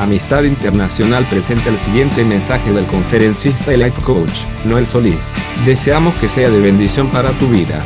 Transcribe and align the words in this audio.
Amistad 0.00 0.44
Internacional 0.44 1.26
presenta 1.26 1.70
el 1.70 1.78
siguiente 1.78 2.22
mensaje 2.22 2.70
del 2.70 2.86
conferencista 2.86 3.72
y 3.72 3.78
life 3.78 4.00
coach, 4.02 4.44
Noel 4.66 4.86
Solís. 4.86 5.32
Deseamos 5.64 6.14
que 6.16 6.28
sea 6.28 6.50
de 6.50 6.60
bendición 6.60 7.10
para 7.10 7.36
tu 7.38 7.48
vida. 7.48 7.84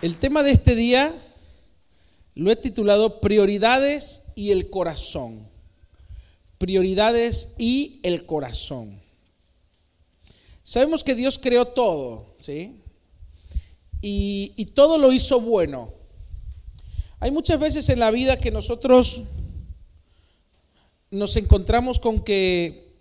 El 0.00 0.16
tema 0.16 0.42
de 0.42 0.52
este 0.52 0.74
día 0.74 1.14
lo 2.34 2.50
he 2.50 2.56
titulado 2.56 3.20
Prioridades 3.20 4.32
y 4.34 4.50
el 4.50 4.70
corazón. 4.70 5.46
Prioridades 6.56 7.54
y 7.58 8.00
el 8.02 8.24
corazón. 8.24 8.98
Sabemos 10.62 11.04
que 11.04 11.14
Dios 11.14 11.38
creó 11.38 11.66
todo, 11.66 12.34
¿sí? 12.40 12.81
Y, 14.04 14.66
todo 14.74 14.98
lo 14.98 15.12
hizo 15.12 15.40
bueno. 15.40 15.94
Hay 17.20 17.30
muchas 17.30 17.60
veces 17.60 17.88
en 17.88 18.00
la 18.00 18.10
vida 18.10 18.36
que 18.36 18.50
nosotros 18.50 19.22
nos 21.10 21.36
encontramos 21.36 22.00
con 22.00 22.24
que, 22.24 22.96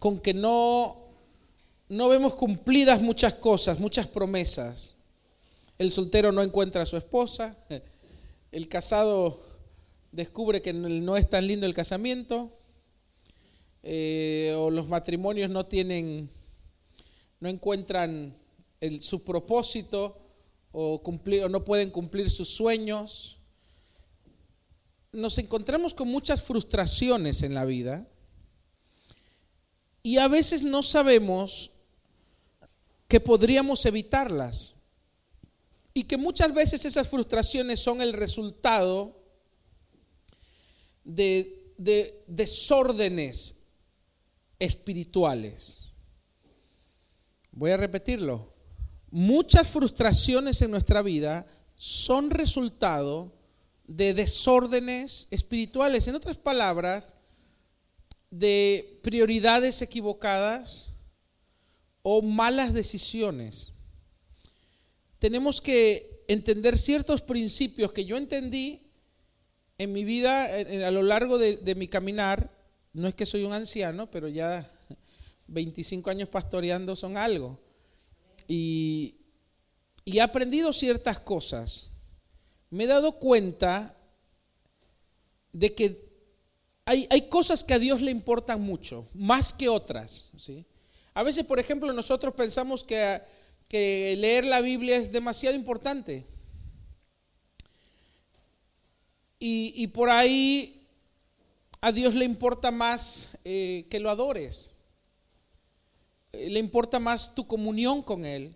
con 0.00 0.18
que 0.18 0.34
no, 0.34 0.96
no 1.88 2.08
vemos 2.08 2.34
cumplidas 2.34 3.00
muchas 3.00 3.34
cosas, 3.34 3.78
muchas 3.78 4.08
promesas. 4.08 4.94
El 5.78 5.92
soltero 5.92 6.32
no 6.32 6.42
encuentra 6.42 6.82
a 6.82 6.86
su 6.86 6.96
esposa, 6.96 7.56
el 8.50 8.68
casado 8.68 9.40
descubre 10.10 10.62
que 10.62 10.72
no 10.72 11.16
es 11.16 11.30
tan 11.30 11.46
lindo 11.46 11.64
el 11.64 11.74
casamiento, 11.74 12.50
eh, 13.84 14.52
o 14.58 14.68
los 14.68 14.88
matrimonios 14.88 15.48
no 15.48 15.64
tienen, 15.66 16.28
no 17.38 17.48
encuentran 17.48 18.34
su 19.00 19.24
propósito 19.24 20.18
o, 20.72 21.02
cumplir, 21.02 21.44
o 21.44 21.48
no 21.48 21.64
pueden 21.64 21.90
cumplir 21.90 22.30
sus 22.30 22.50
sueños. 22.50 23.38
Nos 25.12 25.38
encontramos 25.38 25.94
con 25.94 26.08
muchas 26.08 26.42
frustraciones 26.42 27.42
en 27.42 27.54
la 27.54 27.64
vida 27.64 28.06
y 30.02 30.18
a 30.18 30.28
veces 30.28 30.62
no 30.62 30.82
sabemos 30.82 31.70
que 33.08 33.20
podríamos 33.20 33.86
evitarlas 33.86 34.74
y 35.94 36.04
que 36.04 36.16
muchas 36.16 36.52
veces 36.52 36.84
esas 36.84 37.08
frustraciones 37.08 37.80
son 37.80 38.02
el 38.02 38.12
resultado 38.12 39.18
de, 41.04 41.72
de 41.78 42.22
desórdenes 42.26 43.62
espirituales. 44.58 45.92
Voy 47.52 47.70
a 47.70 47.78
repetirlo. 47.78 48.55
Muchas 49.10 49.68
frustraciones 49.68 50.60
en 50.62 50.70
nuestra 50.70 51.02
vida 51.02 51.46
son 51.74 52.30
resultado 52.30 53.32
de 53.86 54.14
desórdenes 54.14 55.28
espirituales. 55.30 56.08
En 56.08 56.14
otras 56.14 56.38
palabras, 56.38 57.14
de 58.30 59.00
prioridades 59.02 59.80
equivocadas 59.82 60.92
o 62.02 62.22
malas 62.22 62.74
decisiones 62.74 63.72
tenemos 65.18 65.60
que 65.60 66.24
entender 66.28 66.76
ciertos 66.76 67.22
principios 67.22 67.92
que 67.92 68.04
yo 68.04 68.16
entendí 68.16 68.92
en 69.78 69.92
mi 69.92 70.04
vida 70.04 70.44
a 70.86 70.90
lo 70.90 71.02
largo 71.02 71.38
de, 71.38 71.74
mi 71.74 71.88
caminar. 71.88 72.52
No 72.92 73.08
es 73.08 73.14
que 73.14 73.26
soy 73.26 73.44
un 73.44 73.52
anciano, 73.52 74.10
pero 74.10 74.28
ya 74.28 74.68
25 75.48 76.10
años 76.10 76.28
pastoreando 76.28 76.96
son 76.96 77.16
algo. 77.16 77.58
Y, 78.48 79.14
he 80.04 80.20
aprendido 80.20 80.72
ciertas 80.72 81.18
cosas. 81.18 81.90
Me 82.70 82.84
he 82.84 82.86
dado 82.86 83.18
cuenta 83.18 83.96
de 85.52 85.74
que 85.74 86.06
hay, 86.84 87.28
cosas 87.28 87.64
que 87.64 87.74
a 87.74 87.78
Dios 87.78 88.00
le 88.00 88.12
importan 88.12 88.60
mucho, 88.60 89.08
más 89.14 89.52
que 89.52 89.68
otras. 89.68 90.30
¿sí? 90.36 90.64
A 91.14 91.22
veces, 91.22 91.44
por 91.44 91.58
ejemplo, 91.58 91.92
nosotros 91.92 92.34
pensamos 92.34 92.84
que 92.84 93.20
que 93.68 94.14
leer 94.18 94.44
la 94.44 94.60
Biblia 94.60 94.96
es 94.96 95.12
demasiado 95.12 95.56
importante. 95.56 96.26
Y, 99.38 99.86
por 99.88 100.10
ahí 100.10 100.88
a 101.80 101.92
Dios 101.92 102.16
le 102.16 102.24
importa 102.24 102.72
más 102.72 103.28
eh, 103.44 103.86
que 103.88 104.00
lo 104.00 104.10
adores. 104.10 104.72
Eh, 106.36 106.50
le 106.50 106.58
importa 106.58 107.00
más 107.00 107.34
tu 107.34 107.46
comunión 107.46 108.02
con 108.02 108.24
Él, 108.24 108.54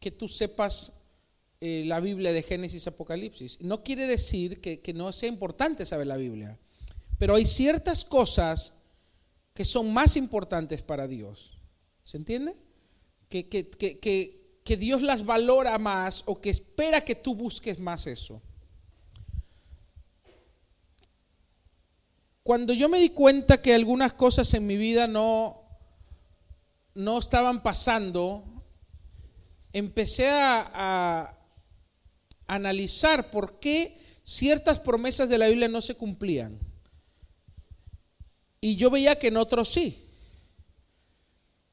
que 0.00 0.10
tú 0.10 0.28
sepas 0.28 0.92
eh, 1.60 1.84
la 1.86 2.00
Biblia 2.00 2.32
de 2.32 2.42
Génesis 2.42 2.86
Apocalipsis. 2.86 3.60
No 3.60 3.82
quiere 3.82 4.06
decir 4.06 4.60
que, 4.60 4.80
que 4.80 4.92
no 4.92 5.12
sea 5.12 5.28
importante 5.28 5.86
saber 5.86 6.06
la 6.06 6.16
Biblia, 6.16 6.58
pero 7.18 7.36
hay 7.36 7.46
ciertas 7.46 8.04
cosas 8.04 8.74
que 9.54 9.64
son 9.64 9.92
más 9.92 10.16
importantes 10.16 10.82
para 10.82 11.06
Dios. 11.06 11.58
¿Se 12.02 12.16
entiende? 12.16 12.54
Que, 13.28 13.48
que, 13.48 13.70
que, 13.70 14.60
que 14.62 14.76
Dios 14.76 15.02
las 15.02 15.24
valora 15.24 15.78
más 15.78 16.24
o 16.26 16.40
que 16.40 16.50
espera 16.50 17.00
que 17.02 17.14
tú 17.14 17.34
busques 17.34 17.78
más 17.78 18.06
eso. 18.06 18.42
Cuando 22.42 22.74
yo 22.74 22.90
me 22.90 23.00
di 23.00 23.08
cuenta 23.08 23.62
que 23.62 23.72
algunas 23.72 24.12
cosas 24.12 24.52
en 24.52 24.66
mi 24.66 24.76
vida 24.76 25.06
no, 25.06 25.63
no 26.94 27.18
estaban 27.18 27.62
pasando, 27.62 28.44
empecé 29.72 30.28
a, 30.30 31.30
analizar 32.46 33.30
por 33.30 33.58
qué 33.58 33.98
ciertas 34.22 34.78
promesas 34.78 35.30
de 35.30 35.38
la 35.38 35.48
Biblia 35.48 35.66
no 35.66 35.80
se 35.80 35.94
cumplían. 35.94 36.58
Y 38.60 38.76
yo 38.76 38.90
veía 38.90 39.18
que 39.18 39.28
en 39.28 39.38
otros 39.38 39.70
sí. 39.70 40.06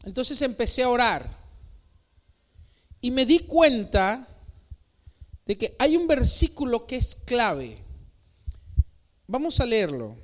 Entonces 0.03 0.41
empecé 0.41 0.83
a 0.83 0.89
orar. 0.89 1.37
Y 3.01 3.11
me 3.11 3.25
di 3.25 3.39
cuenta 3.39 4.27
de 5.45 5.57
que 5.57 5.75
hay 5.77 5.97
un 5.97 6.07
versículo 6.07 6.87
que 6.87 6.95
es 6.95 7.15
clave. 7.15 7.77
Vamos 9.27 9.59
a 9.59 9.65
leerlo. 9.65 10.17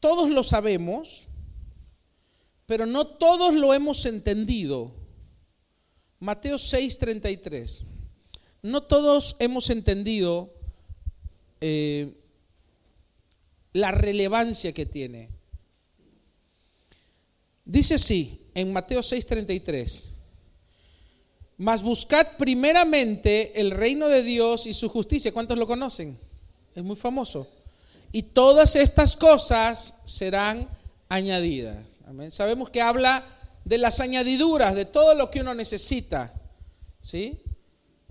Todos 0.00 0.30
lo 0.30 0.44
sabemos, 0.44 1.27
pero 2.68 2.84
no 2.84 3.06
todos 3.06 3.54
lo 3.54 3.72
hemos 3.72 4.04
entendido. 4.04 4.92
Mateo 6.20 6.58
6:33. 6.58 7.80
No 8.60 8.82
todos 8.82 9.36
hemos 9.38 9.70
entendido 9.70 10.52
eh, 11.62 12.12
la 13.72 13.90
relevancia 13.90 14.74
que 14.74 14.84
tiene. 14.84 15.30
Dice 17.64 17.94
así, 17.94 18.42
en 18.54 18.70
Mateo 18.70 19.00
6:33. 19.00 20.02
Mas 21.56 21.82
buscad 21.82 22.36
primeramente 22.36 23.58
el 23.58 23.70
reino 23.70 24.08
de 24.08 24.22
Dios 24.22 24.66
y 24.66 24.74
su 24.74 24.90
justicia. 24.90 25.32
¿Cuántos 25.32 25.56
lo 25.56 25.66
conocen? 25.66 26.18
Es 26.74 26.84
muy 26.84 26.96
famoso. 26.96 27.48
Y 28.12 28.24
todas 28.24 28.76
estas 28.76 29.16
cosas 29.16 29.94
serán 30.04 30.68
añadidas. 31.08 32.00
Amén. 32.06 32.30
Sabemos 32.30 32.70
que 32.70 32.80
habla 32.80 33.24
de 33.64 33.78
las 33.78 34.00
añadiduras, 34.00 34.74
de 34.74 34.84
todo 34.84 35.14
lo 35.14 35.30
que 35.30 35.40
uno 35.40 35.54
necesita, 35.54 36.34
¿sí? 37.00 37.42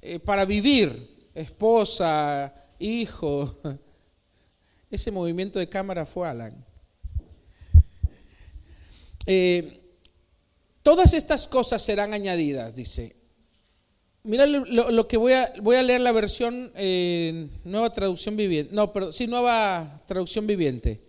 Eh, 0.01 0.19
para 0.19 0.45
vivir, 0.45 1.29
esposa, 1.33 2.53
hijo. 2.79 3.55
Ese 4.91 5.11
movimiento 5.11 5.59
de 5.59 5.67
cámara 5.67 6.05
fue 6.05 6.27
Alan. 6.27 6.65
Eh, 9.25 9.81
todas 10.81 11.13
estas 11.13 11.47
cosas 11.47 11.81
serán 11.81 12.13
añadidas, 12.13 12.75
dice. 12.75 13.15
Mira 14.23 14.45
lo, 14.45 15.07
que 15.07 15.15
voy 15.17 15.33
a, 15.33 15.53
voy 15.61 15.77
a 15.77 15.83
leer 15.83 16.01
la 16.01 16.11
versión 16.11 16.71
eh, 16.75 17.49
nueva 17.63 17.91
traducción 17.91 18.35
viviente. 18.35 18.73
No, 18.75 18.91
pero 18.91 19.11
sí, 19.11 19.25
nueva 19.25 20.03
traducción 20.05 20.45
viviente. 20.45 21.06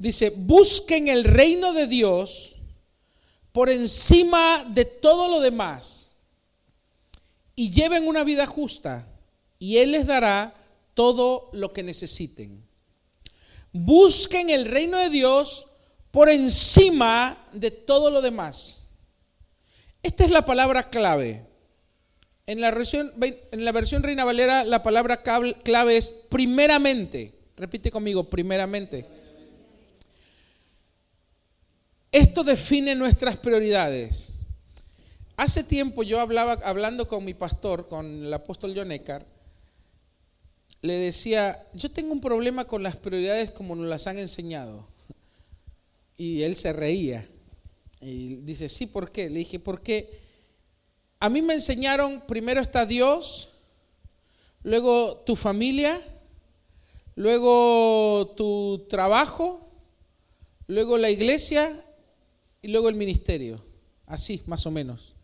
Dice, 0.00 0.32
busquen 0.34 1.08
el 1.08 1.24
reino 1.24 1.74
de 1.74 1.86
Dios 1.86 2.56
por 3.52 3.68
encima 3.68 4.64
de 4.64 4.86
todo 4.86 5.28
lo 5.28 5.40
demás 5.40 6.08
y 7.54 7.70
lleven 7.70 8.08
una 8.08 8.24
vida 8.24 8.46
justa 8.46 9.06
y 9.58 9.76
Él 9.76 9.92
les 9.92 10.06
dará 10.06 10.54
todo 10.94 11.50
lo 11.52 11.74
que 11.74 11.82
necesiten. 11.82 12.66
Busquen 13.74 14.48
el 14.48 14.64
reino 14.64 14.96
de 14.96 15.10
Dios 15.10 15.66
por 16.10 16.30
encima 16.30 17.36
de 17.52 17.70
todo 17.70 18.10
lo 18.10 18.22
demás. 18.22 18.84
Esta 20.02 20.24
es 20.24 20.30
la 20.30 20.46
palabra 20.46 20.88
clave. 20.88 21.44
En 22.46 22.62
la, 22.62 22.70
versión, 22.70 23.12
en 23.20 23.64
la 23.66 23.72
versión 23.72 24.02
Reina 24.02 24.24
Valera 24.24 24.64
la 24.64 24.82
palabra 24.82 25.22
clave 25.22 25.98
es 25.98 26.10
primeramente. 26.10 27.34
Repite 27.54 27.90
conmigo, 27.90 28.24
primeramente. 28.24 29.19
Esto 32.12 32.42
define 32.42 32.94
nuestras 32.96 33.36
prioridades. 33.36 34.34
Hace 35.36 35.62
tiempo 35.62 36.02
yo 36.02 36.20
hablaba, 36.20 36.54
hablando 36.64 37.06
con 37.06 37.24
mi 37.24 37.34
pastor, 37.34 37.86
con 37.86 38.24
el 38.26 38.34
apóstol 38.34 38.74
John 38.76 38.90
Eckhart, 38.90 39.26
le 40.82 40.94
decía, 40.94 41.66
yo 41.72 41.90
tengo 41.90 42.12
un 42.12 42.20
problema 42.20 42.66
con 42.66 42.82
las 42.82 42.96
prioridades 42.96 43.50
como 43.50 43.76
nos 43.76 43.86
las 43.86 44.06
han 44.06 44.18
enseñado. 44.18 44.86
Y 46.16 46.42
él 46.42 46.56
se 46.56 46.72
reía. 46.72 47.26
Y 48.00 48.36
dice, 48.36 48.68
sí, 48.68 48.86
¿por 48.86 49.12
qué? 49.12 49.30
Le 49.30 49.40
dije, 49.40 49.60
porque 49.60 50.20
a 51.20 51.28
mí 51.28 51.42
me 51.42 51.54
enseñaron, 51.54 52.22
primero 52.26 52.60
está 52.60 52.86
Dios, 52.86 53.50
luego 54.62 55.18
tu 55.18 55.36
familia, 55.36 56.00
luego 57.14 58.34
tu 58.36 58.86
trabajo, 58.88 59.70
luego 60.66 60.98
la 60.98 61.10
iglesia 61.10 61.72
y 62.62 62.68
luego 62.68 62.88
el 62.88 62.94
ministerio. 62.94 63.64
Así, 64.06 64.42
más 64.46 64.66
o 64.66 64.70
menos 64.70 65.14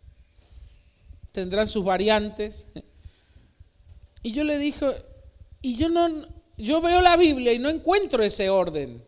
tendrán 1.37 1.67
sus 1.67 1.85
variantes. 1.85 2.65
Y 4.23 4.31
yo 4.31 4.43
le 4.43 4.57
dije, 4.57 4.87
y 5.61 5.75
yo 5.75 5.87
no, 5.87 6.27
yo 6.57 6.81
veo 6.81 6.99
la 6.99 7.15
Biblia 7.15 7.53
y 7.53 7.59
no 7.59 7.69
encuentro 7.69 8.23
ese 8.23 8.49
orden. 8.49 9.05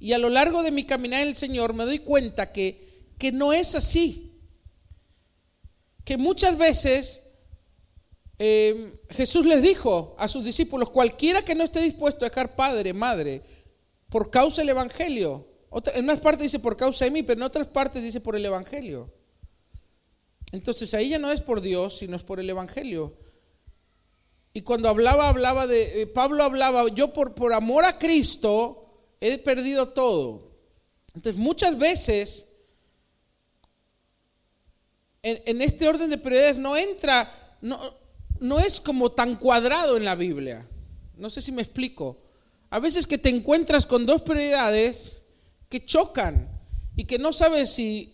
Y 0.00 0.14
a 0.14 0.18
lo 0.18 0.28
largo 0.28 0.64
de 0.64 0.72
mi 0.72 0.82
caminar 0.82 1.22
en 1.22 1.28
el 1.28 1.36
Señor 1.36 1.74
me 1.74 1.84
doy 1.84 2.00
cuenta 2.00 2.50
que, 2.50 3.14
que 3.18 3.30
no 3.30 3.52
es 3.52 3.76
así. 3.76 4.32
Que 6.04 6.16
muchas 6.16 6.58
veces 6.58 7.22
eh, 8.40 8.98
Jesús 9.10 9.46
les 9.46 9.62
dijo 9.62 10.16
a 10.18 10.26
sus 10.26 10.44
discípulos, 10.44 10.90
cualquiera 10.90 11.42
que 11.42 11.54
no 11.54 11.62
esté 11.62 11.80
dispuesto 11.82 12.24
a 12.24 12.30
dejar 12.30 12.56
padre, 12.56 12.92
madre, 12.92 13.42
por 14.08 14.28
causa 14.28 14.62
del 14.62 14.70
Evangelio. 14.70 15.46
En 15.94 16.04
unas 16.04 16.20
partes 16.20 16.42
dice 16.42 16.58
por 16.58 16.76
causa 16.76 17.04
de 17.04 17.10
mí, 17.10 17.22
pero 17.22 17.38
en 17.38 17.44
otras 17.44 17.66
partes 17.66 18.02
dice 18.02 18.20
por 18.20 18.36
el 18.36 18.44
Evangelio. 18.44 19.10
Entonces 20.52 20.92
ahí 20.94 21.10
ya 21.10 21.18
no 21.18 21.30
es 21.30 21.40
por 21.40 21.60
Dios, 21.60 21.98
sino 21.98 22.16
es 22.16 22.22
por 22.22 22.40
el 22.40 22.50
Evangelio. 22.50 23.16
Y 24.52 24.62
cuando 24.62 24.88
hablaba, 24.88 25.28
hablaba 25.28 25.66
de, 25.66 26.02
eh, 26.02 26.06
Pablo 26.06 26.44
hablaba, 26.44 26.88
yo 26.88 27.12
por, 27.14 27.34
por 27.34 27.54
amor 27.54 27.84
a 27.84 27.98
Cristo 27.98 29.14
he 29.20 29.38
perdido 29.38 29.88
todo. 29.88 30.52
Entonces 31.14 31.40
muchas 31.40 31.78
veces 31.78 32.48
en, 35.22 35.62
este 35.62 35.88
orden 35.88 36.10
de 36.10 36.18
prioridades 36.18 36.58
no 36.58 36.76
entra, 36.76 37.32
no, 37.60 37.96
no 38.40 38.58
es 38.58 38.80
como 38.80 39.12
tan 39.12 39.36
cuadrado 39.36 39.96
en 39.96 40.04
la 40.04 40.16
Biblia. 40.16 40.66
No 41.16 41.30
sé 41.30 41.40
si 41.40 41.52
me 41.52 41.62
explico. 41.62 42.18
A 42.70 42.78
veces 42.78 43.06
que 43.06 43.18
te 43.18 43.28
encuentras 43.28 43.86
con 43.86 44.04
dos 44.04 44.22
prioridades 44.22 45.21
que 45.72 45.86
chocan 45.86 46.50
y 46.96 47.06
que 47.06 47.18
no 47.18 47.32
sabes 47.32 47.72
si, 47.72 48.12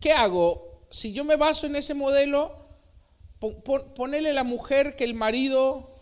¿qué 0.00 0.10
hago? 0.10 0.72
si 0.90 1.12
yo 1.12 1.24
me 1.24 1.36
baso 1.36 1.66
en 1.66 1.76
ese 1.76 1.94
modelo, 1.94 2.56
ponele 3.94 4.32
la 4.32 4.42
mujer 4.42 4.96
que 4.96 5.04
el 5.04 5.14
marido 5.14 5.94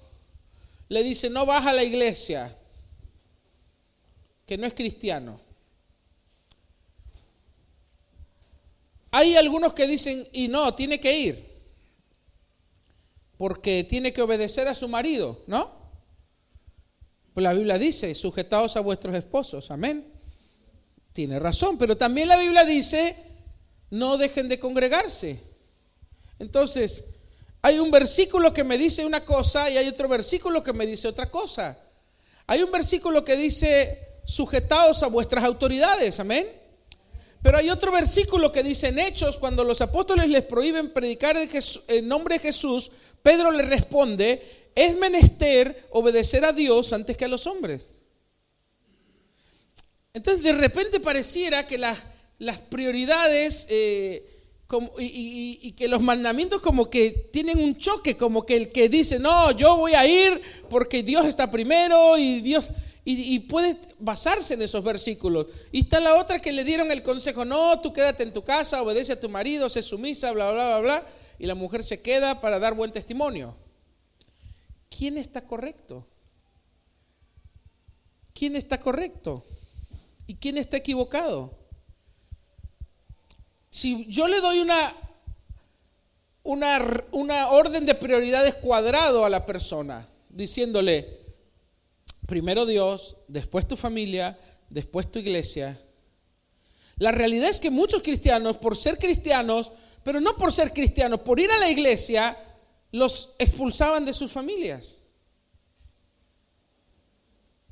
le 0.89 1.03
dice, 1.03 1.29
no 1.29 1.45
vas 1.45 1.67
a 1.67 1.75
la 1.75 1.85
iglesia, 1.85 2.57
que 4.47 4.57
no 4.57 4.67
es 4.67 4.73
cristiano. 4.73 5.39
Hay 9.11 9.37
algunos 9.37 9.75
que 9.75 9.87
dicen, 9.87 10.27
y 10.33 10.49
no, 10.49 10.75
tiene 10.75 10.99
que 10.99 11.19
ir, 11.19 11.63
porque 13.37 13.85
tiene 13.85 14.15
que 14.15 14.23
obedecer 14.23 14.67
a 14.67 14.75
su 14.75 14.89
marido, 14.89 15.45
¿no? 15.47 15.80
La 17.41 17.53
Biblia 17.53 17.79
dice, 17.79 18.15
sujetaos 18.15 18.77
a 18.77 18.81
vuestros 18.81 19.15
esposos, 19.17 19.71
amén. 19.71 20.07
Tiene 21.13 21.39
razón, 21.39 21.79
pero 21.79 21.97
también 21.97 22.29
la 22.29 22.37
Biblia 22.37 22.65
dice, 22.65 23.17
no 23.91 24.17
dejen 24.17 24.49
de 24.49 24.59
congregarse. 24.59 25.41
Entonces, 26.39 27.05
hay 27.63 27.79
un 27.79 27.91
versículo 27.91 28.53
que 28.53 28.65
me 28.65 28.79
dice 28.79 29.05
una 29.05 29.25
cosa 29.25 29.69
y 29.69 29.77
hay 29.77 29.89
otro 29.89 30.09
versículo 30.09 30.63
que 30.63 30.73
me 30.73 30.87
dice 30.87 31.09
otra 31.09 31.31
cosa. 31.31 31.79
Hay 32.47 32.63
un 32.63 32.71
versículo 32.71 33.25
que 33.25 33.37
dice, 33.37 33.99
sujetaos 34.25 35.03
a 35.03 35.09
vuestras 35.09 35.45
autoridades, 35.45 36.19
amén. 36.21 36.61
Pero 37.43 37.59
hay 37.59 37.71
otro 37.71 37.91
versículo 37.91 38.53
que 38.53 38.63
dice 38.63 38.89
en 38.89 38.99
Hechos, 38.99 39.39
cuando 39.39 39.65
los 39.65 39.81
apóstoles 39.81 40.29
les 40.29 40.45
prohíben 40.45 40.93
predicar 40.93 41.37
en 41.39 42.09
nombre 42.09 42.37
de 42.37 42.41
Jesús, 42.41 42.91
Pedro 43.23 43.51
le 43.51 43.63
responde, 43.63 44.60
es 44.81 44.97
menester 44.97 45.89
obedecer 45.91 46.45
a 46.45 46.53
Dios 46.53 46.95
antes 46.95 47.17
que 47.17 47.27
a 47.27 47.29
los 47.29 47.47
hombres. 47.47 47.83
Entonces 50.15 50.43
de 50.43 50.53
repente 50.53 51.01
pareciera 51.01 51.67
que 51.67 51.77
las 51.77 52.59
prioridades 52.71 53.67
eh, 53.69 54.27
y, 54.99 55.73
que 55.73 55.87
los 55.87 56.01
mandamientos 56.01 56.63
como 56.63 56.89
que 56.89 57.11
tienen 57.11 57.59
un 57.59 57.77
choque, 57.77 58.17
como 58.17 58.47
que 58.47 58.57
el 58.57 58.71
que 58.71 58.89
dice, 58.89 59.19
no, 59.19 59.51
yo 59.53 59.77
voy 59.77 59.93
a 59.93 60.07
ir 60.07 60.41
porque 60.71 61.03
Dios 61.03 61.27
está 61.27 61.51
primero 61.51 62.17
y 62.17 62.41
Dios... 62.41 62.71
Y, 63.03 63.35
y 63.35 63.39
puede 63.41 63.77
basarse 63.99 64.55
en 64.55 64.63
esos 64.63 64.85
versículos. 64.85 65.47
Y 65.73 65.81
está 65.81 66.01
la 66.01 66.17
otra 66.17 66.39
que 66.39 66.53
le 66.53 66.65
dieron 66.65 66.93
el 66.93 67.03
consejo, 67.03 67.47
no, 67.47 67.81
tú 67.81 67.95
quédate 67.95 68.23
en 68.23 68.33
tu 68.33 68.45
casa, 68.45 68.83
obedece 68.83 69.15
a 69.15 69.21
tu 69.21 69.29
marido, 69.31 69.71
sé 69.71 69.83
sumisa, 69.83 70.33
bla, 70.33 70.53
bla, 70.53 70.67
bla, 70.67 70.79
bla. 70.81 71.07
Y 71.39 71.47
la 71.47 71.55
mujer 71.55 71.83
se 71.83 72.01
queda 72.03 72.41
para 72.41 72.59
dar 72.59 72.75
buen 72.75 72.93
testimonio. 72.93 73.57
¿Quién 74.91 75.17
está 75.17 75.47
correcto? 75.47 76.07
¿Quién 78.35 78.57
está 78.57 78.81
correcto? 78.81 79.47
¿Y 80.27 80.35
quién 80.35 80.59
está 80.59 80.77
equivocado? 80.77 81.59
Si 83.71 84.07
yo 84.07 84.29
le 84.29 84.41
doy 84.41 84.59
una, 84.59 84.93
una, 86.43 87.05
una 87.13 87.49
orden 87.51 87.87
de 87.87 87.95
prioridades 87.95 88.57
cuadrado 88.57 89.25
a 89.25 89.31
la 89.31 89.47
persona, 89.47 90.07
diciéndole, 90.29 91.19
primero 92.27 92.67
Dios, 92.67 93.17
después 93.29 93.67
tu 93.67 93.77
familia, 93.77 94.39
después 94.69 95.11
tu 95.11 95.19
iglesia, 95.19 95.79
la 96.97 97.13
realidad 97.13 97.49
es 97.49 97.61
que 97.61 97.71
muchos 97.71 98.03
cristianos, 98.03 98.59
por 98.59 98.77
ser 98.77 98.99
cristianos, 98.99 99.73
pero 100.03 100.21
no 100.21 100.37
por 100.37 100.53
ser 100.53 100.73
cristianos, 100.73 101.21
por 101.21 101.41
ir 101.41 101.51
a 101.51 101.59
la 101.59 101.71
iglesia, 101.71 102.37
los 102.93 103.35
expulsaban 103.39 104.05
de 104.05 104.13
sus 104.13 104.33
familias. 104.33 104.99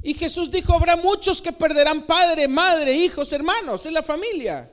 Y 0.02 0.14
Jesús 0.14 0.50
dijo, 0.50 0.72
habrá 0.72 0.96
muchos 0.96 1.42
que 1.42 1.52
perderán 1.52 2.06
padre, 2.06 2.46
madre, 2.46 2.94
hijos, 2.94 3.32
hermanos, 3.32 3.84
en 3.86 3.94
la 3.94 4.02
familia. 4.02 4.72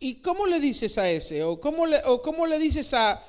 ¿Y 0.00 0.16
cómo 0.16 0.46
le 0.46 0.60
dices 0.60 0.96
a 0.98 1.10
ese? 1.10 1.42
¿O 1.42 1.58
cómo 1.58 1.86
le, 1.86 2.00
cómo 2.22 2.46
le 2.46 2.60
dices 2.60 2.94
a, 2.94 3.24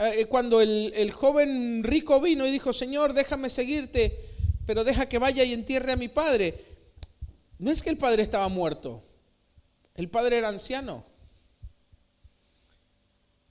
eh, 0.00 0.26
cuando 0.26 0.60
el, 0.60 0.92
el, 0.96 1.12
joven 1.12 1.84
rico 1.84 2.20
vino 2.20 2.44
y 2.44 2.50
dijo, 2.50 2.72
Señor, 2.72 3.12
déjame 3.12 3.48
seguirte, 3.48 4.18
pero 4.66 4.82
deja 4.82 5.08
que 5.08 5.18
vaya 5.18 5.44
y 5.44 5.52
entierre 5.52 5.92
a 5.92 5.96
mi 5.96 6.08
padre? 6.08 6.58
No 7.58 7.70
es 7.70 7.84
que 7.84 7.90
el 7.90 7.98
padre 7.98 8.24
estaba 8.24 8.48
muerto, 8.48 9.04
el 9.98 10.08
padre 10.08 10.38
era 10.38 10.48
anciano. 10.48 11.04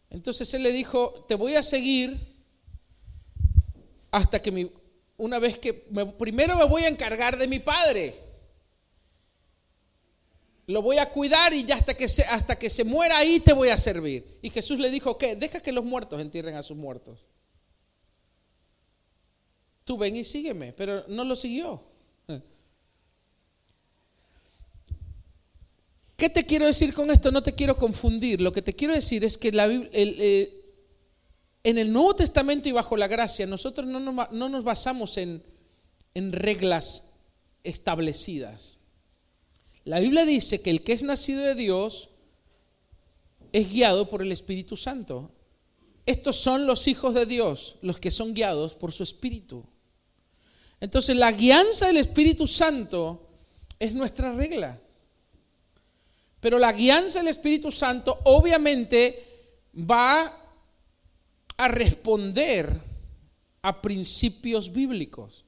Entonces 0.10 0.52
él 0.54 0.64
le 0.64 0.72
dijo, 0.72 1.26
te 1.28 1.36
voy 1.36 1.56
a 1.56 1.62
seguir 1.62 2.18
hasta 4.10 4.42
que 4.42 4.52
mi, 4.52 4.72
una 5.18 5.38
vez 5.38 5.60
que, 5.60 5.74
primero 5.74 6.58
me 6.58 6.64
voy 6.66 6.84
a 6.84 6.88
encargar 6.88 7.38
de 7.38 7.48
mi 7.48 7.60
padre 7.60 8.28
lo 10.68 10.82
voy 10.82 10.98
a 10.98 11.10
cuidar 11.10 11.54
y 11.54 11.64
ya 11.64 11.76
hasta 11.76 11.94
que, 11.96 12.10
se, 12.10 12.24
hasta 12.24 12.60
que 12.60 12.70
se 12.70 12.84
muera 12.84 13.18
ahí 13.18 13.40
te 13.40 13.54
voy 13.54 13.70
a 13.70 13.78
servir. 13.78 14.38
Y 14.42 14.50
Jesús 14.50 14.80
le 14.80 14.92
dijo, 14.92 15.18
¿qué? 15.18 15.36
Deja 15.36 15.62
que 15.62 15.72
los 15.72 15.86
muertos 15.86 16.20
entierren 16.20 16.56
a 16.56 16.64
sus 16.64 16.76
muertos. 16.76 17.26
Tú 19.86 19.98
ven 19.98 20.18
y 20.18 20.26
sígueme, 20.26 20.74
pero 20.74 21.06
no 21.08 21.24
lo 21.24 21.38
siguió. 21.38 21.82
¿Qué 26.18 26.32
te 26.32 26.48
quiero 26.48 26.66
decir 26.66 26.96
con 26.96 27.12
esto? 27.12 27.32
No 27.32 27.44
te 27.44 27.54
quiero 27.54 27.78
confundir. 27.78 28.42
Lo 28.42 28.52
que 28.52 28.64
te 28.64 28.74
quiero 28.74 28.96
decir 28.96 29.24
es 29.24 29.38
que 29.38 29.52
eh, 29.54 30.74
en 31.64 31.78
el 31.78 31.94
Nuevo 31.94 32.16
Testamento 32.16 32.68
y 32.68 32.72
bajo 32.72 32.98
la 32.98 33.08
gracia, 33.08 33.46
nosotros 33.46 33.86
no 33.86 34.00
nos, 34.00 34.32
no 34.32 34.50
nos 34.50 34.64
basamos 34.64 35.18
en, 35.18 35.44
en 36.16 36.34
reglas 36.34 37.14
establecidas. 37.64 38.78
La 39.84 40.00
Biblia 40.00 40.26
dice 40.26 40.60
que 40.60 40.72
el 40.72 40.84
que 40.84 40.94
es 40.94 41.04
nacido 41.04 41.44
de 41.44 41.54
Dios 41.54 42.10
es 43.52 43.72
guiado 43.72 44.10
por 44.10 44.24
el 44.24 44.32
Espíritu 44.32 44.76
Santo. 44.76 45.32
Estos 46.08 46.38
son 46.38 46.66
los 46.66 46.88
hijos 46.88 47.14
de 47.14 47.28
Dios, 47.28 47.78
los 47.84 48.00
que 48.00 48.10
son 48.10 48.34
guiados 48.34 48.74
por 48.74 48.92
su 48.92 49.04
Espíritu. 49.04 49.64
Entonces 50.80 51.16
la 51.16 51.32
guianza 51.32 51.86
del 51.86 51.98
Espíritu 51.98 52.48
Santo 52.48 53.30
es 53.78 53.94
nuestra 53.94 54.34
regla. 54.34 54.82
Pero 56.48 56.60
la 56.60 56.72
guianza 56.72 57.20
del 57.20 57.28
Espíritu 57.28 57.74
Santo 57.74 58.22
obviamente 58.24 59.22
va 59.76 60.34
a 61.58 61.68
responder 61.68 62.72
a 63.64 63.82
principios 63.82 64.72
bíblicos. 64.72 65.44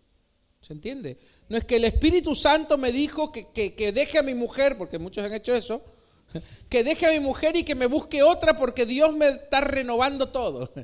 ¿Se 0.60 0.74
entiende? 0.74 1.18
No 1.48 1.58
es 1.58 1.64
que 1.64 1.78
el 1.78 1.86
Espíritu 1.86 2.36
Santo 2.36 2.78
me 2.78 2.92
dijo 2.92 3.32
que, 3.32 3.48
que 3.50 3.92
deje 3.94 4.20
a 4.20 4.24
mi 4.24 4.36
mujer, 4.36 4.78
porque 4.78 5.00
muchos 5.00 5.24
han 5.24 5.34
hecho 5.34 5.56
eso, 5.56 5.82
que 6.70 6.84
deje 6.84 7.06
a 7.06 7.12
mi 7.12 7.22
mujer 7.22 7.56
y 7.56 7.64
que 7.64 7.76
me 7.76 7.86
busque 7.86 8.22
otra 8.22 8.58
porque 8.58 8.86
Dios 8.86 9.16
me 9.16 9.30
está 9.30 9.62
renovando 9.62 10.28
todo. 10.28 10.70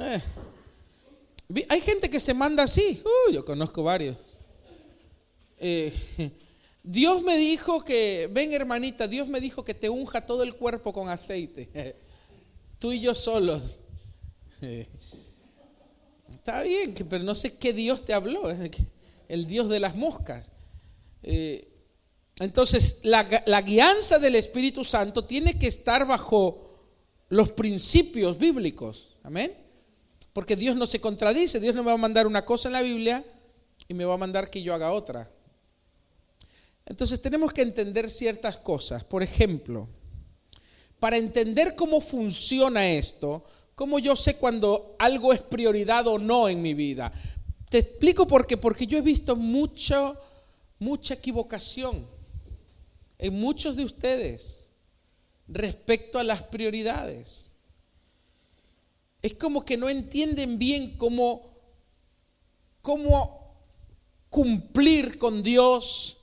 Eh. 0.00 0.22
Hay 1.70 1.80
gente 1.80 2.10
que 2.10 2.20
se 2.20 2.34
manda 2.34 2.64
así, 2.64 3.02
uh, 3.02 3.32
yo 3.32 3.42
conozco 3.42 3.82
varios. 3.82 4.18
Eh, 5.56 5.92
Dios 6.90 7.22
me 7.22 7.36
dijo 7.36 7.84
que, 7.84 8.30
ven 8.32 8.54
hermanita, 8.54 9.06
Dios 9.06 9.28
me 9.28 9.42
dijo 9.42 9.62
que 9.62 9.74
te 9.74 9.90
unja 9.90 10.24
todo 10.24 10.42
el 10.42 10.54
cuerpo 10.54 10.90
con 10.90 11.10
aceite. 11.10 11.68
Tú 12.78 12.92
y 12.92 13.00
yo 13.00 13.14
solos. 13.14 13.82
Está 16.30 16.62
bien, 16.62 16.94
pero 17.06 17.22
no 17.24 17.34
sé 17.34 17.58
qué 17.58 17.74
Dios 17.74 18.06
te 18.06 18.14
habló, 18.14 18.44
el 19.28 19.46
Dios 19.46 19.68
de 19.68 19.80
las 19.80 19.96
moscas. 19.96 20.50
Eh, 21.22 21.68
entonces, 22.38 23.00
la, 23.02 23.42
la 23.44 23.60
guianza 23.60 24.18
del 24.18 24.36
Espíritu 24.36 24.82
Santo 24.82 25.26
tiene 25.26 25.58
que 25.58 25.66
estar 25.66 26.06
bajo 26.06 26.86
los 27.28 27.52
principios 27.52 28.38
bíblicos. 28.38 29.18
Amén. 29.24 29.52
Porque 30.32 30.56
Dios 30.56 30.74
no 30.74 30.86
se 30.86 31.02
contradice. 31.02 31.60
Dios 31.60 31.74
no 31.74 31.82
me 31.82 31.88
va 31.88 31.94
a 31.94 31.98
mandar 31.98 32.26
una 32.26 32.46
cosa 32.46 32.70
en 32.70 32.72
la 32.72 32.82
Biblia 32.82 33.22
y 33.88 33.92
me 33.92 34.06
va 34.06 34.14
a 34.14 34.18
mandar 34.18 34.48
que 34.48 34.62
yo 34.62 34.72
haga 34.72 34.90
otra. 34.92 35.30
Entonces 36.88 37.20
tenemos 37.20 37.52
que 37.52 37.60
entender 37.60 38.08
ciertas 38.08 38.56
cosas. 38.56 39.04
Por 39.04 39.22
ejemplo, 39.22 39.88
para 40.98 41.18
entender 41.18 41.76
cómo 41.76 42.00
funciona 42.00 42.88
esto, 42.88 43.44
cómo 43.74 43.98
yo 43.98 44.16
sé 44.16 44.36
cuando 44.36 44.96
algo 44.98 45.34
es 45.34 45.42
prioridad 45.42 46.06
o 46.06 46.18
no 46.18 46.48
en 46.48 46.62
mi 46.62 46.72
vida. 46.72 47.12
Te 47.68 47.78
explico 47.78 48.26
por 48.26 48.46
qué. 48.46 48.56
Porque 48.56 48.86
yo 48.86 48.96
he 48.96 49.02
visto 49.02 49.36
mucho, 49.36 50.16
mucha 50.78 51.12
equivocación 51.12 52.06
en 53.18 53.38
muchos 53.38 53.76
de 53.76 53.84
ustedes 53.84 54.70
respecto 55.46 56.18
a 56.18 56.24
las 56.24 56.42
prioridades. 56.42 57.50
Es 59.20 59.34
como 59.34 59.62
que 59.62 59.76
no 59.76 59.90
entienden 59.90 60.58
bien 60.58 60.96
cómo, 60.96 61.50
cómo 62.80 63.62
cumplir 64.30 65.18
con 65.18 65.42
Dios 65.42 66.17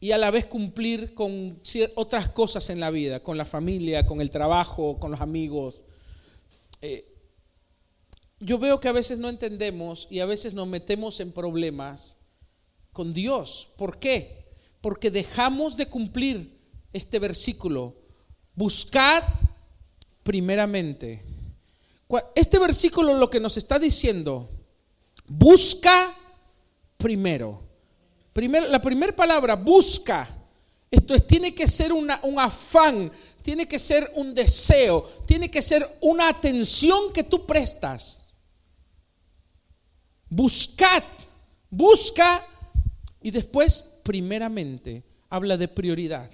y 0.00 0.12
a 0.12 0.18
la 0.18 0.30
vez 0.30 0.46
cumplir 0.46 1.14
con 1.14 1.60
otras 1.94 2.30
cosas 2.30 2.70
en 2.70 2.80
la 2.80 2.90
vida, 2.90 3.20
con 3.20 3.36
la 3.36 3.44
familia, 3.44 4.06
con 4.06 4.20
el 4.20 4.30
trabajo, 4.30 4.98
con 4.98 5.10
los 5.10 5.20
amigos. 5.20 5.84
Eh, 6.80 7.06
yo 8.40 8.58
veo 8.58 8.80
que 8.80 8.88
a 8.88 8.92
veces 8.92 9.18
no 9.18 9.28
entendemos 9.28 10.08
y 10.10 10.20
a 10.20 10.26
veces 10.26 10.54
nos 10.54 10.66
metemos 10.66 11.20
en 11.20 11.32
problemas 11.32 12.16
con 12.92 13.12
Dios. 13.12 13.68
¿Por 13.76 13.98
qué? 13.98 14.40
porque 14.80 15.10
dejamos 15.10 15.76
de 15.76 15.88
cumplir 15.88 16.58
este 16.92 17.18
versículo. 17.18 17.96
Buscad 18.54 19.22
primeramente. 20.22 21.24
Este 22.34 22.58
versículo 22.58 23.14
lo 23.14 23.30
que 23.30 23.40
nos 23.40 23.56
está 23.56 23.78
diciendo, 23.78 24.50
busca 25.26 26.14
primero. 26.96 27.69
La 28.34 28.80
primera 28.80 29.14
palabra, 29.14 29.56
busca. 29.56 30.28
Esto 30.90 31.14
es, 31.14 31.26
tiene 31.26 31.54
que 31.54 31.68
ser 31.68 31.92
un 31.92 32.10
afán, 32.38 33.12
tiene 33.42 33.66
que 33.66 33.78
ser 33.78 34.10
un 34.16 34.34
deseo, 34.34 35.02
tiene 35.26 35.50
que 35.50 35.62
ser 35.62 35.86
una 36.00 36.28
atención 36.28 37.12
que 37.12 37.22
tú 37.22 37.46
prestas. 37.46 38.20
Buscad, 40.28 41.02
busca 41.68 42.46
y 43.22 43.30
después 43.30 43.84
primeramente 44.02 45.04
habla 45.28 45.56
de 45.56 45.68
prioridad. 45.68 46.30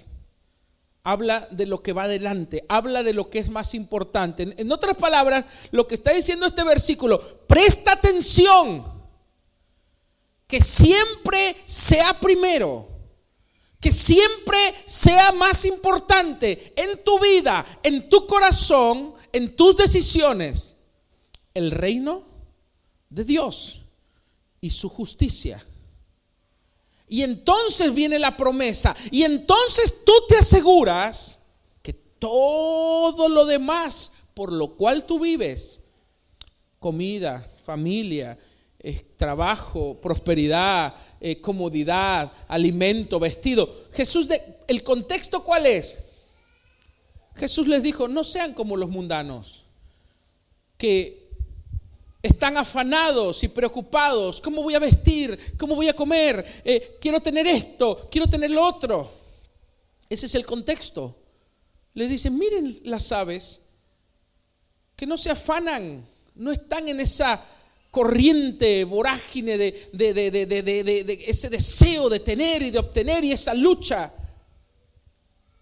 Habla 1.03 1.47
de 1.51 1.67
lo 1.67 1.81
que 1.81 1.93
va 1.93 2.03
adelante, 2.03 2.65
habla 2.67 3.01
de 3.01 3.13
lo 3.13 3.29
que 3.29 3.39
es 3.39 3.49
más 3.49 3.73
importante. 3.73 4.53
En 4.57 4.71
otras 4.71 4.97
palabras, 4.97 5.45
lo 5.71 5.87
que 5.87 5.95
está 5.95 6.11
diciendo 6.11 6.45
este 6.45 6.65
versículo, 6.65 7.21
presta 7.47 7.93
atención, 7.93 8.96
que 10.47 10.61
siempre 10.61 11.55
sea 11.65 12.19
primero, 12.19 12.87
que 13.79 13.91
siempre 13.91 14.57
sea 14.85 15.31
más 15.33 15.65
importante 15.65 16.73
en 16.75 17.03
tu 17.03 17.19
vida, 17.19 17.65
en 17.83 18.09
tu 18.09 18.25
corazón, 18.25 19.13
en 19.33 19.55
tus 19.55 19.75
decisiones, 19.77 20.75
el 21.53 21.71
reino 21.71 22.23
de 23.09 23.23
Dios 23.23 23.81
y 24.61 24.69
su 24.69 24.89
justicia. 24.89 25.63
Y 27.09 27.21
entonces 27.21 27.93
viene 27.93 28.19
la 28.19 28.35
promesa. 28.35 28.95
Y 29.11 29.23
entonces 29.23 30.03
tú 30.05 30.13
te 30.27 30.37
aseguras 30.37 31.43
que 31.81 31.93
todo 31.93 33.29
lo 33.29 33.45
demás 33.45 34.13
por 34.37 34.53
lo 34.53 34.75
cual 34.75 35.03
tú 35.07 35.19
vives, 35.19 35.79
comida, 36.77 37.51
familia, 37.65 38.37
eh, 38.89 39.05
trabajo, 39.17 39.99
prosperidad, 39.99 40.95
eh, 41.19 41.41
comodidad, 41.41 42.31
alimento, 42.47 43.19
vestido. 43.19 43.69
Jesús, 43.91 44.29
¿el 44.65 44.81
contexto 44.81 45.43
cuál 45.43 45.65
es? 45.65 46.03
Jesús 47.35 47.67
les 47.67 47.83
dijo, 47.83 48.07
no 48.07 48.23
sean 48.23 48.53
como 48.53 48.77
los 48.77 48.89
mundanos, 48.89 49.65
que 50.77 51.27
están 52.23 52.55
afanados 52.55 53.43
y 53.43 53.49
preocupados. 53.49 54.39
¿Cómo 54.39 54.63
voy 54.63 54.75
a 54.75 54.79
vestir? 54.79 55.37
¿Cómo 55.57 55.75
voy 55.75 55.89
a 55.89 55.93
comer? 55.93 56.45
Eh, 56.63 56.97
quiero 57.01 57.19
tener 57.19 57.45
esto, 57.45 58.07
quiero 58.09 58.29
tener 58.29 58.51
lo 58.51 58.65
otro. 58.65 59.11
Ese 60.07 60.27
es 60.27 60.35
el 60.35 60.45
contexto. 60.45 61.13
Le 61.93 62.07
dicen, 62.07 62.37
miren 62.37 62.79
las 62.85 63.11
aves, 63.11 63.63
que 64.95 65.05
no 65.05 65.17
se 65.17 65.29
afanan, 65.29 66.07
no 66.35 66.53
están 66.53 66.87
en 66.87 67.01
esa 67.01 67.43
corriente 67.91 68.83
vorágine 68.83 69.57
de, 69.57 69.89
de, 69.93 71.25
ese 71.27 71.49
deseo 71.49 72.09
de 72.09 72.19
tener 72.19 72.61
y 72.61 72.71
de 72.71 72.79
obtener 72.79 73.23
y 73.23 73.31
esa 73.31 73.53
lucha. 73.53 74.13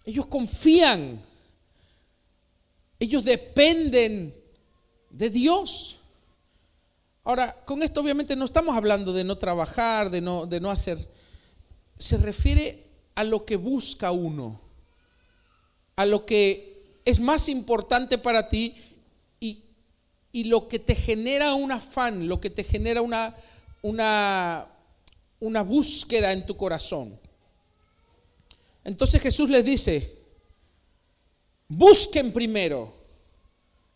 Ellos 0.04 0.26
confían, 0.26 1.20
ellos 2.98 3.24
dependen 3.24 4.34
de 5.10 5.30
Dios. 5.30 5.98
Ahora, 7.24 7.64
con 7.64 7.82
esto 7.82 8.00
obviamente 8.00 8.36
no 8.36 8.44
estamos 8.44 8.76
hablando 8.76 9.12
de 9.12 9.24
no 9.24 9.36
trabajar, 9.36 10.10
de 10.10 10.20
no, 10.20 10.46
de 10.46 10.60
no 10.60 10.70
hacer. 10.70 11.08
Se 11.98 12.18
refiere 12.18 12.84
a 13.14 13.24
lo 13.24 13.44
que 13.44 13.56
busca 13.56 14.12
uno, 14.12 14.60
a 15.96 16.06
lo 16.06 16.24
que 16.26 17.00
es 17.04 17.18
más 17.18 17.48
importante 17.48 18.18
para 18.18 18.48
ti 18.48 18.76
y 20.36 20.44
lo 20.44 20.68
que 20.68 20.78
te 20.78 20.94
genera 20.94 21.54
un 21.54 21.72
afán, 21.72 22.28
lo 22.28 22.42
que 22.42 22.50
te 22.50 22.62
genera 22.62 23.00
una, 23.00 23.34
una, 23.80 24.68
una 25.40 25.62
búsqueda 25.62 26.30
en 26.30 26.44
tu 26.44 26.58
corazón. 26.58 27.18
Entonces 28.84 29.22
Jesús 29.22 29.48
les 29.48 29.64
dice, 29.64 30.14
busquen 31.68 32.34
primero 32.34 32.92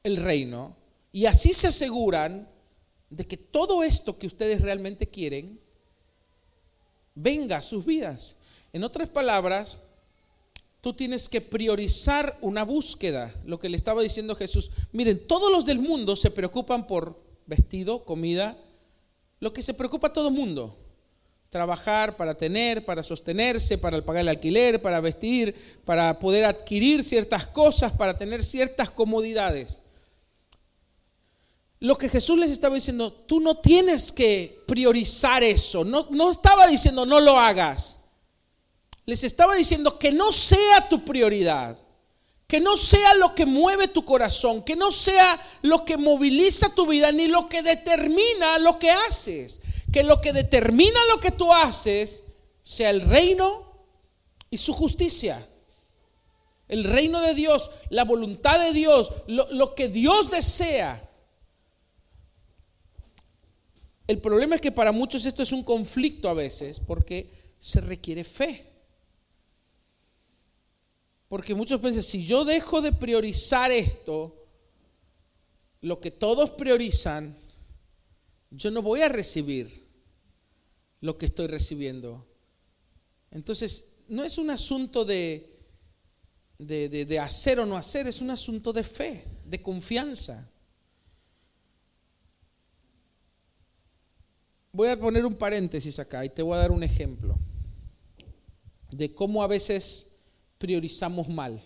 el 0.03 0.17
reino 0.17 0.75
y 1.13 1.27
así 1.27 1.53
se 1.53 1.67
aseguran 1.67 2.49
de 3.11 3.27
que 3.27 3.37
todo 3.37 3.83
esto 3.83 4.19
que 4.19 4.27
ustedes 4.27 4.63
realmente 4.63 5.07
quieren 5.07 5.61
venga 7.15 7.59
a 7.59 7.63
sus 7.63 7.85
vidas. 7.85 8.37
En 8.73 8.83
otras 8.83 9.11
palabras, 9.11 9.79
tú 10.81 10.95
tienes 10.95 11.29
que 11.29 11.41
priorizar 11.41 12.37
una 12.41 12.65
búsqueda, 12.65 13.33
lo 13.45 13.59
que 13.59 13.69
le 13.69 13.77
estaba 13.77 14.03
diciendo 14.03 14.35
Jesús. 14.35 14.71
Miren, 14.93 15.27
todos 15.27 15.51
los 15.51 15.67
del 15.67 15.79
mundo 15.79 16.17
se 16.17 16.31
preocupan 16.31 16.87
por 16.87 17.23
vestido, 17.47 18.05
comida, 18.05 18.57
lo 19.41 19.53
que 19.53 19.63
se 19.63 19.75
preocupa 19.75 20.13
todo 20.13 20.31
mundo. 20.31 20.77
Trabajar 21.49 22.17
para 22.17 22.37
tener, 22.37 22.85
para 22.85 23.03
sostenerse, 23.03 23.77
para 23.77 24.05
pagar 24.05 24.23
el 24.23 24.29
alquiler, 24.29 24.81
para 24.81 25.01
vestir, 25.01 25.55
para 25.85 26.19
poder 26.19 26.45
adquirir 26.45 27.03
ciertas 27.03 27.47
cosas, 27.47 27.93
para 27.93 28.17
tener 28.17 28.45
ciertas 28.45 28.91
comodidades 28.91 29.79
lo 31.81 31.97
que 31.97 32.11
Jesús 32.11 32.39
les 32.39 32.51
estaba 32.51 32.75
diciendo, 32.75 33.11
tú 33.11 33.41
no 33.41 33.57
tienes 33.57 34.13
que 34.13 34.63
priorizar 34.67 35.43
eso. 35.43 35.83
No, 35.83 36.07
no 36.11 36.31
estaba 36.31 36.67
diciendo 36.67 37.07
no 37.07 37.21
lo 37.21 37.39
hagas. 37.39 38.00
Les 39.11 39.25
estaba 39.25 39.57
diciendo 39.57 39.99
que 39.99 40.13
no 40.13 40.31
sea 40.31 40.89
tu 40.89 41.05
prioridad. 41.05 41.77
Que 42.47 42.61
no 42.61 42.77
sea 42.77 43.15
lo 43.15 43.35
que 43.35 43.45
mueve 43.45 43.89
tu 43.89 44.05
corazón, 44.05 44.63
que 44.63 44.77
no 44.77 44.93
sea 44.93 45.41
lo 45.63 45.85
que 45.85 45.97
moviliza 45.97 46.73
tu 46.77 46.87
vida, 46.87 47.11
ni 47.11 47.27
lo 47.27 47.49
que 47.49 47.61
determina 47.63 48.61
lo 48.61 48.79
que 48.79 48.93
haces. 48.93 49.63
Que 49.93 50.05
lo 50.05 50.21
que 50.21 50.33
determina 50.33 51.01
lo 51.09 51.19
que 51.19 51.33
tú 51.33 51.53
haces 51.53 52.23
sea 52.63 52.91
el 52.91 53.03
reino 53.03 53.73
y 54.49 54.59
su 54.59 54.73
justicia. 54.75 55.45
El 56.69 56.85
reino 56.85 57.21
de 57.21 57.35
Dios, 57.35 57.73
la 57.89 58.05
voluntad 58.05 58.61
de 58.61 58.73
Dios, 58.73 59.11
lo, 59.27 59.51
lo 59.51 59.75
que 59.75 59.89
Dios 59.89 60.31
desea 60.31 61.05
el 64.07 64.19
problema 64.21 64.55
es 64.55 64.61
que 64.61 64.71
para 64.71 64.93
muchos 64.93 65.27
esto 65.27 65.43
es 65.43 65.51
un 65.51 65.65
conflicto 65.65 66.29
a 66.29 66.35
veces 66.35 66.79
porque 66.79 67.29
se 67.59 67.81
requiere 67.81 68.23
fe. 68.23 68.70
Porque 71.31 71.55
muchos 71.55 71.81
piensan, 71.81 72.03
si 72.03 72.27
yo 72.27 72.45
dejo 72.45 72.81
de 72.81 72.91
priorizar 72.91 73.71
esto, 73.71 74.49
lo 75.81 76.01
que 76.01 76.11
todos 76.11 76.51
priorizan, 76.51 77.39
yo 78.51 78.73
no 78.73 78.83
voy 78.83 79.03
a 79.03 79.09
recibir 79.09 79.87
lo 81.01 81.17
que 81.17 81.27
estoy 81.27 81.47
recibiendo. 81.47 82.27
Entonces, 83.31 83.93
no 84.09 84.25
es 84.25 84.39
un 84.39 84.51
asunto 84.51 85.05
de, 85.05 85.57
de, 86.59 87.21
hacer 87.21 87.61
o 87.61 87.65
no 87.65 87.77
hacer, 87.77 88.09
es 88.09 88.21
un 88.21 88.33
asunto 88.33 88.73
de 88.73 88.83
fe, 88.83 89.25
de 89.45 89.63
confianza. 89.63 90.51
Voy 94.73 94.89
a 94.89 94.99
poner 94.99 95.25
un 95.25 95.37
paréntesis 95.37 95.97
acá 96.01 96.25
y 96.25 96.31
te 96.31 96.43
voy 96.43 96.57
a 96.57 96.63
dar 96.63 96.73
un 96.73 96.83
ejemplo 96.83 97.39
de 98.91 99.15
cómo 99.15 99.45
a 99.45 99.47
veces 99.47 100.10
priorizamos 100.61 101.27
mal. 101.29 101.59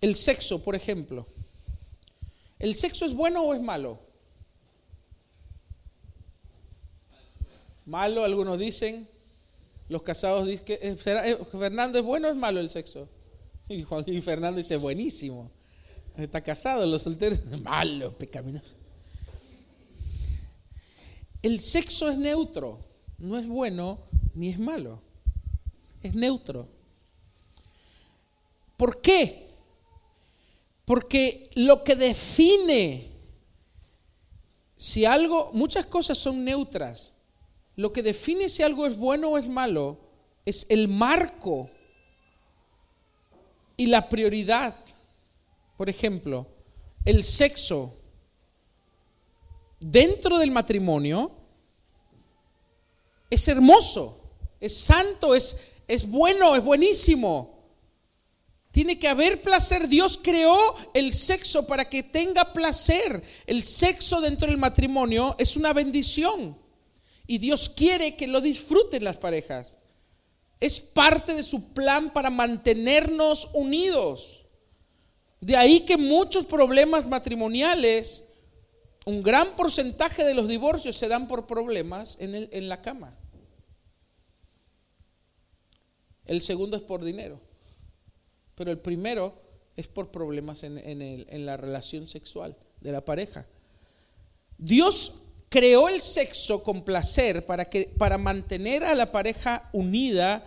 El 0.00 0.16
sexo, 0.16 0.62
por 0.62 0.74
ejemplo. 0.74 1.26
¿El 2.58 2.74
sexo 2.76 3.04
es 3.04 3.12
bueno 3.12 3.42
o 3.42 3.54
es 3.54 3.60
malo? 3.60 4.00
Malo, 7.84 8.24
algunos 8.24 8.58
dicen. 8.58 9.06
Los 9.90 10.02
casados 10.02 10.46
dicen 10.46 10.64
que 10.64 10.74
eh, 10.74 10.96
eh, 11.04 11.38
Fernando 11.52 11.98
es 11.98 12.04
bueno 12.04 12.28
o 12.28 12.30
es 12.30 12.36
malo 12.36 12.58
el 12.58 12.70
sexo. 12.70 13.08
Y 13.68 13.82
Juan 13.82 14.04
y 14.06 14.20
Fernando 14.20 14.58
dice 14.58 14.76
buenísimo. 14.76 15.50
Está 16.18 16.42
casado, 16.42 16.86
los 16.86 17.02
solteros, 17.02 17.40
malo, 17.62 18.16
pecaminoso. 18.16 18.74
El 21.42 21.60
sexo 21.60 22.10
es 22.10 22.16
neutro, 22.16 22.78
no 23.18 23.38
es 23.38 23.46
bueno 23.46 23.98
ni 24.34 24.50
es 24.50 24.58
malo, 24.58 25.02
es 26.04 26.14
neutro. 26.14 26.68
¿Por 28.76 29.00
qué? 29.00 29.48
Porque 30.84 31.50
lo 31.54 31.82
que 31.82 31.96
define 31.96 33.10
si 34.76 35.04
algo, 35.04 35.50
muchas 35.52 35.86
cosas 35.86 36.18
son 36.18 36.44
neutras, 36.44 37.12
lo 37.76 37.92
que 37.92 38.02
define 38.02 38.48
si 38.48 38.62
algo 38.62 38.86
es 38.86 38.96
bueno 38.96 39.30
o 39.30 39.38
es 39.38 39.48
malo 39.48 40.04
es 40.44 40.66
el 40.68 40.88
marco 40.88 41.70
y 43.76 43.86
la 43.86 44.08
prioridad. 44.08 44.74
Por 45.76 45.88
ejemplo, 45.88 46.46
el 47.04 47.24
sexo 47.24 47.96
dentro 49.80 50.38
del 50.38 50.50
matrimonio 50.50 51.32
es 53.30 53.48
hermoso, 53.48 54.20
es 54.60 54.76
santo, 54.76 55.34
es, 55.34 55.73
es 55.88 56.08
bueno, 56.08 56.56
es 56.56 56.64
buenísimo. 56.64 57.54
Tiene 58.70 58.98
que 58.98 59.08
haber 59.08 59.40
placer. 59.42 59.88
Dios 59.88 60.18
creó 60.22 60.58
el 60.94 61.12
sexo 61.12 61.66
para 61.66 61.88
que 61.88 62.02
tenga 62.02 62.52
placer. 62.52 63.22
El 63.46 63.62
sexo 63.62 64.20
dentro 64.20 64.48
del 64.48 64.58
matrimonio 64.58 65.36
es 65.38 65.56
una 65.56 65.72
bendición. 65.72 66.58
Y 67.26 67.38
Dios 67.38 67.68
quiere 67.68 68.16
que 68.16 68.26
lo 68.26 68.40
disfruten 68.40 69.04
las 69.04 69.16
parejas. 69.16 69.78
Es 70.60 70.80
parte 70.80 71.34
de 71.34 71.42
su 71.42 71.72
plan 71.72 72.12
para 72.12 72.30
mantenernos 72.30 73.50
unidos. 73.54 74.46
De 75.40 75.56
ahí 75.56 75.80
que 75.80 75.96
muchos 75.96 76.46
problemas 76.46 77.06
matrimoniales 77.06 78.24
un 79.04 79.22
gran 79.22 79.54
porcentaje 79.56 80.24
de 80.24 80.34
los 80.34 80.48
divorcios 80.48 80.96
se 80.96 81.08
dan 81.08 81.28
por 81.28 81.46
problemas 81.46 82.16
en, 82.20 82.68
la 82.68 82.80
cama. 82.80 83.14
El 86.26 86.42
segundo 86.42 86.76
es 86.76 86.82
por 86.82 87.04
dinero. 87.04 87.40
Pero 88.54 88.70
el 88.70 88.78
primero 88.78 89.34
es 89.76 89.88
por 89.88 90.10
problemas 90.10 90.62
en, 90.62 91.46
la 91.46 91.56
relación 91.56 92.06
sexual 92.06 92.56
de 92.80 92.92
la 92.92 93.04
pareja. 93.04 93.46
Dios 94.56 95.12
creó 95.48 95.88
el 95.88 96.00
sexo 96.00 96.62
con 96.62 96.84
placer 96.84 97.44
para, 97.46 97.64
que, 97.64 97.92
para 97.98 98.18
mantener 98.18 98.84
a 98.84 98.94
la 98.94 99.10
pareja 99.10 99.68
unida, 99.72 100.46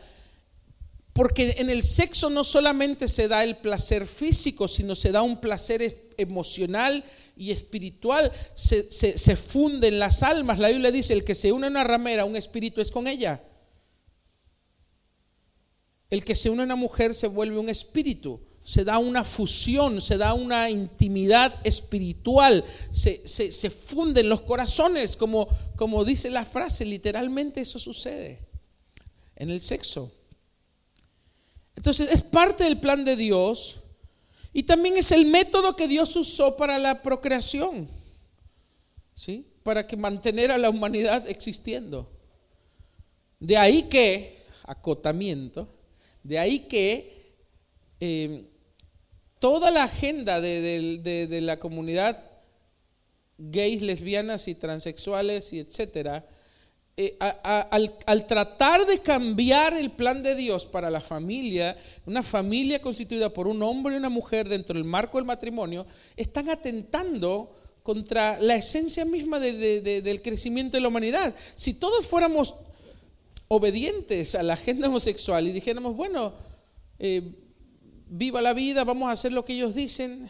porque 1.14 1.56
en 1.58 1.70
el 1.70 1.84
sexo 1.84 2.30
no 2.30 2.44
solamente 2.44 3.08
se 3.08 3.28
da 3.28 3.44
el 3.44 3.58
placer 3.58 4.06
físico, 4.06 4.68
sino 4.68 4.96
se 4.96 5.12
da 5.12 5.22
un 5.24 5.42
placer 5.42 6.14
emocional 6.18 7.04
y 7.36 7.52
espiritual 7.52 8.32
se, 8.54 8.92
se, 8.92 9.36
funden 9.36 10.00
las 10.00 10.24
almas. 10.24 10.60
La 10.60 10.70
Biblia 10.70 10.92
dice, 10.92 11.14
el 11.14 11.24
que 11.24 11.36
se 11.36 11.52
une 11.52 11.68
a 11.68 11.70
una 11.70 11.84
ramera, 11.84 12.26
un 12.26 12.36
espíritu 12.36 12.82
es 12.82 12.92
con 12.92 13.08
ella. 13.08 13.42
El 16.10 16.24
que 16.24 16.36
se 16.36 16.50
une 16.50 16.62
a 16.62 16.66
una 16.66 16.76
mujer 16.76 17.14
se 17.14 17.28
vuelve 17.28 17.60
un 17.60 17.70
espíritu. 17.70 18.40
Se 18.64 18.84
da 18.84 18.98
una 18.98 19.24
fusión, 19.24 20.02
se 20.02 20.18
da 20.18 20.34
una 20.34 20.70
intimidad 20.70 21.56
espiritual, 21.64 22.66
se, 22.92 23.26
se 23.26 23.70
funden 23.70 24.28
los 24.28 24.42
corazones, 24.42 25.16
como, 25.16 25.48
como 25.78 26.04
dice 26.04 26.30
la 26.30 26.44
frase, 26.44 26.84
literalmente 26.84 27.62
eso 27.62 27.80
sucede 27.80 28.46
en 29.38 29.50
el 29.50 29.62
sexo. 29.62 30.12
Entonces 31.78 32.12
es 32.12 32.24
parte 32.24 32.66
del 32.66 32.80
plan 32.80 33.06
de 33.06 33.16
Dios 33.16 33.78
y 34.52 34.64
también 34.64 34.98
es 34.98 35.12
el 35.12 35.28
método 35.28 35.76
que 35.76 35.88
Dios 35.88 36.16
usó 36.16 36.58
para 36.58 36.80
la 36.80 37.04
procreación, 37.04 37.88
¿sí? 39.14 39.48
Para 39.62 39.86
que 39.86 39.96
mantener 39.96 40.52
a 40.52 40.58
la 40.58 40.72
humanidad 40.72 41.30
existiendo. 41.30 42.12
De 43.40 43.56
ahí 43.56 43.84
que, 43.84 44.42
acotamiento, 44.64 45.70
de 46.28 46.38
ahí 46.38 46.60
que 46.68 47.38
eh, 48.02 48.44
toda 49.40 49.72
la 49.72 49.84
agenda 49.84 50.42
de, 50.42 51.40
la 51.42 51.58
comunidad 51.58 52.22
gays, 53.38 53.82
lesbianas 53.82 54.50
y 54.50 54.56
transexuales 54.56 55.54
y 55.54 55.60
etcétera, 55.60 56.26
eh, 56.98 57.18
al, 57.22 58.28
tratar 58.28 58.86
de 58.86 59.00
cambiar 59.00 59.74
el 59.74 59.92
plan 59.92 60.22
de 60.22 60.36
Dios 60.36 60.66
para 60.66 60.90
la 60.90 61.00
familia, 61.00 61.78
una 62.06 62.24
familia 62.24 62.82
constituida 62.82 63.32
por 63.32 63.48
un 63.48 63.64
hombre 63.64 63.94
y 63.94 63.98
una 63.98 64.10
mujer 64.10 64.50
dentro 64.50 64.74
del 64.74 64.84
marco 64.84 65.18
del 65.18 65.26
matrimonio, 65.26 65.86
están 66.18 66.50
atentando 66.50 67.56
contra 67.84 68.38
la 68.42 68.56
esencia 68.58 69.06
misma 69.06 69.40
del 69.40 70.22
crecimiento 70.22 70.76
de 70.76 70.82
la 70.82 70.90
humanidad. 70.90 71.34
Si 71.56 71.76
todos 71.76 72.06
fuéramos 72.06 72.54
obedientes 73.48 74.36
a 74.36 74.44
la 74.44 74.54
agenda 74.54 74.88
homosexual 74.88 75.48
y 75.48 75.52
dijéramos, 75.52 75.96
bueno, 75.96 76.34
eh, 77.00 77.22
viva 78.08 78.42
la 78.42 78.54
vida, 78.54 78.84
vamos 78.84 79.10
a 79.10 79.14
hacer 79.14 79.32
lo 79.32 79.46
que 79.46 79.54
ellos 79.54 79.76
dicen, 79.76 80.30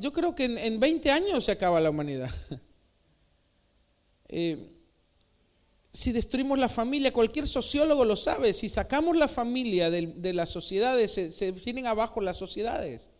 yo 0.00 0.12
creo 0.12 0.34
que 0.34 0.44
en, 0.44 0.80
20 0.80 1.10
años 1.10 1.44
se 1.44 1.52
acaba 1.52 1.80
la 1.80 1.90
humanidad. 1.90 2.30
eh, 4.28 4.70
si 5.92 6.10
destruimos 6.10 6.58
la 6.58 6.68
familia, 6.68 7.12
cualquier 7.12 7.46
sociólogo 7.46 8.04
lo 8.04 8.16
sabe, 8.16 8.52
si 8.52 8.68
sacamos 8.68 9.16
la 9.16 9.28
familia 9.28 9.90
de, 9.90 10.32
las 10.32 10.50
sociedades, 10.50 11.12
se, 11.12 11.52
vienen 11.52 11.86
abajo 11.86 12.20
las 12.20 12.36
sociedades. 12.36 13.10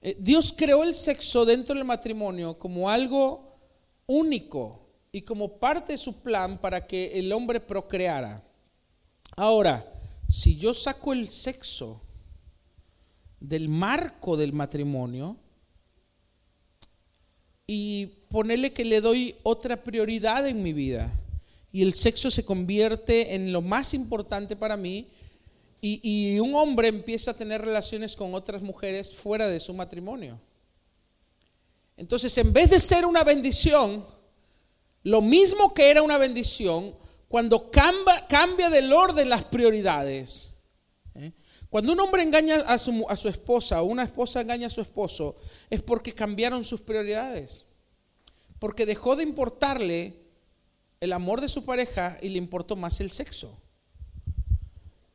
Eh, 0.00 0.16
Dios 0.20 0.54
creó 0.56 0.84
el 0.84 0.94
sexo 0.94 1.44
dentro 1.44 1.74
del 1.74 1.84
matrimonio 1.84 2.56
como 2.56 2.88
algo 2.88 3.58
único 4.06 4.79
y 5.12 5.22
como 5.22 5.58
parte 5.58 5.92
de 5.92 5.98
su 5.98 6.20
plan 6.20 6.58
para 6.60 6.86
que 6.86 7.18
el 7.18 7.32
hombre 7.32 7.60
procreara. 7.60 8.44
Ahora, 9.36 9.92
si 10.28 10.56
yo 10.56 10.74
saco 10.74 11.12
el 11.12 11.28
sexo 11.28 12.00
del 13.40 13.68
marco 13.68 14.36
del 14.36 14.52
matrimonio 14.52 15.36
y 17.66 18.06
ponerle 18.28 18.72
que 18.72 18.84
le 18.84 19.00
doy 19.00 19.36
otra 19.42 19.82
prioridad 19.82 20.46
en 20.46 20.62
mi 20.62 20.72
vida, 20.72 21.12
y 21.72 21.82
el 21.82 21.94
sexo 21.94 22.30
se 22.30 22.44
convierte 22.44 23.34
en 23.34 23.52
lo 23.52 23.62
más 23.62 23.94
importante 23.94 24.56
para 24.56 24.76
mí 24.76 25.08
y, 25.82 26.38
un 26.40 26.54
hombre 26.54 26.88
empieza 26.88 27.30
a 27.30 27.34
tener 27.34 27.62
relaciones 27.62 28.14
con 28.14 28.34
otras 28.34 28.60
mujeres 28.60 29.14
fuera 29.14 29.48
de 29.48 29.58
su 29.58 29.72
matrimonio. 29.72 30.38
Entonces, 31.96 32.36
en 32.36 32.52
vez 32.52 32.68
de 32.68 32.78
ser 32.78 33.06
una 33.06 33.24
bendición, 33.24 34.04
lo 35.02 35.22
mismo 35.22 35.72
que 35.72 35.90
era 35.90 36.02
una 36.02 36.18
bendición, 36.18 36.94
cuando 37.28 37.70
cambia, 37.70 38.70
del 38.70 38.92
orden 38.92 39.28
las 39.28 39.44
prioridades. 39.44 40.50
¿eh? 41.14 41.32
Cuando 41.68 41.92
un 41.92 42.00
hombre 42.00 42.22
engaña 42.22 42.56
a 42.66 42.78
su, 42.78 43.06
a 43.08 43.16
su 43.16 43.28
esposa 43.28 43.82
o 43.82 43.86
una 43.86 44.02
esposa 44.02 44.40
engaña 44.40 44.66
a 44.66 44.70
su 44.70 44.80
esposo, 44.80 45.36
es 45.70 45.82
porque 45.82 46.12
cambiaron 46.12 46.64
sus 46.64 46.80
prioridades. 46.80 47.66
Porque 48.58 48.84
dejó 48.84 49.16
de 49.16 49.22
importarle 49.22 50.20
el 51.00 51.12
amor 51.12 51.40
de 51.40 51.48
su 51.48 51.64
pareja 51.64 52.18
y 52.20 52.28
le 52.28 52.38
importó 52.38 52.76
más 52.76 53.00
el 53.00 53.10
sexo. 53.10 53.56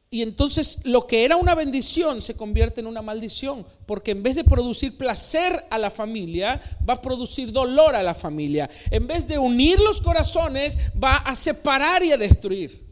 Y 0.09 0.21
entonces 0.21 0.85
lo 0.85 1.07
que 1.07 1.25
era 1.25 1.35
una 1.35 1.55
bendición 1.55 2.21
se 2.21 2.37
convierte 2.37 2.79
en 2.79 2.87
una 2.87 3.01
maldición, 3.01 3.65
porque 3.85 4.11
en 4.11 4.23
vez 4.23 4.35
de 4.35 4.43
producir 4.43 4.97
placer 4.97 5.65
a 5.69 5.77
la 5.77 5.91
familia, 5.91 6.61
va 6.87 6.95
a 6.95 7.01
producir 7.01 7.51
dolor 7.51 7.95
a 7.95 8.03
la 8.03 8.13
familia. 8.13 8.69
En 8.91 9.07
vez 9.07 9.27
de 9.27 9.37
unir 9.37 9.79
los 9.79 10.01
corazones, 10.01 10.77
va 11.01 11.17
a 11.17 11.35
separar 11.35 12.03
y 12.03 12.11
a 12.11 12.17
destruir. 12.17 12.85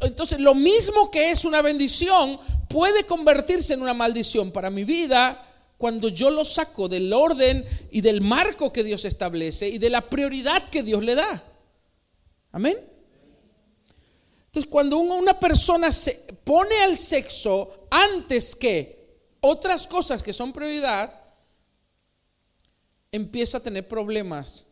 Entonces 0.00 0.40
lo 0.40 0.54
mismo 0.54 1.10
que 1.10 1.30
es 1.30 1.44
una 1.44 1.62
bendición 1.62 2.38
puede 2.68 3.04
convertirse 3.04 3.74
en 3.74 3.82
una 3.82 3.94
maldición 3.94 4.50
para 4.50 4.70
mi 4.70 4.84
vida 4.84 5.48
cuando 5.76 6.08
yo 6.08 6.30
lo 6.30 6.44
saco 6.44 6.88
del 6.88 7.12
orden 7.12 7.64
y 7.90 8.00
del 8.00 8.20
marco 8.20 8.72
que 8.72 8.84
Dios 8.84 9.04
establece 9.04 9.68
y 9.68 9.78
de 9.78 9.90
la 9.90 10.02
prioridad 10.02 10.62
que 10.70 10.82
Dios 10.82 11.02
le 11.02 11.16
da. 11.16 11.44
Amén. 12.52 12.91
Entonces, 14.52 14.70
cuando 14.70 14.98
una 14.98 15.40
persona 15.40 15.90
se 15.90 16.12
pone 16.44 16.82
al 16.82 16.98
sexo 16.98 17.86
antes 17.90 18.54
que 18.54 19.22
otras 19.40 19.86
cosas 19.86 20.22
que 20.22 20.34
son 20.34 20.52
prioridad, 20.52 21.22
empieza 23.10 23.56
a 23.56 23.62
tener 23.62 23.88
problemas. 23.88 24.66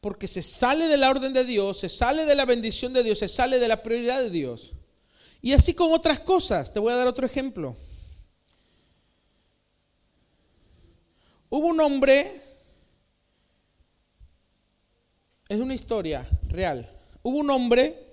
Porque 0.00 0.26
se 0.26 0.40
sale 0.40 0.88
de 0.88 0.96
la 0.96 1.10
orden 1.10 1.34
de 1.34 1.44
Dios, 1.44 1.80
se 1.80 1.90
sale 1.90 2.24
de 2.24 2.34
la 2.34 2.46
bendición 2.46 2.94
de 2.94 3.02
Dios, 3.02 3.18
se 3.18 3.28
sale 3.28 3.58
de 3.58 3.68
la 3.68 3.82
prioridad 3.82 4.22
de 4.22 4.30
Dios. 4.30 4.72
Y 5.42 5.52
así 5.52 5.74
con 5.74 5.92
otras 5.92 6.20
cosas. 6.20 6.72
Te 6.72 6.80
voy 6.80 6.94
a 6.94 6.96
dar 6.96 7.06
otro 7.06 7.26
ejemplo. 7.26 7.76
Hubo 11.50 11.66
un 11.68 11.78
hombre, 11.82 12.42
es 15.46 15.60
una 15.60 15.74
historia 15.74 16.26
real, 16.48 16.90
hubo 17.22 17.36
un 17.36 17.50
hombre 17.50 18.03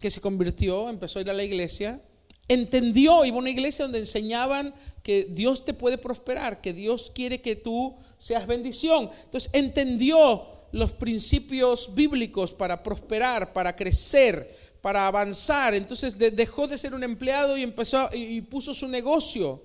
que 0.00 0.10
se 0.10 0.20
convirtió, 0.20 0.88
empezó 0.88 1.18
a 1.18 1.22
ir 1.22 1.30
a 1.30 1.34
la 1.34 1.44
iglesia, 1.44 2.00
entendió, 2.48 3.24
iba 3.24 3.36
a 3.36 3.40
una 3.40 3.50
iglesia 3.50 3.84
donde 3.84 3.98
enseñaban 3.98 4.74
que 5.02 5.26
Dios 5.30 5.64
te 5.64 5.74
puede 5.74 5.98
prosperar, 5.98 6.60
que 6.60 6.72
Dios 6.72 7.10
quiere 7.14 7.40
que 7.40 7.56
tú 7.56 7.96
seas 8.18 8.46
bendición. 8.46 9.10
Entonces 9.24 9.50
entendió 9.52 10.46
los 10.72 10.92
principios 10.92 11.94
bíblicos 11.94 12.52
para 12.52 12.82
prosperar, 12.82 13.52
para 13.52 13.74
crecer, 13.74 14.54
para 14.80 15.06
avanzar. 15.06 15.74
Entonces 15.74 16.16
dejó 16.18 16.66
de 16.66 16.78
ser 16.78 16.94
un 16.94 17.02
empleado 17.02 17.56
y 17.56 17.62
empezó 17.62 18.08
y 18.12 18.40
puso 18.42 18.74
su 18.74 18.88
negocio. 18.88 19.64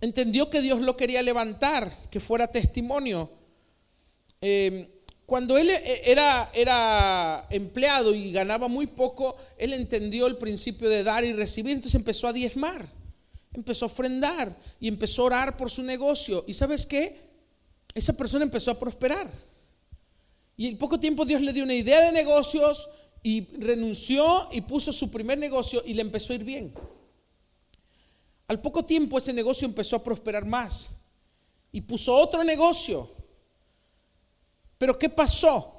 Entendió 0.00 0.50
que 0.50 0.60
Dios 0.60 0.80
lo 0.80 0.96
quería 0.96 1.22
levantar, 1.22 1.90
que 2.10 2.20
fuera 2.20 2.48
testimonio. 2.48 3.30
Eh, 4.40 4.93
cuando 5.26 5.56
él 5.56 5.70
eh, 5.70 6.02
era, 6.04 7.46
empleado 7.50 8.14
y 8.14 8.32
ganaba 8.32 8.68
muy 8.68 8.86
poco, 8.86 9.36
él 9.56 9.72
entendió 9.72 10.26
el 10.26 10.36
principio 10.36 10.88
de 10.88 11.02
dar 11.02 11.24
y 11.24 11.32
recibir, 11.32 11.72
entonces 11.72 11.94
empezó 11.94 12.28
a 12.28 12.32
diezmar, 12.32 12.86
empezó 13.54 13.86
a 13.86 13.88
ofrendar 13.88 14.54
y 14.80 14.88
empezó 14.88 15.22
a 15.22 15.26
orar 15.26 15.56
por 15.56 15.70
su 15.70 15.82
negocio. 15.82 16.44
¿Y 16.46 16.54
sabes 16.54 16.84
qué? 16.84 17.20
Esa 17.94 18.14
persona 18.16 18.44
empezó 18.44 18.70
a 18.70 18.78
prosperar. 18.78 19.30
Y 20.56 20.68
en 20.68 20.78
poco 20.78 21.00
tiempo 21.00 21.24
Dios 21.24 21.40
le 21.40 21.52
dio 21.52 21.64
una 21.64 21.74
idea 21.74 22.00
de 22.02 22.12
negocios 22.12 22.88
y 23.22 23.46
renunció 23.58 24.48
y 24.52 24.60
puso 24.60 24.92
su 24.92 25.10
primer 25.10 25.38
negocio 25.38 25.82
y 25.86 25.94
le 25.94 26.02
empezó 26.02 26.32
a 26.32 26.36
ir 26.36 26.44
bien. 26.44 26.74
Al 28.46 28.60
poco 28.60 28.84
tiempo 28.84 29.16
ese 29.16 29.32
negocio 29.32 29.66
empezó 29.66 29.96
a 29.96 30.04
prosperar 30.04 30.44
más 30.44 30.90
y 31.72 31.80
puso 31.80 32.14
otro 32.14 32.44
negocio 32.44 33.23
pero 34.78 34.98
¿qué 34.98 35.08
pasó? 35.08 35.74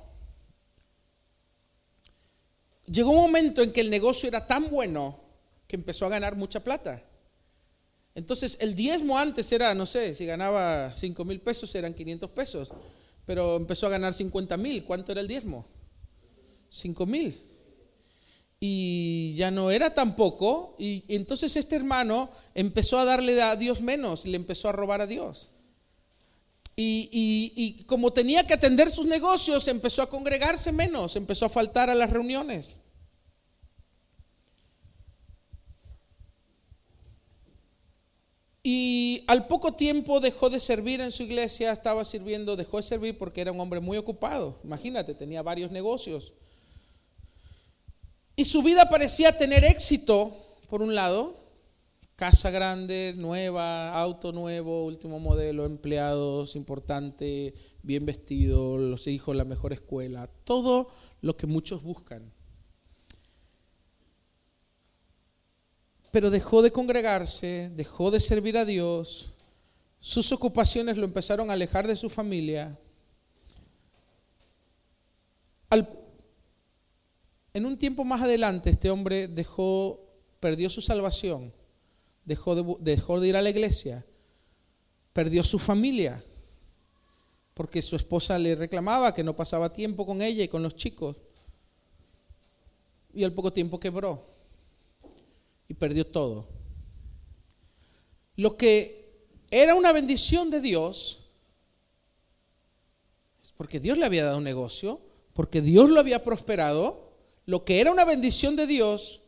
Llegó 2.88 3.12
un 3.12 3.18
momento 3.18 3.62
en 3.62 3.72
que 3.72 3.82
el 3.82 3.90
negocio 3.90 4.28
era 4.28 4.46
tan 4.46 4.70
bueno 4.70 5.20
que 5.68 5.76
empezó 5.76 6.06
a 6.06 6.10
ganar 6.10 6.36
mucha 6.36 6.64
plata. 6.64 7.02
Entonces 8.14 8.58
el 8.62 8.76
diezmo 8.76 9.18
antes 9.18 9.52
era, 9.52 9.74
no 9.74 9.86
sé, 9.86 10.16
si 10.16 10.26
ganaba 10.26 10.94
5 10.96 11.26
mil 11.26 11.42
pesos 11.42 11.74
eran 11.76 11.94
500 11.94 12.30
pesos, 12.30 12.72
pero 13.26 13.58
empezó 13.58 13.88
a 13.88 13.90
ganar 13.90 14.14
50 14.14 14.56
mil. 14.58 14.86
¿Cuánto 14.86 15.12
era 15.12 15.22
el 15.22 15.28
diezmo? 15.28 15.66
5 16.70 17.06
mil. 17.06 17.36
Y 18.60 19.36
ya 19.36 19.52
no 19.52 19.72
era 19.72 19.94
tampoco. 19.94 20.76
Y 20.80 21.04
entonces 21.10 21.56
este 21.56 21.76
hermano 21.76 22.30
empezó 22.54 23.00
a 23.00 23.06
darle 23.06 23.42
a 23.42 23.56
Dios 23.56 23.82
menos, 23.82 24.26
le 24.26 24.38
empezó 24.38 24.70
a 24.70 24.72
robar 24.72 25.02
a 25.02 25.08
Dios. 25.08 25.50
Y, 26.78 27.84
como 27.88 28.12
tenía 28.12 28.46
que 28.46 28.54
atender 28.54 28.92
sus 28.92 29.06
negocios, 29.06 29.68
empezó 29.68 30.02
a 30.02 30.10
congregarse 30.10 30.72
menos, 30.72 31.16
empezó 31.16 31.46
a 31.46 31.50
faltar 31.50 31.90
a 31.90 31.96
las 31.96 32.10
reuniones. 32.10 32.80
Y 38.62 39.24
al 39.28 39.46
poco 39.48 39.74
tiempo 39.74 40.20
dejó 40.20 40.50
de 40.50 40.60
servir 40.60 41.00
en 41.00 41.12
su 41.12 41.24
iglesia, 41.24 41.72
estaba 41.72 42.04
sirviendo, 42.04 42.56
dejó 42.56 42.78
de 42.78 42.84
servir 42.84 43.18
porque 43.18 43.42
era 43.42 43.52
un 43.52 43.60
hombre 43.60 43.80
muy 43.80 43.98
ocupado. 43.98 44.60
Imagínate, 44.64 45.14
tenía 45.14 45.44
varios 45.44 45.72
negocios. 45.72 46.34
Y 48.36 48.46
su 48.46 48.64
vida 48.64 48.90
parecía 48.90 49.38
tener 49.38 49.64
éxito, 49.64 50.36
por 50.68 50.82
un 50.82 50.96
lado, 50.96 51.45
Casa 52.16 52.50
grande, 52.50 53.14
nueva, 53.18 53.90
auto 53.90 54.32
nuevo, 54.32 54.86
último 54.86 55.20
modelo, 55.20 55.66
empleados 55.66 56.56
importante, 56.56 57.54
bien 57.84 58.06
vestido, 58.06 58.78
los 58.78 59.08
hijos, 59.08 59.36
la 59.36 59.44
mejor 59.44 59.74
escuela, 59.74 60.28
todo 60.46 60.88
lo 61.20 61.36
que 61.36 61.46
muchos 61.46 61.84
buscan. 61.84 62.32
Pero 66.12 66.32
dejó 66.32 66.62
de 66.62 66.72
congregarse, 66.72 67.70
dejó 67.76 68.12
de 68.12 68.22
servir 68.22 68.58
a 68.58 68.64
Dios, 68.64 69.34
sus 70.00 70.32
ocupaciones 70.32 70.98
lo 70.98 71.04
empezaron 71.04 71.50
a 71.50 71.54
alejar 71.54 71.86
de 71.86 71.98
su 71.98 72.10
familia. 72.10 72.80
en 77.54 77.66
un 77.66 77.78
tiempo 77.78 78.06
más 78.06 78.22
adelante 78.22 78.70
este 78.70 78.90
hombre 78.90 79.28
dejó, 79.28 80.00
perdió 80.40 80.70
su 80.70 80.82
salvación 80.82 81.52
dejó 82.26 82.56
de, 82.56 82.76
dejó 82.80 83.20
de 83.20 83.30
ir 83.30 83.36
a 83.38 83.42
la 83.42 83.50
iglesia, 83.50 84.06
perdió 85.14 85.44
su 85.44 85.60
familia, 85.60 86.22
porque 87.54 87.82
su 87.82 87.96
esposa 87.96 88.38
le 88.38 88.56
reclamaba 88.56 89.14
que 89.14 89.24
no 89.24 89.36
pasaba 89.36 89.72
tiempo 89.72 90.06
con 90.06 90.22
ella 90.22 90.44
y 90.44 90.50
con 90.50 90.62
los 90.62 90.76
chicos. 90.76 91.22
Y 93.14 93.24
al 93.24 93.32
poco 93.32 93.54
tiempo 93.54 93.80
quebró 93.80 94.28
y 95.70 95.74
perdió 95.74 96.06
todo. 96.06 96.48
Lo 98.36 98.58
que 98.58 99.06
era 99.52 99.74
una 99.74 99.94
bendición 99.94 100.50
de 100.50 100.60
Dios, 100.60 101.30
porque 103.56 103.80
Dios 103.80 103.98
le 103.98 104.06
había 104.06 104.26
dado 104.26 104.40
un 104.40 104.44
negocio, 104.44 105.00
porque 105.32 105.62
Dios 105.62 105.90
lo 105.90 106.02
había 106.02 106.26
prosperado, 106.26 107.14
lo 107.46 107.64
que 107.64 107.80
era 107.80 107.92
una 107.92 108.04
bendición 108.04 108.58
de 108.58 108.68
Dios 108.68 109.22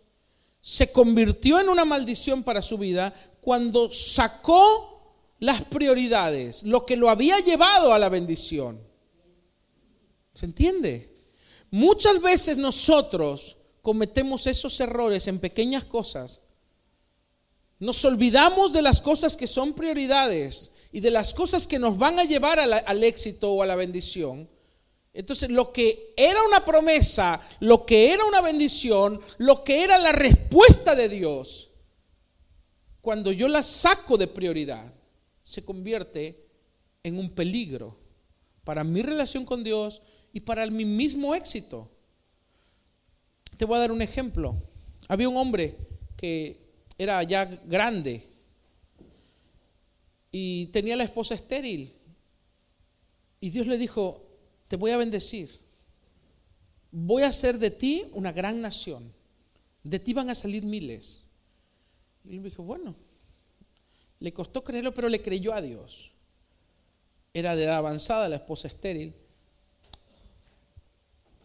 se 0.67 0.91
convirtió 0.91 1.61
en 1.61 1.69
una 1.69 1.85
maldición 1.85 2.43
para 2.43 2.61
su 2.61 2.77
vida 2.77 3.13
cuando 3.39 3.89
sacó 3.89 5.15
las 5.39 5.63
prioridades, 5.63 6.63
lo 6.63 6.85
que 6.85 6.97
lo 6.97 7.09
había 7.09 7.39
llevado 7.39 7.93
a 7.93 7.99
la 7.99 8.09
bendición. 8.09 8.77
¿Se 10.33 10.45
entiende? 10.45 11.13
Muchas 11.71 12.21
veces 12.21 12.57
nosotros 12.57 13.55
cometemos 13.81 14.45
esos 14.45 14.77
errores 14.81 15.29
en 15.29 15.39
pequeñas 15.39 15.85
cosas. 15.85 16.41
Nos 17.79 18.03
olvidamos 18.03 18.73
de 18.73 18.81
las 18.81 18.99
cosas 18.99 19.37
que 19.37 19.47
son 19.47 19.71
prioridades 19.71 20.71
y 20.91 20.99
de 20.99 21.11
las 21.11 21.33
cosas 21.33 21.65
que 21.65 21.79
nos 21.79 21.97
van 21.97 22.19
a 22.19 22.25
llevar 22.25 22.59
al 22.59 23.03
éxito 23.05 23.53
o 23.53 23.63
a 23.63 23.65
la 23.65 23.77
bendición 23.77 24.49
entonces, 25.17 25.49
lo 25.49 25.73
que 25.73 26.13
era 26.15 26.43
una 26.43 26.63
promesa, 26.63 27.41
lo 27.61 27.87
que 27.87 28.13
era 28.13 28.23
una 28.23 28.39
bendición, 28.39 29.19
lo 29.39 29.63
que 29.63 29.83
era 29.83 29.97
la 29.97 30.11
respuesta 30.11 30.93
de 30.93 31.09
Dios, 31.09 31.71
cuando 33.01 33.31
yo 33.31 33.47
la 33.47 33.63
saco 33.63 34.15
de 34.15 34.27
prioridad, 34.27 34.93
se 35.41 35.65
convierte 35.65 36.45
en 37.01 37.17
un 37.17 37.31
peligro 37.31 37.97
para 38.63 38.83
mi 38.83 39.01
relación 39.01 39.43
con 39.43 39.63
Dios 39.63 40.03
y 40.33 40.41
para 40.41 40.67
mi 40.67 40.85
mismo 40.85 41.33
éxito. 41.33 41.89
Te 43.57 43.65
voy 43.65 43.77
a 43.77 43.79
dar 43.79 43.91
un 43.91 44.03
ejemplo. 44.03 44.61
Había 45.07 45.29
un 45.29 45.37
hombre 45.37 45.77
que 46.15 46.59
era 46.95 47.23
ya 47.23 47.45
grande 47.45 48.23
y 50.31 50.67
tenía 50.67 50.95
la 50.95 51.05
esposa 51.05 51.33
estéril. 51.33 51.91
Y 53.39 53.49
Dios 53.49 53.65
le 53.65 53.79
dijo, 53.79 54.26
te 54.67 54.75
voy 54.75 54.91
a 54.91 54.97
bendecir. 54.97 55.59
Voy 56.91 57.23
a 57.23 57.29
hacer 57.29 57.59
de 57.59 57.71
ti 57.71 58.05
una 58.13 58.31
gran 58.31 58.61
nación. 58.61 59.13
De 59.83 59.99
ti 59.99 60.13
van 60.13 60.29
a 60.29 60.35
salir 60.35 60.63
miles. 60.63 61.21
Y 62.25 62.37
él 62.37 62.43
dijo, 62.43 62.63
bueno, 62.63 62.95
le 64.19 64.33
costó 64.33 64.63
creerlo, 64.63 64.93
pero 64.93 65.09
le 65.09 65.21
creyó 65.21 65.53
a 65.53 65.61
Dios. 65.61 66.11
Era 67.33 67.55
de 67.55 67.65
edad 67.65 67.77
avanzada, 67.77 68.27
la 68.27 68.37
esposa 68.37 68.67
estéril. 68.67 69.15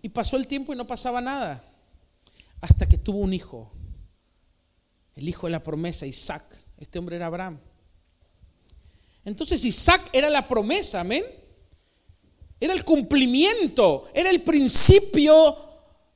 Y 0.01 0.09
pasó 0.09 0.37
el 0.37 0.47
tiempo 0.47 0.73
y 0.73 0.77
no 0.77 0.87
pasaba 0.87 1.21
nada. 1.21 1.65
Hasta 2.61 2.89
que 2.89 2.99
tuvo 2.99 3.19
un 3.19 3.35
hijo. 3.35 3.71
el 5.15 5.29
hijo 5.29 5.47
de 5.47 5.53
la 5.53 5.63
promesa, 5.63 6.07
Isaac. 6.07 6.43
Este 6.79 6.99
hombre 6.99 7.17
era 7.17 7.27
Abraham. 7.27 7.61
Entonces 9.25 9.65
Isaac 9.65 10.09
era 10.13 10.31
la 10.31 10.49
promesa, 10.49 11.01
amén. 11.01 11.25
Era 12.63 12.75
el 12.75 12.85
cumplimiento, 12.85 14.05
era 14.15 14.31
el 14.31 14.43
principio 14.43 15.57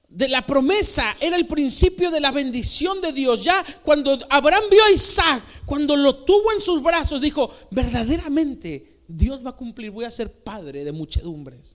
de 0.09 0.29
la 0.29 0.47
promesa, 0.47 1.17
era 1.21 1.35
el 1.35 1.49
principio 1.49 2.09
de 2.09 2.21
la 2.21 2.31
bendición 2.31 3.01
de 3.01 3.11
Dios. 3.11 3.43
Ya 3.43 3.65
cuando 3.83 4.17
Abraham 4.31 4.63
vio 4.71 4.85
a 4.85 4.93
Isaac, 4.93 5.43
cuando 5.65 5.97
lo 5.97 6.23
tuvo 6.23 6.53
en 6.53 6.61
sus 6.61 6.81
brazos, 6.85 7.21
dijo, 7.21 7.51
verdaderamente 7.73 9.03
Dios 9.09 9.45
va 9.45 9.51
a 9.51 9.57
cumplir, 9.57 9.91
voy 9.91 10.05
a 10.05 10.11
ser 10.13 10.45
padre 10.45 10.85
de 10.85 10.93
muchedumbres. 10.93 11.75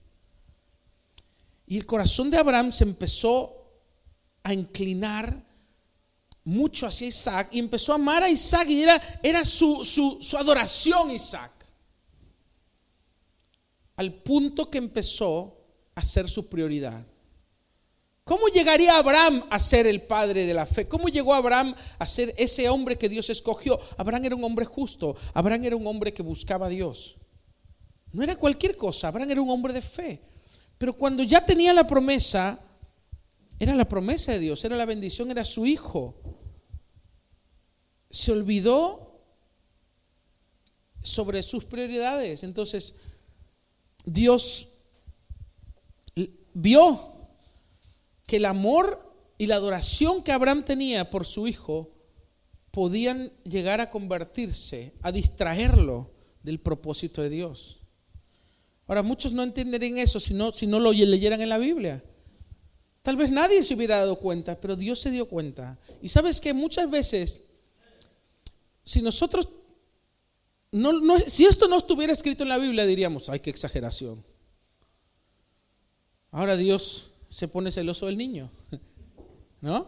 Y 1.67 1.75
el 1.75 1.85
corazón 1.85 2.31
de 2.31 2.37
Abraham 2.37 2.71
se 2.71 2.85
empezó 2.85 3.53
a 4.41 4.53
inclinar 4.53 5.45
mucho 6.45 6.87
hacia 6.87 7.07
Isaac 7.09 7.49
y 7.51 7.59
empezó 7.59 7.91
a 7.91 7.95
amar 7.95 8.23
a 8.23 8.29
Isaac 8.29 8.69
y 8.69 8.83
era, 8.83 9.19
era 9.21 9.43
su, 9.43 9.83
su, 9.83 10.19
su 10.21 10.37
adoración 10.37 11.11
Isaac. 11.11 11.60
Al 14.01 14.15
punto 14.15 14.67
que 14.67 14.79
empezó 14.79 15.63
a 15.93 16.01
ser 16.01 16.27
su 16.27 16.49
prioridad. 16.49 17.05
¿Cómo 18.23 18.47
llegaría 18.47 18.97
Abraham 18.97 19.43
a 19.47 19.59
ser 19.59 19.85
el 19.85 20.01
padre 20.01 20.47
de 20.47 20.55
la 20.55 20.65
fe? 20.65 20.87
¿Cómo 20.87 21.07
llegó 21.07 21.35
Abraham 21.35 21.75
a 21.99 22.07
ser 22.07 22.33
ese 22.35 22.67
hombre 22.67 22.97
que 22.97 23.07
Dios 23.07 23.29
escogió? 23.29 23.79
Abraham 23.97 24.25
era 24.25 24.35
un 24.35 24.43
hombre 24.43 24.65
justo, 24.65 25.15
Abraham 25.35 25.65
era 25.65 25.75
un 25.75 25.85
hombre 25.85 26.15
que 26.15 26.23
buscaba 26.23 26.65
a 26.65 26.69
Dios. 26.69 27.15
No 28.11 28.23
era 28.23 28.35
cualquier 28.35 28.75
cosa, 28.75 29.09
Abraham 29.09 29.29
era 29.29 29.41
un 29.43 29.51
hombre 29.51 29.71
de 29.71 29.83
fe. 29.83 30.19
Pero 30.79 30.93
cuando 30.93 31.21
ya 31.21 31.45
tenía 31.45 31.71
la 31.71 31.85
promesa, 31.85 32.59
era 33.59 33.75
la 33.75 33.87
promesa 33.87 34.31
de 34.31 34.39
Dios, 34.39 34.65
era 34.65 34.75
la 34.75 34.87
bendición, 34.87 35.29
era 35.29 35.45
su 35.45 35.67
hijo. 35.67 36.15
Se 38.09 38.31
olvidó 38.31 39.11
sobre 41.03 41.43
sus 41.43 41.65
prioridades. 41.65 42.41
Entonces, 42.41 42.95
Dios 44.05 44.69
vio 46.53 47.13
que 48.25 48.37
el 48.37 48.45
amor 48.45 49.11
y 49.37 49.47
la 49.47 49.55
adoración 49.55 50.23
que 50.23 50.31
Abraham 50.31 50.63
tenía 50.63 51.09
por 51.09 51.25
su 51.25 51.47
hijo 51.47 51.89
podían 52.71 53.31
llegar 53.43 53.81
a 53.81 53.89
convertirse, 53.89 54.93
a 55.01 55.11
distraerlo 55.11 56.11
del 56.43 56.59
propósito 56.59 57.21
de 57.21 57.29
Dios. 57.29 57.79
Ahora, 58.87 59.03
muchos 59.03 59.31
no 59.31 59.43
entenderían 59.43 59.97
eso 59.97 60.19
si 60.19 60.33
no, 60.33 60.53
si 60.53 60.67
no 60.67 60.79
lo 60.79 60.91
leyeran 60.91 61.41
en 61.41 61.49
la 61.49 61.57
Biblia. 61.57 62.03
Tal 63.01 63.15
vez 63.15 63.31
nadie 63.31 63.63
se 63.63 63.73
hubiera 63.73 63.97
dado 63.97 64.17
cuenta, 64.17 64.59
pero 64.59 64.75
Dios 64.75 64.99
se 64.99 65.11
dio 65.11 65.27
cuenta. 65.27 65.79
Y 66.01 66.09
sabes 66.09 66.39
que 66.39 66.53
muchas 66.53 66.89
veces, 66.89 67.41
si 68.83 69.01
nosotros, 69.01 69.47
si 71.27 71.45
esto 71.45 71.67
no 71.67 71.77
estuviera 71.77 72.13
escrito 72.13 72.43
en 72.43 72.49
la 72.49 72.57
Biblia, 72.57 72.85
diríamos, 72.85 73.29
ay, 73.29 73.39
qué 73.39 73.49
exageración. 73.49 74.23
Ahora 76.31 76.55
Dios 76.55 77.11
se 77.29 77.47
pone 77.47 77.71
celoso 77.71 78.05
del 78.05 78.17
niño, 78.17 78.49
¿no? 79.61 79.87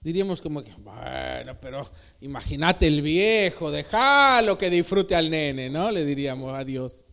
Diríamos 0.00 0.40
como 0.40 0.64
que, 0.64 0.72
bueno, 0.78 1.60
pero 1.60 1.88
imagínate 2.20 2.86
el 2.86 3.02
viejo, 3.02 3.70
déjalo 3.70 4.56
que 4.58 4.70
disfrute 4.70 5.14
al 5.14 5.30
nene, 5.30 5.68
¿no? 5.70 5.90
Le 5.90 6.04
diríamos 6.04 6.58
a 6.58 6.64
Dios. 6.64 7.04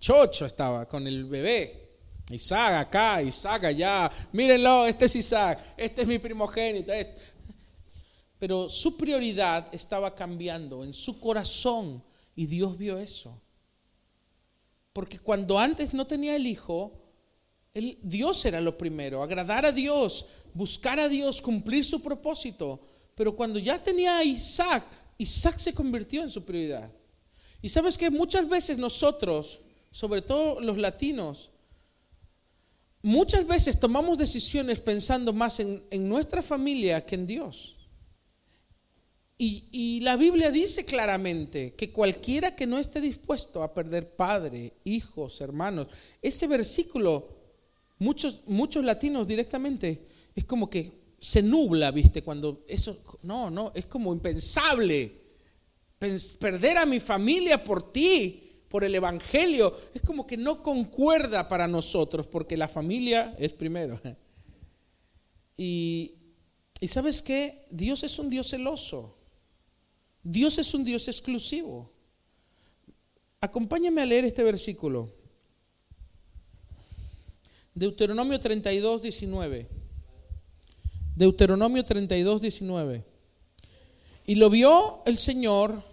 Chocho 0.00 0.46
estaba 0.46 0.88
con 0.88 1.06
el 1.06 1.24
bebé. 1.24 1.82
Isaac 2.30 2.88
acá, 2.88 3.22
Isaac 3.22 3.64
allá. 3.64 4.10
Mírenlo, 4.32 4.86
este 4.86 5.04
es 5.04 5.16
Isaac, 5.16 5.74
este 5.76 6.02
es 6.02 6.08
mi 6.08 6.18
primogénito. 6.18 6.92
Este. 6.92 7.35
Pero 8.38 8.68
su 8.68 8.96
prioridad 8.96 9.68
estaba 9.72 10.14
cambiando 10.14 10.84
en 10.84 10.92
su 10.92 11.18
corazón 11.20 12.02
y 12.34 12.46
Dios 12.46 12.76
vio 12.76 12.98
eso. 12.98 13.40
Porque 14.92 15.18
cuando 15.18 15.58
antes 15.58 15.94
no 15.94 16.06
tenía 16.06 16.36
el 16.36 16.46
hijo, 16.46 16.92
el, 17.74 17.98
Dios 18.02 18.44
era 18.44 18.60
lo 18.60 18.78
primero, 18.78 19.22
agradar 19.22 19.66
a 19.66 19.72
Dios, 19.72 20.26
buscar 20.54 20.98
a 20.98 21.08
Dios, 21.08 21.42
cumplir 21.42 21.84
su 21.84 22.02
propósito. 22.02 22.80
Pero 23.14 23.34
cuando 23.34 23.58
ya 23.58 23.82
tenía 23.82 24.18
a 24.18 24.24
Isaac, 24.24 24.84
Isaac 25.18 25.58
se 25.58 25.74
convirtió 25.74 26.22
en 26.22 26.30
su 26.30 26.44
prioridad. 26.44 26.92
Y 27.62 27.68
sabes 27.68 27.96
que 27.98 28.10
muchas 28.10 28.48
veces 28.48 28.78
nosotros, 28.78 29.60
sobre 29.90 30.22
todo 30.22 30.60
los 30.60 30.78
latinos, 30.78 31.50
muchas 33.02 33.46
veces 33.46 33.78
tomamos 33.78 34.18
decisiones 34.18 34.80
pensando 34.80 35.32
más 35.32 35.60
en, 35.60 36.08
nuestra 36.08 36.42
familia 36.42 37.04
que 37.04 37.14
en 37.14 37.26
Dios. 37.26 37.75
Y, 39.38 40.00
la 40.00 40.16
Biblia 40.16 40.50
dice 40.50 40.86
claramente 40.86 41.74
que 41.74 41.92
cualquiera 41.92 42.56
que 42.56 42.66
no 42.66 42.78
esté 42.78 43.02
dispuesto 43.02 43.62
a 43.62 43.74
perder 43.74 44.16
padre, 44.16 44.72
hijos, 44.84 45.42
hermanos, 45.42 45.88
ese 46.22 46.46
versículo, 46.46 47.28
muchos, 47.98 48.40
muchos 48.46 48.84
latinos 48.84 49.26
directamente, 49.26 50.06
es 50.34 50.44
como 50.44 50.70
que 50.70 50.92
se 51.18 51.42
nubla, 51.42 51.90
¿viste? 51.90 52.22
Cuando 52.22 52.64
eso, 52.66 53.02
no, 53.22 53.50
no, 53.50 53.72
es 53.74 53.84
como 53.86 54.12
impensable. 54.12 55.26
Perder 56.38 56.78
a 56.78 56.86
mi 56.86 57.00
familia 57.00 57.62
por 57.62 57.92
ti, 57.92 58.62
por 58.68 58.84
el 58.84 58.94
Evangelio, 58.94 59.74
es 59.92 60.00
como 60.00 60.26
que 60.26 60.38
no 60.38 60.62
concuerda 60.62 61.46
para 61.46 61.68
nosotros, 61.68 62.26
porque 62.26 62.56
la 62.56 62.68
familia 62.68 63.34
es 63.38 63.52
primero. 63.52 64.00
Y, 65.58 66.16
y 66.82 66.88
sabes 66.88 67.22
qué, 67.22 67.64
Dios 67.70 68.04
es 68.04 68.18
un 68.18 68.28
Dios 68.28 68.50
celoso, 68.50 69.15
Dios 70.28 70.58
es 70.58 70.74
un 70.74 70.84
Dios 70.84 71.06
exclusivo. 71.06 71.88
Acompáñame 73.40 74.02
a 74.02 74.06
leer 74.06 74.24
este 74.24 74.42
versículo. 74.42 75.08
Deuteronomio 77.72 78.40
32, 78.40 79.02
19. 79.02 79.68
Deuteronomio 81.14 81.84
32, 81.84 82.40
19. 82.40 83.04
Y 84.26 84.34
lo 84.34 84.50
vio 84.50 85.00
el 85.06 85.16
Señor 85.16 85.84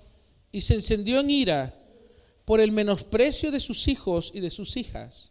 y 0.52 0.62
se 0.62 0.74
encendió 0.74 1.20
en 1.20 1.30
ira 1.30 1.72
por 2.44 2.60
el 2.60 2.72
menosprecio 2.72 3.52
de 3.52 3.60
sus 3.60 3.88
hijos 3.88 4.32
y 4.34 4.40
de 4.40 4.50
sus 4.50 4.78
hijas. 4.78 5.30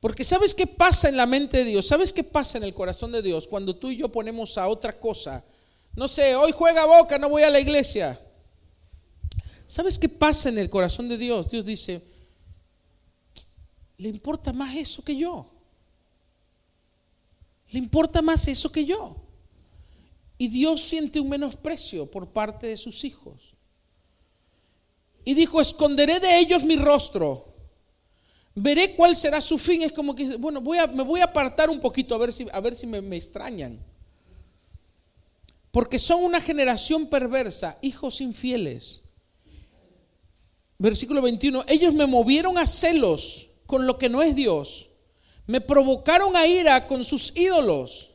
Porque 0.00 0.24
¿sabes 0.24 0.52
qué 0.52 0.66
pasa 0.66 1.08
en 1.08 1.16
la 1.16 1.26
mente 1.26 1.58
de 1.58 1.64
Dios? 1.64 1.86
¿Sabes 1.86 2.12
qué 2.12 2.24
pasa 2.24 2.58
en 2.58 2.64
el 2.64 2.74
corazón 2.74 3.12
de 3.12 3.22
Dios 3.22 3.46
cuando 3.46 3.76
tú 3.76 3.92
y 3.92 3.98
yo 3.98 4.10
ponemos 4.10 4.58
a 4.58 4.66
otra 4.66 4.98
cosa? 4.98 5.44
No 5.98 6.06
sé, 6.06 6.36
hoy 6.36 6.52
juega 6.52 6.86
boca, 6.86 7.18
no 7.18 7.28
voy 7.28 7.42
a 7.42 7.50
la 7.50 7.58
iglesia. 7.58 8.16
¿Sabes 9.66 9.98
qué 9.98 10.08
pasa 10.08 10.48
en 10.48 10.56
el 10.56 10.70
corazón 10.70 11.08
de 11.08 11.18
Dios? 11.18 11.48
Dios 11.48 11.64
dice, 11.64 12.00
le 13.96 14.08
importa 14.08 14.52
más 14.52 14.76
eso 14.76 15.02
que 15.02 15.16
yo. 15.16 15.50
Le 17.70 17.80
importa 17.80 18.22
más 18.22 18.46
eso 18.46 18.70
que 18.70 18.84
yo. 18.84 19.16
Y 20.38 20.46
Dios 20.46 20.82
siente 20.82 21.18
un 21.18 21.30
menosprecio 21.30 22.08
por 22.08 22.28
parte 22.28 22.68
de 22.68 22.76
sus 22.76 23.02
hijos 23.02 23.56
y 25.24 25.34
dijo, 25.34 25.60
esconderé 25.60 26.20
de 26.20 26.38
ellos 26.38 26.62
mi 26.62 26.76
rostro. 26.76 27.56
Veré 28.54 28.94
cuál 28.94 29.16
será 29.16 29.40
su 29.40 29.58
fin. 29.58 29.82
Es 29.82 29.92
como 29.92 30.14
que, 30.14 30.36
bueno, 30.36 30.60
voy 30.60 30.78
a, 30.78 30.86
me 30.86 31.02
voy 31.02 31.22
a 31.22 31.24
apartar 31.24 31.68
un 31.68 31.80
poquito 31.80 32.14
a 32.14 32.18
ver 32.18 32.32
si, 32.32 32.46
a 32.52 32.60
ver 32.60 32.76
si 32.76 32.86
me, 32.86 33.02
me 33.02 33.16
extrañan. 33.16 33.84
Porque 35.70 35.98
son 35.98 36.22
una 36.22 36.40
generación 36.40 37.06
perversa, 37.06 37.78
hijos 37.82 38.20
infieles. 38.20 39.02
Versículo 40.78 41.20
21, 41.22 41.64
ellos 41.68 41.92
me 41.92 42.06
movieron 42.06 42.56
a 42.58 42.66
celos 42.66 43.50
con 43.66 43.86
lo 43.86 43.98
que 43.98 44.08
no 44.08 44.22
es 44.22 44.34
Dios. 44.34 44.90
Me 45.46 45.60
provocaron 45.60 46.36
a 46.36 46.46
ira 46.46 46.86
con 46.86 47.04
sus 47.04 47.36
ídolos. 47.36 48.10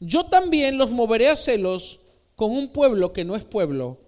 Yo 0.00 0.26
también 0.26 0.78
los 0.78 0.90
moveré 0.90 1.28
a 1.28 1.36
celos 1.36 2.00
con 2.34 2.50
un 2.50 2.72
pueblo 2.72 3.12
que 3.12 3.24
no 3.24 3.36
es 3.36 3.44
pueblo 3.44 4.02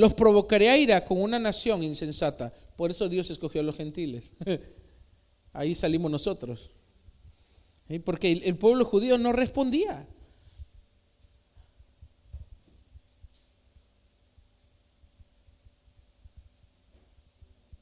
los 0.00 0.14
provocaré 0.14 0.70
a 0.70 0.78
ira 0.78 1.04
con 1.04 1.20
una 1.20 1.38
nación 1.38 1.82
insensata. 1.82 2.52
Por 2.76 2.90
eso 2.90 3.08
Dios 3.08 3.30
escogió 3.30 3.60
a 3.60 3.64
los 3.64 3.76
gentiles. 3.76 4.32
Ahí 5.52 5.74
salimos 5.74 6.10
nosotros. 6.10 6.70
Porque 8.04 8.32
el 8.32 8.56
pueblo 8.56 8.84
judío 8.84 9.18
no 9.18 9.32
respondía. 9.32 10.06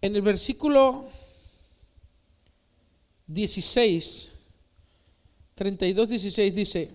En 0.01 0.15
el 0.15 0.23
versículo 0.23 1.09
16, 3.27 4.29
32, 5.55 6.09
16 6.09 6.55
dice, 6.55 6.91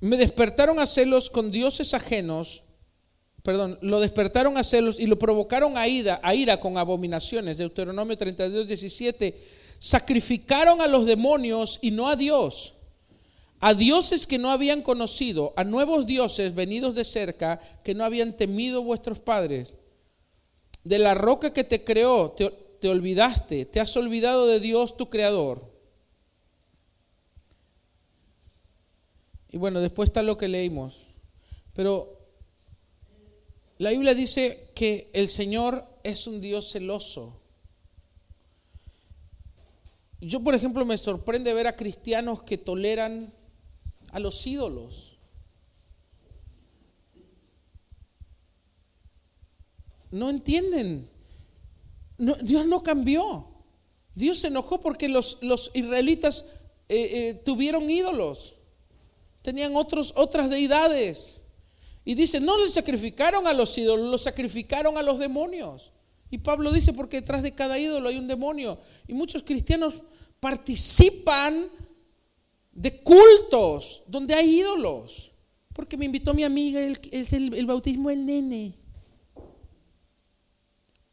me 0.00 0.16
despertaron 0.16 0.78
a 0.78 0.86
celos 0.86 1.28
con 1.28 1.50
dioses 1.50 1.92
ajenos, 1.92 2.62
perdón, 3.42 3.78
lo 3.82 4.00
despertaron 4.00 4.56
a 4.56 4.64
celos 4.64 4.98
y 5.00 5.06
lo 5.06 5.18
provocaron 5.18 5.76
a 5.76 5.88
ira, 5.88 6.20
a 6.22 6.34
ira 6.34 6.60
con 6.60 6.78
abominaciones. 6.78 7.58
Deuteronomio 7.58 8.16
32, 8.16 8.66
17. 8.66 9.38
Sacrificaron 9.78 10.80
a 10.80 10.86
los 10.86 11.04
demonios 11.04 11.78
y 11.82 11.90
no 11.90 12.08
a 12.08 12.16
Dios. 12.16 12.74
a 13.60 13.74
dioses 13.74 14.26
que 14.28 14.38
no 14.38 14.52
habían 14.52 14.82
conocido, 14.82 15.52
a 15.56 15.64
nuevos 15.64 16.06
dioses 16.06 16.54
venidos 16.54 16.94
de 16.94 17.04
cerca 17.04 17.60
que 17.82 17.92
no 17.92 18.04
habían 18.04 18.36
temido 18.36 18.84
vuestros 18.84 19.18
padres. 19.18 19.74
De 20.88 20.98
la 20.98 21.12
roca 21.12 21.52
que 21.52 21.64
te 21.64 21.84
creó, 21.84 22.30
te, 22.30 22.48
te 22.80 22.88
olvidaste, 22.88 23.66
te 23.66 23.78
has 23.78 23.94
olvidado 23.94 24.46
de 24.46 24.58
Dios 24.58 24.96
tu 24.96 25.10
creador. 25.10 25.70
Y 29.50 29.58
bueno, 29.58 29.80
después 29.80 30.08
está 30.08 30.22
lo 30.22 30.38
que 30.38 30.48
leímos. 30.48 31.08
Pero 31.74 32.18
la 33.76 33.90
Biblia 33.90 34.14
dice 34.14 34.70
que 34.74 35.10
el 35.12 35.28
Señor 35.28 35.86
es 36.04 36.26
un 36.26 36.40
Dios 36.40 36.72
celoso. 36.72 37.38
Yo, 40.22 40.42
por 40.42 40.54
ejemplo, 40.54 40.86
me 40.86 40.96
sorprende 40.96 41.52
ver 41.52 41.66
a 41.66 41.76
cristianos 41.76 42.44
que 42.44 42.56
toleran 42.56 43.34
a 44.10 44.20
los 44.20 44.46
ídolos. 44.46 45.17
No 50.10 50.30
entienden. 50.30 51.08
Dios 52.16 52.66
no 52.66 52.82
cambió. 52.82 53.46
Dios 54.14 54.40
se 54.40 54.48
enojó 54.48 54.80
porque 54.80 55.08
los, 55.08 55.38
los 55.42 55.70
israelitas 55.74 56.46
eh, 56.88 57.10
eh, 57.12 57.42
tuvieron 57.44 57.88
ídolos. 57.88 58.56
Tenían 59.42 59.76
otros, 59.76 60.12
otras 60.16 60.50
deidades. 60.50 61.40
Y 62.04 62.14
dice, 62.14 62.40
no 62.40 62.58
le 62.58 62.68
sacrificaron 62.68 63.46
a 63.46 63.52
los 63.52 63.76
ídolos, 63.76 64.10
los 64.10 64.22
sacrificaron 64.22 64.96
a 64.98 65.02
los 65.02 65.18
demonios. 65.18 65.92
Y 66.30 66.38
Pablo 66.38 66.72
dice, 66.72 66.92
porque 66.92 67.20
detrás 67.20 67.42
de 67.42 67.54
cada 67.54 67.78
ídolo 67.78 68.08
hay 68.08 68.18
un 68.18 68.26
demonio. 68.26 68.78
Y 69.06 69.12
muchos 69.12 69.42
cristianos 69.42 69.94
participan 70.40 71.68
de 72.72 73.02
cultos 73.02 74.02
donde 74.06 74.34
hay 74.34 74.60
ídolos. 74.60 75.32
Porque 75.72 75.96
me 75.96 76.06
invitó 76.06 76.34
mi 76.34 76.44
amiga, 76.44 76.80
es 76.80 77.32
el, 77.32 77.54
el 77.54 77.66
bautismo 77.66 78.08
del 78.08 78.26
nene. 78.26 78.74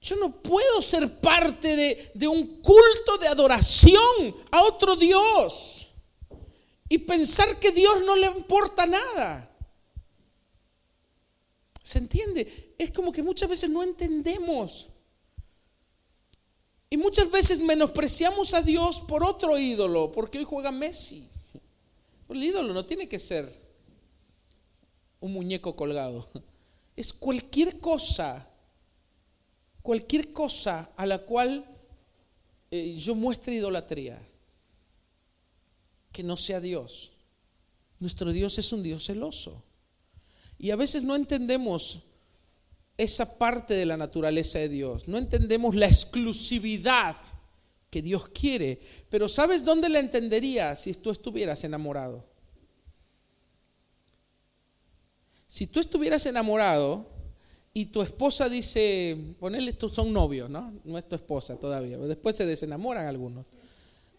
Yo 0.05 0.15
no 0.17 0.31
puedo 0.31 0.83
ser 0.83 1.19
parte 1.19 1.75
de, 1.75 2.11
de, 2.13 2.27
un 2.27 2.61
culto 2.61 3.17
de 3.19 3.27
adoración 3.27 4.35
a 4.51 4.61
otro 4.61 4.95
Dios 4.95 5.87
y 6.87 6.99
pensar 6.99 7.59
que 7.59 7.71
Dios 7.71 8.03
no 8.05 8.15
le 8.15 8.27
importa 8.27 8.85
nada. 8.85 9.51
¿Se 11.81 11.97
entiende? 11.97 12.75
Es 12.77 12.91
como 12.91 13.11
que 13.11 13.23
muchas 13.23 13.49
veces 13.49 13.67
no 13.67 13.81
entendemos. 13.81 14.89
Y 16.87 16.97
muchas 16.97 17.31
veces 17.31 17.59
menospreciamos 17.59 18.53
a 18.53 18.61
Dios 18.61 19.01
por 19.01 19.23
otro 19.23 19.57
ídolo, 19.57 20.11
porque 20.11 20.37
hoy 20.37 20.43
juega 20.43 20.71
Messi. 20.71 21.27
El 22.29 22.43
ídolo 22.43 22.75
no 22.75 22.85
tiene 22.85 23.09
que 23.09 23.17
ser 23.17 23.51
un 25.19 25.33
muñeco 25.33 25.75
colgado. 25.75 26.27
Es 26.95 27.11
cualquier 27.11 27.79
cosa, 27.79 28.47
cualquier 29.86 30.34
cosa 30.34 30.89
a 30.98 31.06
la 31.06 31.19
cual 31.19 31.63
eh, 32.71 32.95
yo 32.98 33.13
muestre 33.13 33.54
idolatría, 33.54 34.19
que 36.12 36.24
no 36.24 36.36
sea 36.36 36.60
Dios. 36.60 37.12
Nuestro 38.00 38.34
Dios 38.34 38.58
es 38.58 38.74
un 38.74 38.82
Dios 38.82 39.06
celoso. 39.06 39.63
Y 40.58 40.71
a 40.71 40.76
veces 40.76 41.04
no 41.04 41.15
entendemos 41.15 42.00
esa 42.98 43.38
parte 43.38 43.76
de 43.76 43.86
la 43.86 43.95
naturaleza 43.95 44.58
de 44.58 44.69
Dios, 44.69 45.08
no 45.08 45.19
entendemos 45.19 45.76
la 45.76 45.86
exclusividad 45.86 47.15
que 47.91 48.02
Dios 48.02 48.30
quiere. 48.30 48.82
Pero 49.12 49.30
¿sabes 49.30 49.63
dónde 49.63 49.89
la 49.89 50.00
entenderías 50.00 50.82
si 50.82 50.95
tú 50.95 51.12
estuvieras 51.12 51.63
enamorado? 51.63 52.26
Si 55.45 55.67
tú 55.67 55.80
estuvieras 55.80 56.26
enamorado 56.26 57.14
y 57.77 57.88
tu 57.88 58.01
esposa 58.01 58.47
dice, 58.47 59.17
ponele, 59.38 59.71
estos 59.71 59.91
son 59.91 60.13
novios, 60.13 60.49
¿no? 60.49 60.73
No 60.85 60.97
es 60.97 61.09
tu 61.09 61.15
esposa 61.15 61.59
todavía, 61.59 61.97
después 61.97 62.38
se 62.38 62.45
desenamoran 62.45 63.05
algunos. 63.05 63.45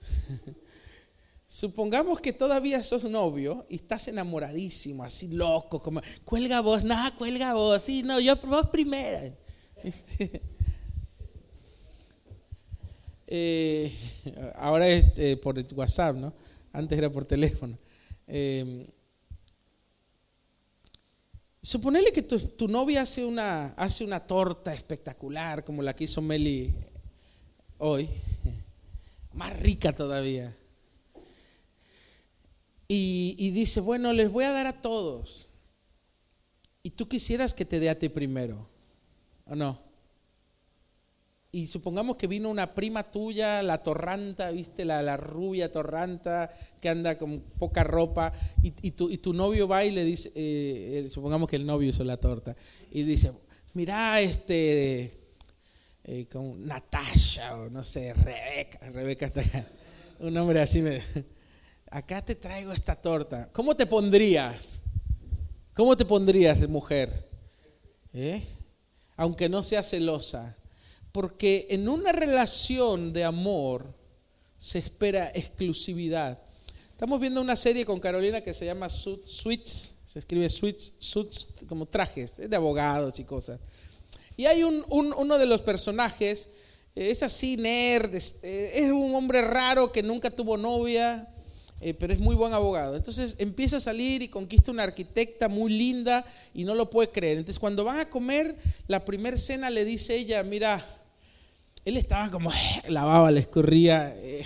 Supongamos 1.47 2.21
que 2.21 2.35
todavía 2.35 2.85
sos 2.85 3.05
novio 3.05 3.65
y 3.71 3.77
estás 3.77 4.09
enamoradísimo, 4.09 5.03
así 5.05 5.29
loco, 5.29 5.81
como, 5.81 6.03
cuelga 6.27 6.61
vos, 6.61 6.85
nada, 6.85 7.17
cuelga 7.17 7.55
vos, 7.55 7.81
sí, 7.81 8.03
no, 8.03 8.21
yo 8.21 8.37
vos 8.37 8.69
primera. 8.69 9.23
Eh, 13.29 13.93
ahora 14.55 14.87
es 14.87 15.19
eh, 15.19 15.37
por 15.37 15.59
WhatsApp, 15.75 16.15
¿no? 16.15 16.33
Antes 16.73 16.97
era 16.97 17.11
por 17.11 17.25
teléfono. 17.25 17.77
Eh, 18.29 18.87
suponele 21.67 22.13
que 22.13 22.23
tu, 22.23 22.69
novia 22.69 23.03
hace 23.03 23.25
una, 23.25 23.75
hace 23.77 24.05
una 24.05 24.21
torta 24.21 24.73
espectacular 24.73 25.65
como 25.65 25.83
la 25.83 25.97
que 25.97 26.05
hizo 26.05 26.23
Meli 26.23 26.73
hoy, 27.79 28.09
más 29.33 29.59
rica 29.59 29.93
todavía. 29.93 30.57
Y, 32.87 33.35
y, 33.37 33.51
dice, 33.51 33.81
bueno, 33.81 34.13
les 34.13 34.31
voy 34.31 34.45
a 34.45 34.53
dar 34.53 34.69
a 34.69 34.81
todos. 34.81 35.51
Y 36.85 36.91
tú 36.91 37.09
quisieras 37.09 37.53
que 37.53 37.65
te 37.65 37.81
dé 37.81 37.91
a 37.91 37.99
ti 37.99 38.09
primero, 38.09 38.69
¿o 39.45 39.57
no? 39.57 39.86
Y 41.57 41.69
supongamos 41.69 42.19
que 42.19 42.27
vino 42.27 42.51
una 42.51 42.75
prima 42.75 43.03
tuya, 43.03 43.63
la 43.63 43.83
torranta, 43.83 44.51
viste, 44.51 44.85
la, 44.85 45.01
la 45.01 45.17
rubia 45.17 45.73
torranta, 45.73 46.51
que 46.83 46.91
anda 46.91 47.17
con 47.17 47.41
poca 47.59 47.83
ropa, 47.83 48.31
y, 48.63 48.75
y, 48.83 48.91
tu, 48.91 49.09
y 49.09 49.17
tu, 49.17 49.33
novio 49.33 49.67
va 49.67 49.83
y 49.83 49.91
le 49.91 50.05
dice, 50.05 50.31
eh, 50.35 51.09
supongamos 51.09 51.49
que 51.49 51.57
el 51.57 51.65
novio 51.65 51.89
hizo 51.89 52.05
la 52.05 52.19
torta, 52.19 52.55
y 52.91 53.05
dice, 53.05 53.33
mira, 53.73 54.21
este, 54.21 55.33
eh, 56.05 56.27
con 56.31 56.67
Natasha, 56.67 57.57
o 57.57 57.71
no 57.71 57.83
sé, 57.85 58.13
Rebeca, 58.13 58.91
Rebeca 58.91 59.25
está 59.25 59.41
acá, 59.41 59.67
un 60.21 60.35
nombre 60.35 60.61
así, 60.61 60.83
me, 60.83 61.01
acá 61.91 62.23
te 62.23 62.35
traigo 62.35 62.71
esta 62.71 62.97
torta, 62.97 63.49
¿cómo 63.51 63.75
te 63.75 63.87
pondrías? 63.87 64.83
¿Cómo 65.73 65.97
te 65.97 66.05
pondrías, 66.05 66.69
mujer? 66.69 67.31
¿Eh? 68.13 68.43
Aunque 69.17 69.49
no 69.49 69.63
sea 69.63 69.83
celosa 69.83 70.55
porque 71.17 71.69
en 71.71 71.89
una 71.89 72.13
relación 72.13 73.15
de 73.15 73.25
amor 73.25 73.87
se 74.59 74.79
espera 74.79 75.31
exclusividad. 75.35 76.39
Estamos 76.91 77.19
viendo 77.19 77.41
una 77.41 77.57
serie 77.57 77.87
con 77.87 78.01
Carolina 78.01 78.43
que 78.43 78.53
se 78.53 78.67
llama 78.67 78.91
Suits, 78.91 79.95
se 80.05 80.19
escribe 80.19 80.51
Suits, 80.51 80.93
Suits 80.99 81.49
como 81.71 81.87
trajes 81.87 82.37
de 82.37 82.55
abogados 82.55 83.19
y 83.19 83.25
cosas. 83.25 83.61
Y 84.37 84.45
hay 84.45 84.63
un, 84.63 84.85
uno 84.91 85.39
de 85.39 85.47
los 85.47 85.63
personajes, 85.63 86.51
eh, 86.95 87.11
es 87.11 87.23
así, 87.23 87.57
nerd, 87.57 88.15
eh, 88.15 88.73
es 88.75 88.93
un 88.93 89.15
hombre 89.15 89.41
raro 89.41 89.91
que 89.91 90.03
nunca 90.03 90.31
tuvo 90.31 90.59
novia, 90.59 91.33
eh, 91.81 91.95
pero 91.95 92.13
es 92.13 92.21
muy 92.21 92.37
buen 92.37 92.53
abogado. 92.53 92.95
Entonces 92.95 93.37
empieza 93.39 93.79
a 93.79 93.81
salir 93.81 94.21
y 94.21 94.29
conquista 94.29 94.71
una 94.71 94.83
arquitecta 94.83 95.49
muy 95.49 95.73
linda 95.73 96.27
y 96.53 96.65
no 96.65 96.75
lo 96.75 96.91
puede 96.91 97.09
creer. 97.09 97.39
Entonces 97.39 97.59
cuando 97.59 97.85
van 97.85 98.01
a 98.01 98.11
comer, 98.11 98.55
la 98.87 99.03
primera 99.03 99.39
cena 99.39 99.71
le 99.71 99.87
dice 99.87 100.15
ella, 100.15 100.43
mira, 100.43 100.85
él 101.87 101.97
estaba 101.97 102.29
como, 102.31 102.51
la 102.89 103.05
baba 103.05 103.31
le 103.31 103.41
escurría. 103.41 104.13
Eh, 104.19 104.45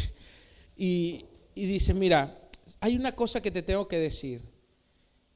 y, 0.76 1.24
dice, 1.56 1.94
mira, 1.94 2.38
hay 2.78 2.94
una 2.96 3.16
cosa 3.16 3.42
que 3.42 3.50
te 3.50 3.62
tengo 3.62 3.88
que 3.88 3.98
decir. 3.98 4.42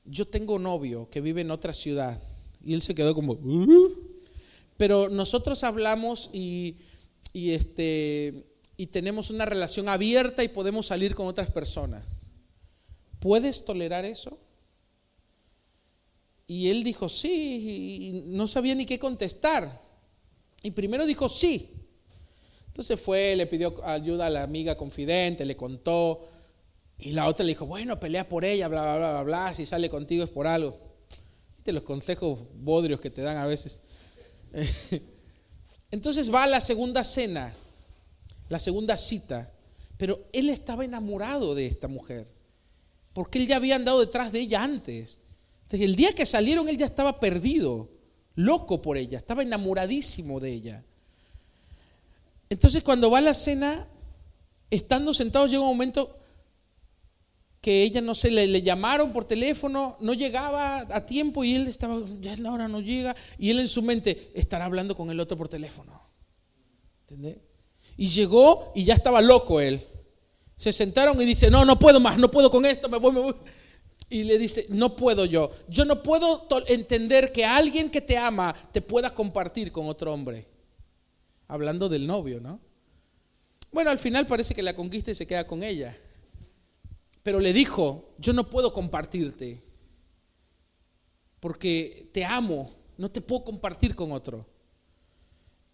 Yo 0.04 0.28
tengo 0.28 0.58
novio 0.58 1.08
que 1.10 1.22
vive 1.22 1.40
en 1.40 1.50
otra 1.50 1.72
ciudad. 1.72 2.20
Y 2.62 2.74
él 2.74 2.82
se 2.82 2.94
quedó 2.94 3.14
como, 3.14 3.32
uh". 3.32 3.92
pero 4.76 5.08
nosotros 5.08 5.64
hablamos 5.64 6.30
y, 6.32 6.76
y, 7.32 7.50
este, 7.52 8.44
y 8.76 8.86
tenemos 8.88 9.30
una 9.30 9.46
relación 9.46 9.88
abierta 9.88 10.44
y 10.44 10.48
podemos 10.48 10.86
salir 10.86 11.14
con 11.14 11.26
otras 11.26 11.50
personas. 11.50 12.04
¿Puedes 13.18 13.64
tolerar 13.64 14.04
eso? 14.04 14.38
Y 16.46 16.68
él 16.68 16.84
dijo 16.84 17.08
sí, 17.08 18.08
y 18.08 18.12
no 18.26 18.46
sabía 18.46 18.74
ni 18.74 18.84
qué 18.84 18.98
contestar. 18.98 19.80
Y 20.62 20.70
primero 20.72 21.06
dijo 21.06 21.30
sí, 21.30 21.83
entonces 22.74 22.98
fue, 22.98 23.36
le 23.36 23.46
pidió 23.46 23.72
ayuda 23.84 24.26
a 24.26 24.30
la 24.30 24.42
amiga 24.42 24.76
confidente, 24.76 25.44
le 25.44 25.54
contó, 25.54 26.24
y 26.98 27.12
la 27.12 27.28
otra 27.28 27.44
le 27.44 27.52
dijo, 27.52 27.66
bueno, 27.66 28.00
pelea 28.00 28.28
por 28.28 28.44
ella, 28.44 28.66
bla, 28.66 28.82
bla, 28.82 28.96
bla, 28.96 29.10
bla, 29.12 29.22
bla, 29.22 29.54
si 29.54 29.64
sale 29.64 29.88
contigo 29.88 30.24
es 30.24 30.30
por 30.30 30.48
algo. 30.48 30.76
Viste 31.54 31.72
los 31.72 31.84
consejos 31.84 32.40
bodrios 32.52 33.00
que 33.00 33.10
te 33.10 33.22
dan 33.22 33.36
a 33.36 33.46
veces. 33.46 33.80
Entonces 35.92 36.34
va 36.34 36.42
a 36.42 36.46
la 36.48 36.60
segunda 36.60 37.04
cena, 37.04 37.54
la 38.48 38.58
segunda 38.58 38.96
cita, 38.96 39.52
pero 39.96 40.24
él 40.32 40.50
estaba 40.50 40.84
enamorado 40.84 41.54
de 41.54 41.66
esta 41.66 41.86
mujer, 41.86 42.26
porque 43.12 43.38
él 43.38 43.46
ya 43.46 43.54
había 43.54 43.76
andado 43.76 44.00
detrás 44.00 44.32
de 44.32 44.40
ella 44.40 44.64
antes. 44.64 45.20
Entonces 45.62 45.86
el 45.86 45.94
día 45.94 46.12
que 46.12 46.26
salieron 46.26 46.68
él 46.68 46.76
ya 46.76 46.86
estaba 46.86 47.20
perdido, 47.20 47.88
loco 48.34 48.82
por 48.82 48.96
ella, 48.96 49.18
estaba 49.18 49.44
enamoradísimo 49.44 50.40
de 50.40 50.50
ella. 50.50 50.84
Entonces 52.54 52.84
cuando 52.84 53.10
va 53.10 53.18
a 53.18 53.20
la 53.20 53.34
cena, 53.34 53.84
estando 54.70 55.12
sentados 55.12 55.50
llega 55.50 55.64
un 55.64 55.70
momento 55.70 56.16
que 57.60 57.82
ella 57.82 58.00
no 58.00 58.14
sé, 58.14 58.30
le, 58.30 58.46
le, 58.46 58.62
llamaron 58.62 59.12
por 59.12 59.24
teléfono, 59.24 59.96
no 59.98 60.14
llegaba 60.14 60.86
a 60.88 61.04
tiempo 61.04 61.42
y 61.42 61.56
él 61.56 61.66
estaba, 61.66 62.00
ya 62.20 62.36
la 62.36 62.52
hora 62.52 62.68
no 62.68 62.80
llega, 62.80 63.16
y 63.38 63.50
él 63.50 63.58
en 63.58 63.66
su 63.66 63.82
mente 63.82 64.30
estará 64.34 64.66
hablando 64.66 64.94
con 64.94 65.10
el 65.10 65.18
otro 65.18 65.36
por 65.36 65.48
teléfono. 65.48 66.00
¿Entendés? 67.00 67.38
Y 67.96 68.06
llegó 68.06 68.70
y 68.76 68.84
ya 68.84 68.94
estaba 68.94 69.20
loco 69.20 69.60
él. 69.60 69.80
Se 70.54 70.72
sentaron 70.72 71.20
y 71.20 71.24
dice, 71.24 71.50
no, 71.50 71.64
no 71.64 71.76
puedo 71.76 71.98
más, 71.98 72.18
no 72.18 72.30
puedo 72.30 72.52
con 72.52 72.64
esto, 72.66 72.88
me 72.88 72.98
voy, 72.98 73.10
me 73.10 73.20
voy. 73.20 73.34
Y 74.10 74.22
le 74.22 74.38
dice, 74.38 74.66
no 74.68 74.94
puedo 74.94 75.24
yo. 75.24 75.50
Yo 75.66 75.84
no 75.84 76.04
puedo 76.04 76.46
entender 76.68 77.32
que 77.32 77.44
alguien 77.44 77.90
que 77.90 78.00
te 78.00 78.16
ama 78.16 78.54
te 78.70 78.80
pueda 78.80 79.12
compartir 79.12 79.72
con 79.72 79.88
otro 79.88 80.14
hombre. 80.14 80.53
Hablando 81.48 81.88
del 81.88 82.06
novio, 82.06 82.40
¿no? 82.40 82.60
Bueno, 83.72 83.90
al 83.90 83.98
final 83.98 84.26
parece 84.26 84.54
que 84.54 84.62
la 84.62 84.76
conquista 84.76 85.10
y 85.10 85.14
se 85.14 85.26
queda 85.26 85.46
con 85.46 85.62
ella. 85.62 85.96
Pero 87.22 87.40
le 87.40 87.52
dijo, 87.52 88.14
yo 88.18 88.32
no 88.32 88.48
puedo 88.48 88.72
compartirte, 88.72 89.62
porque 91.40 92.08
te 92.12 92.24
amo, 92.24 92.72
no 92.96 93.10
te 93.10 93.20
puedo 93.20 93.44
compartir 93.44 93.94
con 93.94 94.12
otro. 94.12 94.46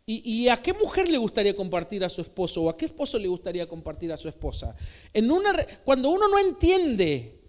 ¿Y, 0.07 0.49
a 0.49 0.57
qué 0.61 0.73
mujer 0.73 1.09
le 1.09 1.19
gustaría 1.19 1.55
compartir 1.55 2.05
a 2.05 2.09
su 2.09 2.21
esposo 2.21 2.63
o 2.63 2.69
a 2.69 2.77
qué 2.77 2.87
esposo 2.87 3.17
le 3.17 3.29
gustaría 3.29 3.69
compartir 3.69 4.13
a 4.13 4.17
su 4.17 4.29
esposa? 4.29 4.75
En 5.13 5.31
una, 5.31 5.53
cuando 5.85 6.09
uno 6.09 6.27
no 6.27 6.37
entiende 6.37 7.41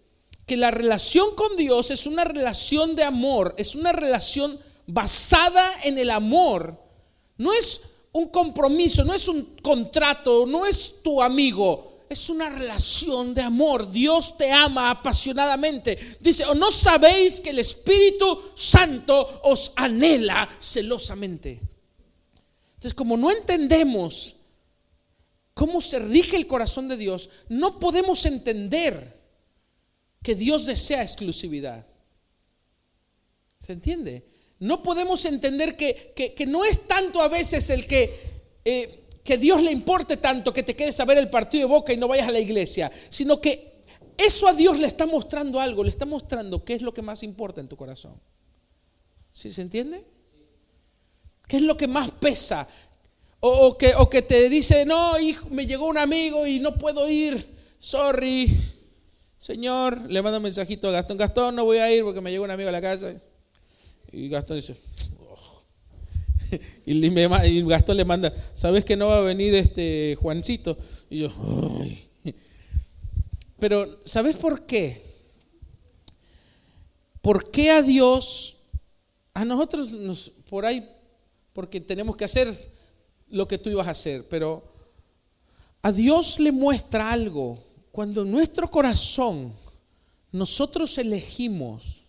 que 0.45 0.57
la 0.57 0.69
relación 0.69 1.33
con 1.33 1.57
Dios 1.57 1.89
es 1.89 2.05
una 2.05 2.23
relación 2.23 2.95
de 2.95 3.03
amor, 3.03 3.55
es 3.57 3.73
una 3.73 3.91
relación 3.91 4.59
basada 4.85 5.65
en 5.85 5.97
el 5.97 6.11
amor, 6.11 6.79
no 7.37 7.51
es 7.51 7.81
un 8.13 8.27
compromiso, 8.27 9.03
no 9.03 9.13
es 9.13 9.27
un 9.27 9.55
contrato, 9.61 10.45
no 10.45 10.65
es 10.65 11.01
tu 11.01 11.21
amigo, 11.21 12.05
es 12.09 12.29
una 12.29 12.49
relación 12.49 13.33
de 13.33 13.41
amor. 13.41 13.89
Dios 13.89 14.37
te 14.37 14.51
ama 14.51 14.89
apasionadamente. 14.89 15.97
Dice, 16.19 16.43
¿o 16.45 16.53
no 16.53 16.71
sabéis 16.71 17.39
que 17.39 17.51
el 17.51 17.59
Espíritu 17.59 18.51
Santo 18.53 19.41
os 19.43 19.71
anhela 19.77 20.47
celosamente? 20.59 21.61
Entonces, 22.73 22.93
como 22.93 23.15
no 23.15 23.31
entendemos 23.31 24.35
cómo 25.53 25.79
se 25.79 25.99
rige 25.99 26.35
el 26.35 26.47
corazón 26.47 26.89
de 26.89 26.97
Dios, 26.97 27.29
no 27.47 27.79
podemos 27.79 28.25
entender 28.25 29.21
que 30.21 30.35
Dios 30.35 30.65
desea 30.65 31.01
exclusividad. 31.01 31.85
¿Se 33.59 33.73
entiende? 33.73 34.25
No 34.61 34.83
podemos 34.83 35.25
entender 35.25 35.75
que, 35.75 36.13
que, 36.15 36.45
no 36.45 36.63
es 36.63 36.87
tanto 36.87 37.21
a 37.21 37.27
veces 37.27 37.69
el 37.69 37.87
que... 37.87 38.31
Eh, 38.63 38.97
que 39.23 39.37
Dios 39.37 39.61
le 39.61 39.71
importe 39.71 40.17
tanto 40.17 40.51
que 40.51 40.63
te 40.63 40.75
quedes 40.75 40.99
a 40.99 41.05
ver 41.05 41.19
el 41.19 41.29
partido 41.29 41.67
de 41.67 41.73
boca 41.73 41.93
y 41.93 41.97
no 41.97 42.07
vayas 42.07 42.27
a 42.27 42.31
la 42.31 42.39
iglesia, 42.39 42.91
sino 43.11 43.39
que 43.39 43.83
eso 44.17 44.47
a 44.47 44.53
Dios 44.53 44.79
le 44.79 44.87
está 44.87 45.05
mostrando 45.05 45.59
algo, 45.59 45.83
le 45.83 45.91
está 45.91 46.07
mostrando 46.07 46.63
qué 46.65 46.73
es 46.73 46.81
lo 46.81 46.91
que 46.91 47.03
más 47.03 47.21
importa 47.21 47.61
en 47.61 47.67
tu 47.67 47.77
corazón. 47.77 48.19
¿Sí 49.31 49.51
se 49.51 49.61
entiende? 49.61 50.03
¿Qué 51.47 51.57
es 51.57 51.61
lo 51.61 51.77
que 51.77 51.87
más 51.87 52.09
pesa? 52.09 52.67
O, 53.39 53.77
que, 53.77 53.93
o 53.95 54.09
que 54.09 54.23
te 54.23 54.49
dice, 54.49 54.85
no, 54.85 55.19
hijo, 55.19 55.49
me 55.51 55.67
llegó 55.67 55.85
un 55.85 55.99
amigo 55.99 56.47
y 56.47 56.59
no 56.59 56.75
puedo 56.79 57.07
ir, 57.07 57.45
sorry. 57.77 58.55
Señor, 59.37 60.09
le 60.09 60.21
manda 60.23 60.37
un 60.37 60.43
mensajito 60.43 60.87
a 60.87 60.91
Gastón, 60.91 61.17
Gastón, 61.17 61.55
no 61.55 61.65
voy 61.65 61.77
a 61.77 61.93
ir 61.93 62.03
porque 62.03 62.21
me 62.21 62.31
llegó 62.31 62.43
un 62.43 62.51
amigo 62.51 62.69
a 62.69 62.71
la 62.71 62.81
casa. 62.81 63.13
Y 64.11 64.29
Gastón 64.29 64.57
dice, 64.57 64.75
y, 66.85 67.61
Gastón 67.63 67.97
le 67.97 68.05
manda, 68.05 68.33
¿sabes 68.53 68.83
que 68.83 68.97
no 68.97 69.07
va 69.07 69.17
a 69.17 69.21
venir 69.21 69.55
este 69.55 70.17
Juancito? 70.19 70.77
Y 71.09 71.19
yo, 71.19 71.31
pero 73.59 73.99
¿sabes 74.03 74.35
por 74.35 74.65
qué? 74.65 75.01
¿Por 77.21 77.51
qué 77.51 77.71
a 77.71 77.81
Dios, 77.81 78.57
a 79.33 79.45
nosotros 79.45 79.91
nos, 79.91 80.31
por 80.49 80.65
ahí, 80.65 80.87
porque 81.53 81.79
tenemos 81.79 82.17
que 82.17 82.25
hacer 82.25 82.53
lo 83.29 83.47
que 83.47 83.57
tú 83.57 83.69
ibas 83.69 83.87
a 83.87 83.91
hacer, 83.91 84.27
pero 84.27 84.73
a 85.81 85.91
Dios 85.91 86.39
le 86.39 86.51
muestra 86.51 87.11
algo 87.11 87.63
cuando 87.91 88.25
nuestro 88.25 88.69
corazón 88.69 89.53
nosotros 90.31 90.97
elegimos 90.97 92.00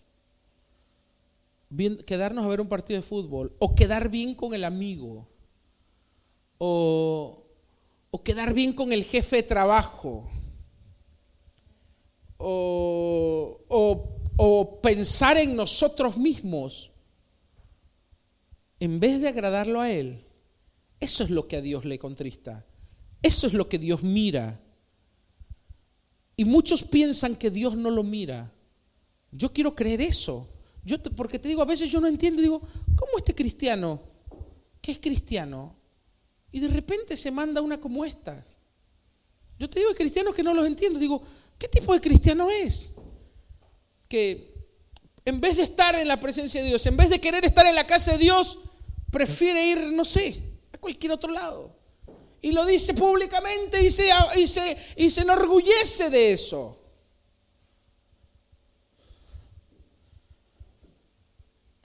quedarnos 2.07 2.45
a 2.45 2.49
ver 2.49 2.61
un 2.61 2.69
partido 2.69 3.01
de 3.01 3.07
fútbol, 3.07 3.57
o 3.59 3.75
quedar 3.75 4.09
bien 4.09 4.35
con 4.35 4.55
el 4.55 4.65
amigo, 4.65 5.29
o, 6.59 7.47
o 8.11 8.23
quedar 8.23 8.55
bien 8.55 8.73
con 8.73 8.93
el 8.93 9.05
jefe 9.05 9.37
de 9.37 9.43
trabajo, 9.43 10.29
o, 12.37 13.61
o 14.37 14.81
pensar 14.81 15.37
en 15.37 15.55
nosotros 15.57 16.17
mismos, 16.17 16.91
en 18.81 18.99
vez 18.99 19.21
de 19.21 19.29
agradarlo 19.29 19.81
a 19.81 19.91
Él, 19.91 20.25
eso 20.99 21.25
es 21.25 21.31
lo 21.31 21.49
que 21.49 21.57
a 21.57 21.61
Dios 21.61 21.85
le 21.85 21.99
contrista. 21.99 22.65
Eso 23.23 23.47
es 23.47 23.55
lo 23.55 23.69
que 23.69 23.79
Dios 23.79 24.03
mira. 24.03 24.61
Y 26.37 26.45
muchos 26.45 26.83
piensan 26.83 27.37
que 27.37 27.51
Dios 27.51 27.77
no 27.77 27.91
lo 27.91 28.03
mira. 28.03 28.53
Yo 29.31 29.53
quiero 29.53 29.75
creer 29.75 30.01
eso. 30.01 30.49
Yo 30.85 31.01
porque 31.03 31.39
te 31.39 31.49
digo, 31.49 31.63
a 31.63 31.67
veces 31.67 31.91
yo 31.91 32.01
no 32.01 32.09
entiendo, 32.09 32.43
digo, 32.43 32.61
¿cómo 32.97 33.13
este 33.19 33.35
cristiano, 33.35 34.01
que 34.81 34.93
es 34.93 34.99
cristiano, 34.99 35.77
y 36.51 36.61
de 36.61 36.69
repente 36.69 37.17
se 37.17 37.31
manda 37.31 37.61
una 37.61 37.79
como 37.79 38.05
esta? 38.05 38.45
Yo 39.59 39.71
te 39.71 39.79
digo, 39.79 39.91
hay 39.91 39.97
cristianos 39.97 40.35
que 40.35 40.43
no 40.43 40.53
los 40.55 40.67
entiendo, 40.67 40.99
digo, 40.99 41.23
¿qué 41.59 41.69
tipo 41.69 41.95
de 41.95 42.01
cristiano 42.01 42.51
es? 42.51 42.95
Que 44.09 44.53
en 45.25 45.41
vez 45.41 45.57
de 45.57 45.63
estar 45.63 45.95
en 45.95 46.09
la 46.09 46.19
presencia 46.19 46.61
de 46.61 46.69
Dios, 46.69 46.85
en 46.87 46.97
vez 46.97 47.09
de 47.11 47.21
querer 47.21 47.45
estar 47.45 47.65
en 47.67 47.75
la 47.75 47.87
casa 47.87 48.13
de 48.13 48.19
Dios, 48.19 48.59
prefiere 49.11 49.65
ir, 49.67 49.79
no 49.93 50.05
sé, 50.05 50.43
a 50.73 50.79
cualquier 50.79 51.13
otro 51.13 51.33
lado. 51.33 51.77
Y 52.41 52.51
lo 52.51 52.67
dice 52.67 52.93
públicamente 52.95 53.81
y 53.85 53.91
se, 53.91 55.21
enorgullece 55.21 56.11
de 56.11 56.33
eso. 56.33 56.77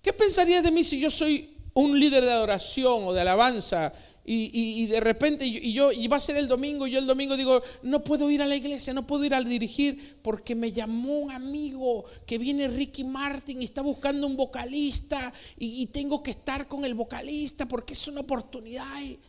¿Qué 0.07 0.13
pensarías 0.13 0.63
de 0.63 0.71
mí 0.71 0.85
si 0.85 1.01
yo 1.01 1.11
soy 1.11 1.49
un 1.73 1.99
líder 1.99 2.23
de 2.23 2.31
adoración 2.31 3.03
o 3.03 3.11
de 3.11 3.19
alabanza 3.19 3.91
y, 4.23 4.85
de 4.85 5.01
repente 5.01 5.45
y 5.45 5.73
yo 5.73 5.91
y 5.91 6.07
va 6.07 6.15
a 6.15 6.21
ser 6.21 6.37
el 6.37 6.47
domingo 6.47 6.87
y 6.87 6.91
yo 6.91 6.99
el 6.99 7.07
domingo 7.07 7.35
digo 7.35 7.61
no 7.83 8.05
puedo 8.05 8.31
ir 8.31 8.41
a 8.41 8.45
la 8.45 8.55
iglesia 8.55 8.93
no 8.93 9.05
puedo 9.05 9.25
ir 9.25 9.33
a 9.33 9.41
dirigir 9.41 10.17
porque 10.21 10.55
me 10.55 10.71
llamó 10.71 11.19
un 11.19 11.31
amigo 11.31 12.05
que 12.25 12.37
viene 12.37 12.69
Ricky 12.69 13.03
Martin 13.03 13.61
y 13.61 13.65
está 13.65 13.81
buscando 13.81 14.27
un 14.27 14.37
vocalista 14.37 15.33
y, 15.59 15.87
tengo 15.87 16.23
que 16.23 16.31
estar 16.31 16.69
con 16.69 16.85
el 16.85 16.93
vocalista 16.93 17.67
porque 17.67 17.91
es 17.91 18.07
una 18.07 18.21
oportunidad 18.21 19.01
y, 19.01 19.19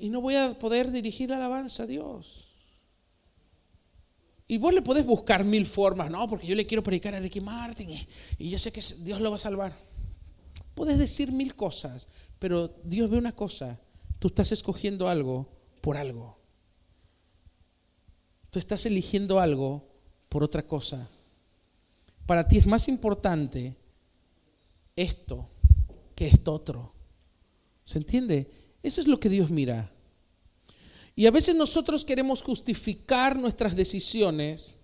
y 0.00 0.10
no 0.10 0.20
voy 0.20 0.34
a 0.34 0.58
poder 0.58 0.90
dirigir 0.90 1.30
la 1.30 1.36
alabanza 1.36 1.84
a 1.84 1.86
Dios 1.86 2.51
y 4.52 4.58
vos 4.58 4.74
le 4.74 4.82
podés 4.82 5.06
buscar 5.06 5.44
mil 5.44 5.64
formas, 5.64 6.10
no, 6.10 6.28
porque 6.28 6.46
yo 6.46 6.54
le 6.54 6.66
quiero 6.66 6.82
predicar 6.82 7.14
a 7.14 7.20
Ricky 7.20 7.40
Martin 7.40 7.88
y, 8.38 8.50
yo 8.50 8.58
sé 8.58 8.70
que 8.70 8.82
Dios 8.98 9.18
lo 9.22 9.30
va 9.30 9.36
a 9.36 9.38
salvar. 9.38 9.74
Puedes 10.74 10.98
decir 10.98 11.32
mil 11.32 11.56
cosas, 11.56 12.06
pero 12.38 12.68
Dios 12.84 13.08
ve 13.08 13.16
una 13.16 13.32
cosa, 13.32 13.80
tú 14.18 14.28
estás 14.28 14.52
escogiendo 14.52 15.08
algo 15.08 15.48
por 15.80 15.96
algo. 15.96 16.36
Tú 18.50 18.58
estás 18.58 18.84
eligiendo 18.84 19.40
algo 19.40 19.88
por 20.28 20.44
otra 20.44 20.66
cosa. 20.66 21.08
Para 22.26 22.46
ti 22.46 22.58
es 22.58 22.66
más 22.66 22.88
importante 22.88 23.74
esto 24.96 25.48
que 26.14 26.26
esto 26.26 26.52
otro. 26.52 26.92
¿Se 27.84 27.96
entiende? 27.96 28.50
Eso 28.82 29.00
es 29.00 29.08
lo 29.08 29.18
que 29.18 29.30
Dios 29.30 29.48
mira. 29.48 29.90
Y 31.14 31.26
a 31.26 31.30
veces 31.30 31.54
nosotros 31.54 32.04
queremos 32.04 32.42
justificar 32.42 33.36
nuestras 33.36 33.76
decisiones 33.76 34.76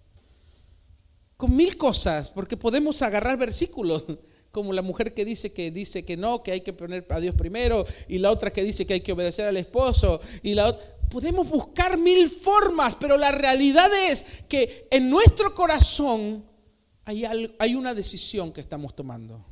con 1.37 1.55
mil 1.55 1.77
cosas, 1.77 2.31
porque 2.31 2.57
podemos 2.57 3.01
agarrar 3.01 3.39
versículos, 3.39 4.05
como 4.51 4.73
la 4.73 4.83
mujer 4.83 5.15
que 5.15 5.25
dice 5.25 5.53
que 5.53 5.71
dice 5.71 6.05
que 6.05 6.17
no, 6.17 6.43
que 6.43 6.53
hay 6.53 6.61
que 6.63 6.73
poner 6.73 7.07
a 7.11 7.21
Dios 7.21 7.35
primero, 7.35 7.87
y 8.09 8.19
la 8.19 8.31
otra 8.31 8.53
que 8.53 8.65
dice 8.65 8.87
que 8.87 8.95
hay 8.95 9.01
que 9.01 9.13
obedecer 9.13 9.47
al 9.47 9.57
esposo, 9.57 10.21
y 10.43 10.55
la 10.55 10.77
podemos 11.09 11.49
buscar 11.49 11.97
mil 11.97 12.29
formas, 12.29 12.97
pero 12.97 13.17
la 13.17 13.31
realidad 13.31 13.91
es 14.11 14.43
que 14.49 14.89
en 14.91 15.09
nuestro 15.09 15.55
corazón 15.55 16.45
hay, 17.05 17.25
hay 17.59 17.75
una 17.75 17.95
decisión 17.95 18.53
que 18.53 18.61
estamos 18.61 18.95
tomando. 18.95 19.45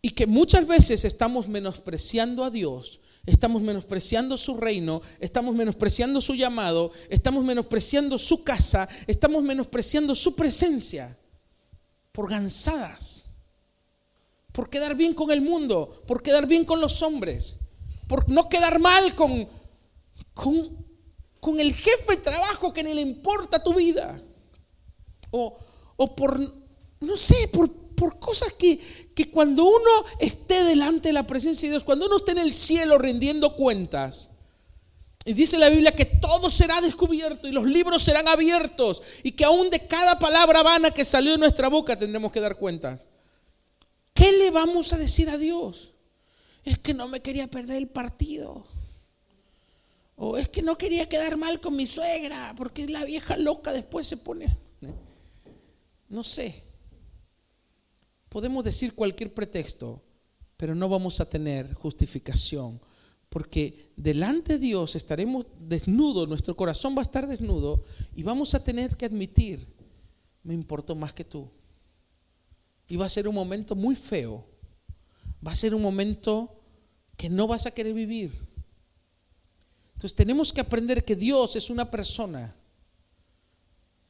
Y 0.00 0.10
que 0.10 0.26
muchas 0.26 0.66
veces 0.66 1.04
estamos 1.04 1.48
menospreciando 1.48 2.44
a 2.44 2.50
Dios 2.50 3.00
estamos 3.26 3.62
menospreciando 3.62 4.36
su 4.36 4.56
reino, 4.56 5.02
estamos 5.20 5.54
menospreciando 5.54 6.20
su 6.20 6.34
llamado, 6.34 6.90
estamos 7.08 7.44
menospreciando 7.44 8.18
su 8.18 8.42
casa, 8.42 8.88
estamos 9.06 9.42
menospreciando 9.42 10.14
su 10.14 10.34
presencia 10.34 11.16
por 12.12 12.28
gansadas, 12.28 13.26
por 14.52 14.68
quedar 14.68 14.94
bien 14.94 15.14
con 15.14 15.30
el 15.30 15.40
mundo, 15.40 16.02
por 16.06 16.22
quedar 16.22 16.46
bien 16.46 16.64
con 16.64 16.80
los 16.80 17.02
hombres, 17.02 17.56
por 18.06 18.28
no 18.28 18.48
quedar 18.48 18.78
mal 18.78 19.14
con, 19.14 19.48
con 20.34 20.82
con 21.42 21.58
el 21.58 21.74
jefe 21.74 22.14
de 22.14 22.16
trabajo 22.18 22.72
que 22.72 22.84
ni 22.84 22.94
le 22.94 23.00
importa 23.00 23.60
tu 23.60 23.74
vida. 23.74 24.16
O, 25.32 25.58
o 25.96 26.14
por, 26.14 26.38
no 27.00 27.16
sé, 27.16 27.48
por, 27.48 27.68
por 28.02 28.18
cosas 28.18 28.52
que, 28.54 28.80
que 29.14 29.30
cuando 29.30 29.62
uno 29.62 30.04
esté 30.18 30.64
delante 30.64 31.10
de 31.10 31.12
la 31.12 31.24
presencia 31.24 31.68
de 31.68 31.74
Dios, 31.74 31.84
cuando 31.84 32.06
uno 32.06 32.16
esté 32.16 32.32
en 32.32 32.38
el 32.38 32.52
cielo 32.52 32.98
rindiendo 32.98 33.54
cuentas, 33.54 34.28
y 35.24 35.34
dice 35.34 35.56
la 35.56 35.68
Biblia 35.68 35.94
que 35.94 36.04
todo 36.04 36.50
será 36.50 36.80
descubierto 36.80 37.46
y 37.46 37.52
los 37.52 37.64
libros 37.64 38.02
serán 38.02 38.26
abiertos 38.26 39.00
y 39.22 39.30
que 39.30 39.44
aún 39.44 39.70
de 39.70 39.86
cada 39.86 40.18
palabra 40.18 40.64
vana 40.64 40.90
que 40.90 41.04
salió 41.04 41.30
de 41.30 41.38
nuestra 41.38 41.68
boca 41.68 41.96
tendremos 41.96 42.32
que 42.32 42.40
dar 42.40 42.56
cuentas. 42.56 43.06
¿Qué 44.12 44.32
le 44.32 44.50
vamos 44.50 44.92
a 44.92 44.98
decir 44.98 45.30
a 45.30 45.38
Dios? 45.38 45.92
Es 46.64 46.78
que 46.78 46.94
no 46.94 47.06
me 47.06 47.20
quería 47.20 47.46
perder 47.46 47.76
el 47.76 47.86
partido. 47.86 48.66
O 50.16 50.36
es 50.38 50.48
que 50.48 50.62
no 50.62 50.76
quería 50.76 51.08
quedar 51.08 51.36
mal 51.36 51.60
con 51.60 51.76
mi 51.76 51.86
suegra, 51.86 52.52
porque 52.56 52.88
la 52.88 53.04
vieja 53.04 53.36
loca 53.36 53.72
después 53.72 54.08
se 54.08 54.16
pone... 54.16 54.46
¿eh? 54.82 54.92
No 56.08 56.24
sé. 56.24 56.71
Podemos 58.32 58.64
decir 58.64 58.94
cualquier 58.94 59.34
pretexto, 59.34 60.02
pero 60.56 60.74
no 60.74 60.88
vamos 60.88 61.20
a 61.20 61.28
tener 61.28 61.74
justificación 61.74 62.80
porque 63.32 63.90
delante 63.96 64.54
de 64.54 64.58
Dios 64.58 64.94
estaremos 64.94 65.46
desnudos, 65.58 66.28
nuestro 66.28 66.54
corazón 66.54 66.94
va 66.94 67.00
a 67.00 67.08
estar 67.08 67.26
desnudo 67.26 67.82
y 68.14 68.22
vamos 68.22 68.54
a 68.54 68.62
tener 68.62 68.94
que 68.94 69.06
admitir, 69.06 69.66
me 70.42 70.52
importó 70.52 70.94
más 70.94 71.14
que 71.14 71.24
tú. 71.24 71.50
Y 72.88 72.96
va 72.96 73.06
a 73.06 73.08
ser 73.08 73.26
un 73.26 73.34
momento 73.34 73.74
muy 73.74 73.94
feo, 73.94 74.44
va 75.44 75.52
a 75.52 75.56
ser 75.56 75.74
un 75.74 75.80
momento 75.80 76.60
que 77.16 77.30
no 77.30 77.46
vas 77.46 77.64
a 77.64 77.70
querer 77.70 77.94
vivir. 77.94 78.32
Entonces 79.94 80.14
tenemos 80.14 80.52
que 80.52 80.60
aprender 80.60 81.02
que 81.02 81.16
Dios 81.16 81.56
es 81.56 81.70
una 81.70 81.90
persona, 81.90 82.54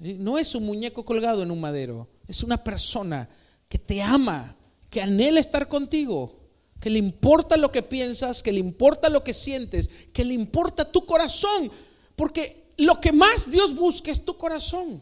no 0.00 0.36
es 0.36 0.52
un 0.56 0.66
muñeco 0.66 1.04
colgado 1.04 1.44
en 1.44 1.52
un 1.52 1.60
madero, 1.60 2.08
es 2.26 2.42
una 2.42 2.64
persona 2.64 3.28
que 3.72 3.78
te 3.78 4.02
ama, 4.02 4.54
que 4.90 5.00
anhela 5.00 5.40
estar 5.40 5.66
contigo 5.66 6.42
que 6.78 6.90
le 6.90 6.98
importa 6.98 7.56
lo 7.56 7.72
que 7.72 7.82
piensas, 7.82 8.42
que 8.42 8.52
le 8.52 8.58
importa 8.58 9.08
lo 9.08 9.24
que 9.24 9.32
sientes, 9.32 9.88
que 10.12 10.26
le 10.26 10.34
importa 10.34 10.92
tu 10.92 11.06
corazón, 11.06 11.70
porque 12.14 12.74
lo 12.76 13.00
que 13.00 13.12
más 13.12 13.50
Dios 13.50 13.74
busca 13.74 14.10
es 14.10 14.22
tu 14.24 14.36
corazón. 14.36 15.00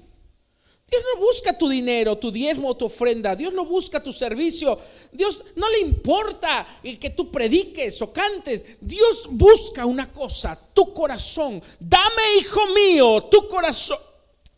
Dios 0.86 1.02
no 1.12 1.20
busca 1.20 1.58
tu 1.58 1.68
dinero, 1.68 2.16
tu 2.16 2.30
diezmo, 2.30 2.76
tu 2.76 2.84
ofrenda. 2.84 3.34
Dios 3.34 3.52
no 3.54 3.64
busca 3.64 4.00
tu 4.00 4.12
servicio. 4.12 4.78
Dios 5.10 5.42
no 5.56 5.68
le 5.68 5.80
importa 5.80 6.64
que 6.82 7.10
tú 7.10 7.32
prediques 7.32 8.00
o 8.02 8.12
cantes. 8.12 8.76
Dios 8.80 9.26
busca 9.30 9.84
una 9.84 10.12
cosa, 10.12 10.56
tu 10.72 10.94
corazón. 10.94 11.60
Dame, 11.80 12.22
hijo 12.40 12.60
mío, 12.74 13.22
tu 13.30 13.48
corazón. 13.48 13.98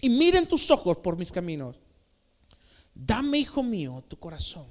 Y 0.00 0.10
miren 0.10 0.46
tus 0.46 0.70
ojos 0.70 0.98
por 0.98 1.16
mis 1.16 1.30
caminos. 1.30 1.81
Dame, 2.94 3.38
hijo 3.38 3.62
mío, 3.62 4.04
tu 4.08 4.18
corazón 4.18 4.66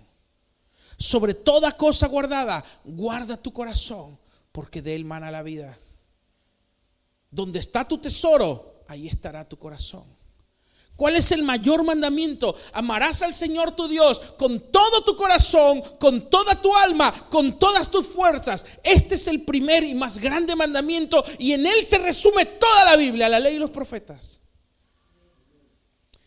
sobre 1.02 1.34
toda 1.34 1.76
cosa 1.76 2.08
guardada, 2.08 2.64
guarda 2.84 3.36
tu 3.36 3.52
corazón, 3.52 4.20
porque 4.52 4.82
de 4.82 4.96
él 4.96 5.04
mana 5.04 5.32
la 5.32 5.42
vida. 5.42 5.76
Donde 7.30 7.60
está 7.60 7.88
tu 7.88 7.98
tesoro, 7.98 8.84
ahí 8.88 9.08
estará 9.08 9.48
tu 9.48 9.58
corazón. 9.58 10.04
¿Cuál 10.96 11.16
es 11.16 11.32
el 11.32 11.42
mayor 11.42 11.84
mandamiento? 11.84 12.56
Amarás 12.74 13.24
al 13.24 13.34
Señor 13.34 13.72
tu 13.72 13.88
Dios 13.88 14.20
con 14.38 14.60
todo 14.72 15.04
tu 15.04 15.16
corazón, 15.16 15.82
con 16.00 16.30
toda 16.30 16.62
tu 16.62 16.76
alma, 16.76 17.12
con 17.30 17.58
todas 17.58 17.90
tus 17.90 18.08
fuerzas. 18.08 18.66
Este 18.84 19.16
es 19.16 19.26
el 19.26 19.42
primer 19.42 19.84
y 19.84 19.96
más 19.96 20.20
grande 20.20 20.56
mandamiento 20.56 21.24
y 21.40 21.54
en 21.54 21.66
él 21.66 21.84
se 21.84 21.98
resume 21.98 22.46
toda 22.46 22.86
la 22.86 22.98
Biblia, 22.98 23.30
la 23.30 23.40
ley 23.40 23.56
y 23.56 23.60
los 23.60 23.72
profetas. 23.72 24.42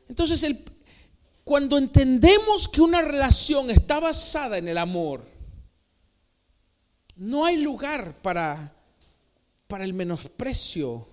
Entonces 0.09 0.43
el, 0.43 0.65
cuando 1.45 1.77
entendemos 1.77 2.69
que 2.69 2.81
una 2.81 3.03
relación 3.03 3.71
está 3.71 4.01
basada 4.01 4.57
en 4.57 4.67
el 4.67 4.79
amor, 4.79 5.25
no 7.17 7.45
hay 7.45 7.59
lugar 7.59 8.17
para, 8.23 8.75
para 9.69 9.85
el 9.85 9.93
menosprecio 9.93 11.07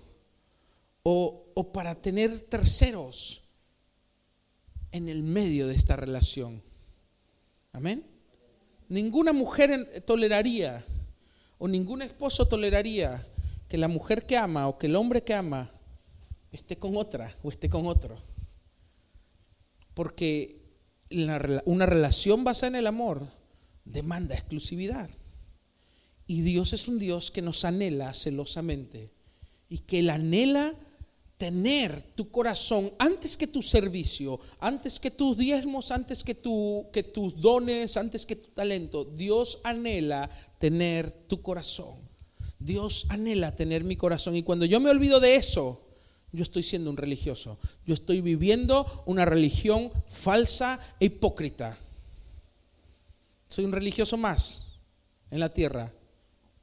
o, 1.02 1.44
o 1.54 1.72
para 1.72 1.94
tener 1.94 2.40
terceros 2.40 3.42
en 4.90 5.10
el 5.10 5.22
medio 5.22 5.66
de 5.66 5.74
esta 5.74 5.96
relación. 5.96 6.62
Amén. 7.72 8.04
Ninguna 8.88 9.32
mujer 9.32 10.02
toleraría 10.06 10.84
o 11.58 11.68
ningún 11.68 12.02
esposo 12.02 12.48
toleraría 12.48 13.24
que 13.68 13.78
la 13.78 13.88
mujer 13.88 14.26
que 14.26 14.36
ama 14.36 14.68
o 14.68 14.78
que 14.78 14.86
el 14.86 14.96
hombre 14.96 15.22
que 15.22 15.34
ama 15.34 15.70
esté 16.50 16.76
con 16.76 16.96
otra 16.96 17.34
o 17.42 17.50
esté 17.50 17.68
con 17.68 17.86
otro. 17.86 18.31
Porque 19.94 20.62
una 21.14 21.86
relación 21.86 22.44
basada 22.44 22.68
en 22.68 22.76
el 22.76 22.86
amor 22.86 23.28
demanda 23.84 24.34
exclusividad. 24.34 25.10
Y 26.26 26.42
Dios 26.42 26.72
es 26.72 26.88
un 26.88 26.98
Dios 26.98 27.30
que 27.30 27.42
nos 27.42 27.64
anhela 27.64 28.14
celosamente 28.14 29.10
y 29.68 29.78
que 29.78 29.98
Él 29.98 30.10
anhela 30.10 30.74
tener 31.36 32.00
tu 32.14 32.30
corazón 32.30 32.92
antes 32.98 33.36
que 33.36 33.48
tu 33.48 33.62
servicio, 33.62 34.38
antes 34.60 35.00
que 35.00 35.10
tus 35.10 35.36
diezmos, 35.36 35.90
antes 35.90 36.22
que, 36.22 36.36
tu, 36.36 36.86
que 36.92 37.02
tus 37.02 37.40
dones, 37.40 37.96
antes 37.96 38.24
que 38.24 38.36
tu 38.36 38.50
talento. 38.50 39.04
Dios 39.04 39.58
anhela 39.64 40.30
tener 40.58 41.10
tu 41.10 41.42
corazón. 41.42 41.98
Dios 42.60 43.06
anhela 43.08 43.56
tener 43.56 43.82
mi 43.82 43.96
corazón. 43.96 44.36
Y 44.36 44.44
cuando 44.44 44.66
yo 44.66 44.78
me 44.78 44.90
olvido 44.90 45.18
de 45.18 45.34
eso, 45.34 45.81
yo 46.32 46.42
estoy 46.42 46.62
siendo 46.62 46.90
un 46.90 46.96
religioso. 46.96 47.58
Yo 47.86 47.94
estoy 47.94 48.22
viviendo 48.22 49.04
una 49.06 49.24
religión 49.24 49.92
falsa 50.08 50.80
e 50.98 51.06
hipócrita. 51.06 51.76
Soy 53.48 53.66
un 53.66 53.72
religioso 53.72 54.16
más 54.16 54.68
en 55.30 55.40
la 55.40 55.52
tierra. 55.52 55.92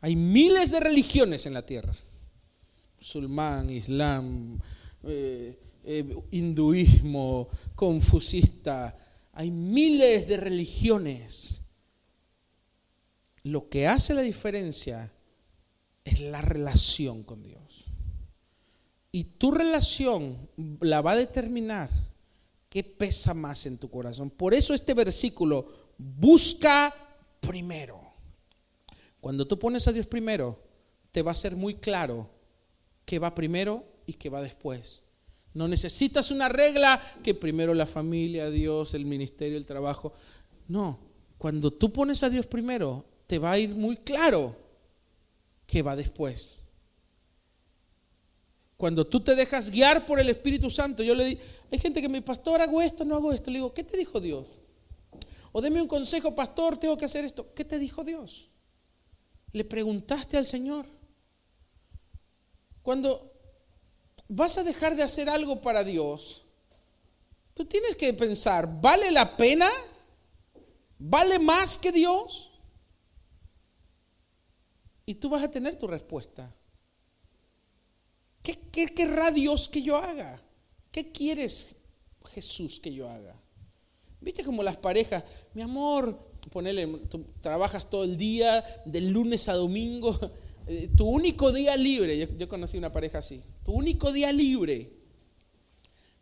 Hay 0.02 0.16
miles 0.16 0.72
de 0.72 0.80
religiones 0.80 1.46
en 1.46 1.54
la 1.54 1.66
tierra. 1.66 1.94
Musulmán, 2.98 3.70
islam, 3.70 4.60
eh, 5.04 5.58
eh, 5.84 6.16
hinduismo, 6.32 7.48
confusista. 7.76 8.96
Hay 9.34 9.52
miles 9.52 10.28
de 10.28 10.38
religiones. 10.38 11.62
Lo 13.44 13.70
que 13.70 13.88
hace 13.88 14.16
la 14.16 14.22
diferencia 14.22 15.14
es 16.04 16.22
la 16.22 16.42
relación 16.42 17.24
con 17.24 17.44
Dios. 17.44 17.69
Y 19.12 19.24
tu 19.24 19.52
relación 19.52 20.50
la 20.82 21.02
va 21.02 21.12
a 21.12 21.18
determinar 21.18 21.90
qué 22.70 22.84
pesa 22.84 23.34
más 23.34 23.66
en 23.66 23.78
tu 23.78 23.90
corazón. 23.90 24.30
Por 24.30 24.54
eso 24.54 24.74
este 24.74 24.94
versículo, 24.94 25.68
busca 25.98 26.94
primero. 27.40 28.00
Cuando 29.20 29.48
tú 29.48 29.58
pones 29.58 29.88
a 29.88 29.92
Dios 29.92 30.06
primero, 30.06 30.62
te 31.12 31.22
va 31.22 31.32
a 31.32 31.36
ser 31.36 31.56
muy 31.56 31.76
claro 31.76 32.30
qué 33.06 33.20
va 33.20 33.34
primero 33.34 33.84
y 34.06 34.14
qué 34.14 34.30
va 34.30 34.42
después. 34.42 35.02
No 35.54 35.68
necesitas 35.68 36.30
una 36.30 36.48
regla 36.48 37.02
que 37.24 37.34
primero 37.34 37.74
la 37.74 37.88
familia, 37.88 38.50
Dios, 38.52 38.94
el 38.94 39.06
ministerio, 39.06 39.58
el 39.58 39.66
trabajo. 39.66 40.14
No, 40.68 41.00
cuando 41.38 41.72
tú 41.72 41.92
pones 41.92 42.22
a 42.24 42.30
Dios 42.30 42.46
primero, 42.46 43.04
te 43.26 43.40
va 43.40 43.52
a 43.52 43.60
ir 43.60 43.72
muy 43.72 43.98
claro 43.98 44.56
qué 45.66 45.82
va 45.82 45.96
después. 45.96 46.58
Cuando 48.80 49.06
tú 49.06 49.20
te 49.20 49.36
dejas 49.36 49.72
guiar 49.72 50.06
por 50.06 50.22
el 50.22 50.30
Espíritu 50.30 50.70
Santo, 50.70 51.04
yo 51.04 51.14
le 51.14 51.26
digo, 51.26 51.42
hay 51.70 51.80
gente 51.80 52.02
que 52.02 52.08
me, 52.08 52.22
pastor, 52.22 52.62
hago 52.62 52.82
esto, 52.82 53.04
no 53.04 53.18
hago 53.18 53.34
esto. 53.34 53.52
Le 53.52 53.58
digo, 53.58 53.74
¿qué 53.74 53.84
te 53.84 53.98
dijo 53.98 54.22
Dios? 54.22 54.62
O 55.52 55.60
deme 55.60 55.82
un 55.82 55.88
consejo, 55.90 56.34
pastor, 56.34 56.78
tengo 56.78 56.96
que 56.96 57.04
hacer 57.04 57.26
esto. 57.26 57.54
¿Qué 57.54 57.66
te 57.66 57.78
dijo 57.78 58.06
Dios? 58.06 58.48
¿Le 59.52 59.66
preguntaste 59.66 60.38
al 60.38 60.48
Señor? 60.48 60.86
Cuando 62.82 63.34
vas 64.30 64.58
a 64.58 64.64
dejar 64.64 64.96
de 64.96 65.04
hacer 65.04 65.30
algo 65.30 65.60
para 65.60 65.84
Dios, 65.84 66.46
tú 67.54 67.66
tienes 67.66 67.98
que 67.98 68.14
pensar, 68.14 68.80
¿vale 68.80 69.12
la 69.12 69.36
pena? 69.36 69.68
¿Vale 70.98 71.38
más 71.38 71.78
que 71.78 71.92
Dios? 71.92 72.50
Y 75.06 75.16
tú 75.16 75.28
vas 75.28 75.44
a 75.44 75.52
tener 75.52 75.76
tu 75.76 75.86
respuesta. 75.86 76.56
¿Qué, 78.42 78.88
querrá 78.94 79.32
Dios 79.32 79.70
que 79.70 79.82
yo 79.82 79.98
haga? 79.98 80.42
¿Qué 80.92 81.12
quieres 81.12 81.76
Jesús 82.26 82.80
que 82.80 82.94
yo 82.94 83.10
haga? 83.10 83.36
Viste 84.22 84.44
como 84.44 84.64
las 84.64 84.78
parejas, 84.78 85.24
mi 85.54 85.62
amor, 85.62 86.32
ponele, 86.52 86.88
tú 87.10 87.26
trabajas 87.42 87.90
todo 87.90 88.04
el 88.04 88.18
día, 88.18 88.64
del 88.86 89.10
lunes 89.10 89.48
a 89.48 89.54
domingo, 89.54 90.18
eh, 90.68 90.90
tu 90.96 91.08
único 91.08 91.52
día 91.52 91.76
libre, 91.78 92.18
yo, 92.18 92.28
yo, 92.38 92.48
conocí 92.48 92.78
una 92.78 92.92
pareja 92.92 93.20
así, 93.20 93.42
tu 93.64 93.72
único 93.72 94.12
día 94.12 94.32
libre, 94.34 94.92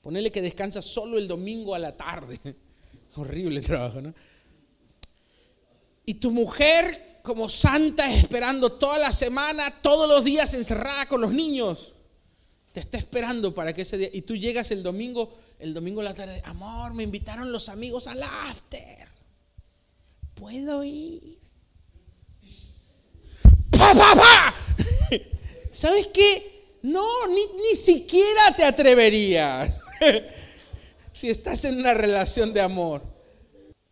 ponele 0.02 0.32
que 0.32 0.42
descansas 0.42 0.86
solo 0.86 1.18
el 1.18 1.28
domingo 1.28 1.74
a 1.74 1.80
la 1.80 1.96
tarde, 1.96 2.40
horrible 3.16 3.62
trabajo, 3.62 4.02
¿no? 4.02 4.14
Y 6.06 6.16
tu 6.16 6.32
mujer 6.32 7.20
como 7.22 7.50
santa 7.50 8.10
esperando 8.14 8.72
toda 8.74 8.98
la 8.98 9.12
semana, 9.12 9.82
todos 9.82 10.08
los 10.08 10.24
días 10.24 10.54
encerrada 10.54 11.06
con 11.08 11.20
los 11.20 11.34
niños 11.34 11.96
te 12.78 12.82
está 12.82 13.00
esperando 13.00 13.56
para 13.56 13.74
que 13.74 13.82
ese 13.82 13.98
día, 13.98 14.10
y 14.14 14.22
tú 14.22 14.36
llegas 14.36 14.70
el 14.70 14.84
domingo, 14.84 15.34
el 15.58 15.74
domingo 15.74 16.02
a 16.02 16.04
la 16.04 16.14
tarde, 16.14 16.44
amor, 16.46 16.94
me 16.94 17.02
invitaron 17.02 17.52
los 17.52 17.70
amigos 17.70 18.06
al 18.06 18.22
after. 18.22 19.08
¿Puedo 20.36 20.84
ir? 20.84 21.40
¡Pa, 23.72 23.96
pa, 23.96 24.14
pa! 24.14 24.56
¿Sabes 25.72 26.06
qué? 26.14 26.78
No, 26.84 27.04
ni, 27.30 27.42
ni 27.64 27.76
siquiera 27.76 28.56
te 28.56 28.64
atreverías. 28.64 29.82
si 31.12 31.32
estás 31.32 31.66
en 31.66 31.80
una 31.80 31.96
relación 31.96 32.54
de 32.54 32.62
amor. 32.62 33.02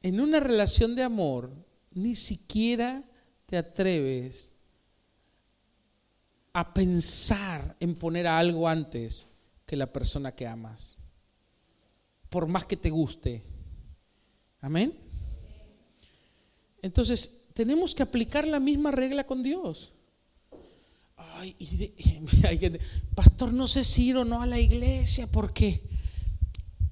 En 0.04 0.20
una 0.20 0.40
relación 0.40 0.96
de 0.96 1.02
amor, 1.02 1.50
ni 1.90 2.16
siquiera 2.16 3.04
te 3.48 3.58
atreves 3.58 4.54
a 6.56 6.74
pensar 6.74 7.76
en 7.82 7.96
poner 7.96 8.26
a 8.28 8.40
algo 8.40 8.70
antes 8.70 9.28
que 9.66 9.76
la 9.76 9.92
persona 9.92 10.34
que 10.34 10.48
amas. 10.48 10.96
Por 12.30 12.48
más 12.48 12.66
que 12.66 12.78
te 12.78 12.90
guste. 12.90 13.44
Amén. 14.62 14.98
Entonces, 16.82 17.42
tenemos 17.54 17.94
que 17.94 18.04
aplicar 18.04 18.48
la 18.48 18.62
misma 18.62 18.92
regla 18.92 19.26
con 19.26 19.44
Dios. 19.44 19.92
Ay, 21.18 21.58
pastor, 23.16 23.52
no 23.52 23.68
sé 23.68 23.84
si 23.84 24.06
ir 24.06 24.16
o 24.16 24.24
no 24.24 24.42
a 24.42 24.48
la 24.48 24.58
iglesia 24.58 25.28
porque 25.28 25.84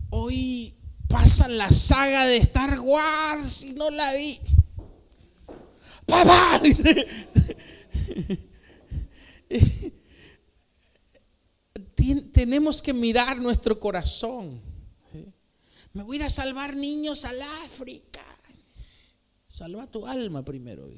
hoy 0.09 0.75
pasan 1.07 1.57
la 1.57 1.69
saga 1.69 2.25
de 2.25 2.35
Star 2.35 2.81
Wars 2.81 3.63
y 3.63 3.71
no 3.71 3.89
la 3.89 4.13
vi. 4.13 4.39
¡Papá! 6.05 6.61
tenemos 12.31 12.81
que 12.81 12.93
mirar 12.93 13.39
nuestro 13.39 13.79
corazón. 13.79 14.61
Me 15.93 16.03
voy 16.03 16.17
a 16.17 16.19
ir 16.21 16.25
a 16.25 16.29
salvar 16.29 16.75
niños 16.75 17.23
al 17.25 17.41
África. 17.41 18.21
Salva 19.47 19.85
tu 19.85 20.07
alma 20.07 20.43
primero. 20.43 20.89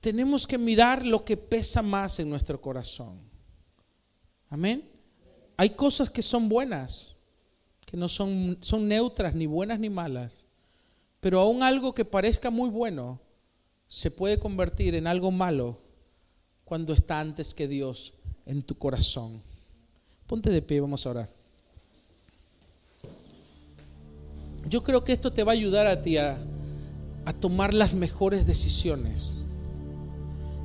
Tenemos 0.00 0.46
que 0.46 0.56
mirar 0.56 1.04
lo 1.04 1.24
que 1.24 1.36
pesa 1.36 1.82
más 1.82 2.18
en 2.18 2.30
nuestro 2.30 2.60
corazón. 2.60 3.20
Amén. 4.48 4.88
Hay 5.58 5.70
cosas 5.70 6.08
que 6.08 6.22
son 6.22 6.48
buenas, 6.48 7.16
que 7.84 7.96
no 7.96 8.08
son, 8.08 8.58
son 8.62 8.88
neutras, 8.88 9.34
ni 9.34 9.46
buenas 9.46 9.78
ni 9.78 9.90
malas. 9.90 10.44
Pero 11.20 11.40
aún 11.40 11.62
algo 11.62 11.94
que 11.94 12.04
parezca 12.04 12.50
muy 12.50 12.70
bueno 12.70 13.20
se 13.88 14.10
puede 14.10 14.38
convertir 14.38 14.94
en 14.94 15.06
algo 15.06 15.30
malo 15.30 15.78
cuando 16.64 16.92
está 16.92 17.20
antes 17.20 17.54
que 17.54 17.68
Dios 17.68 18.14
en 18.44 18.62
tu 18.62 18.76
corazón. 18.76 19.42
Ponte 20.26 20.50
de 20.50 20.62
pie, 20.62 20.80
vamos 20.80 21.06
a 21.06 21.10
orar. 21.10 21.36
Yo 24.68 24.82
creo 24.82 25.04
que 25.04 25.12
esto 25.12 25.32
te 25.32 25.44
va 25.44 25.52
a 25.52 25.54
ayudar 25.54 25.86
a 25.86 26.02
ti 26.02 26.16
a, 26.16 26.36
tomar 27.40 27.74
las 27.74 27.94
mejores 27.94 28.46
decisiones. 28.46 29.34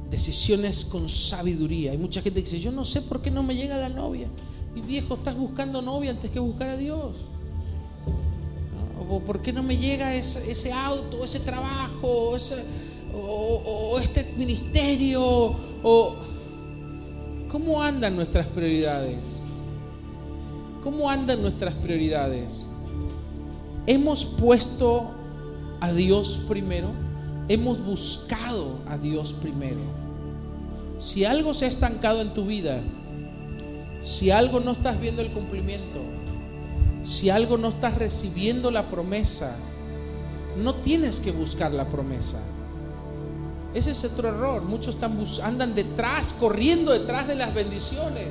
Decisiones 0.10 0.86
con 0.86 1.08
sabiduría. 1.10 1.92
Hay 1.92 1.98
mucha 1.98 2.22
gente 2.22 2.40
que 2.40 2.50
dice, 2.50 2.60
yo 2.60 2.72
no 2.72 2.84
sé 2.86 3.02
por 3.02 3.22
qué 3.22 3.32
no 3.32 3.44
me 3.44 3.56
llega 3.56 3.78
la 3.78 3.90
novia. 3.90 4.28
Y 4.76 4.82
viejo, 4.82 5.16
estás 5.16 5.36
buscando 5.36 5.82
novia 5.82 6.12
antes 6.12 6.32
que 6.32 6.40
buscar 6.40 6.70
a 6.70 6.78
Dios. 6.78 7.26
¿O 9.10 9.20
por 9.20 9.42
qué 9.42 9.54
no 9.54 9.62
me 9.62 9.78
llega 9.78 10.16
ese, 10.16 10.52
ese 10.52 10.72
auto, 10.72 11.24
ese 11.24 11.40
trabajo, 11.40 12.36
ese, 12.36 12.64
o, 13.14 14.00
este 14.00 14.34
ministerio, 14.38 15.56
o 15.84 16.16
cómo 17.48 17.82
andan 17.82 18.16
nuestras 18.16 18.48
prioridades. 18.48 19.42
¿Cómo 20.82 21.10
andan 21.10 21.42
nuestras 21.42 21.76
prioridades? 21.76 22.66
¿Hemos 23.86 24.26
puesto 24.26 25.12
a 25.80 25.92
Dios 25.92 26.40
primero? 26.48 26.92
¿Hemos 27.48 27.84
buscado 27.84 28.80
a 28.88 28.98
Dios 28.98 29.34
primero? 29.34 29.80
Si 30.98 31.26
algo 31.26 31.54
se 31.54 31.66
ha 31.66 31.68
estancado 31.68 32.22
en 32.22 32.34
tu 32.34 32.46
vida, 32.46 32.82
si 34.00 34.32
algo 34.32 34.60
no 34.60 34.72
estás 34.72 35.00
viendo 35.00 35.22
el 35.22 35.32
cumplimiento, 35.32 36.00
si 37.04 37.30
algo 37.30 37.58
no 37.58 37.70
estás 37.70 37.96
recibiendo 37.96 38.72
la 38.72 38.90
promesa, 38.90 39.56
no 40.58 40.76
tienes 40.76 41.20
que 41.20 41.32
buscar 41.32 41.72
la 41.72 41.90
promesa. 41.90 42.40
Ese 43.74 43.92
es 43.92 44.04
otro 44.04 44.30
error. 44.30 44.64
Muchos 44.64 44.98
andan 45.42 45.74
detrás, 45.74 46.34
corriendo 46.34 46.92
detrás 46.92 47.28
de 47.28 47.36
las 47.36 47.54
bendiciones, 47.54 48.30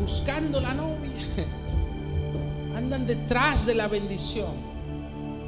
buscando 0.00 0.60
la 0.60 0.74
novia. 0.74 1.10
Andan 2.74 3.04
detrás 3.06 3.66
de 3.66 3.74
la 3.74 3.88
bendición, 3.88 4.52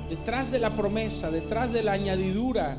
detrás 0.09 0.51
de 0.51 0.59
la 0.59 0.75
promesa, 0.75 1.31
detrás 1.31 1.73
de 1.73 1.83
la 1.83 1.93
añadidura. 1.93 2.77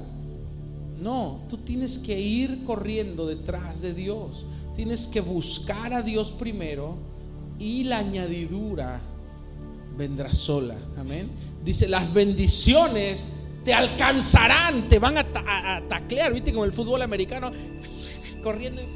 No, 1.00 1.46
tú 1.48 1.58
tienes 1.58 1.98
que 1.98 2.20
ir 2.20 2.64
corriendo 2.66 3.26
detrás 3.26 3.82
de 3.82 3.94
Dios. 3.94 4.46
Tienes 4.76 5.08
que 5.08 5.22
buscar 5.22 5.94
a 5.94 6.02
Dios 6.02 6.34
primero 6.34 6.98
y 7.58 7.86
la 7.86 8.00
añadidura 8.00 9.02
vendrá 9.98 10.30
sola. 10.30 10.76
Amén. 10.98 11.32
Dice, 11.64 11.88
las 11.88 12.14
bendiciones 12.14 13.28
te 13.64 13.74
alcanzarán, 13.74 14.88
te 14.90 15.00
van 15.00 15.18
a, 15.18 15.82
taclear, 15.88 16.34
viste 16.34 16.52
como 16.52 16.66
el 16.66 16.74
fútbol 16.74 17.02
americano, 17.02 17.52
corriendo 18.44 18.82
y 18.82 18.88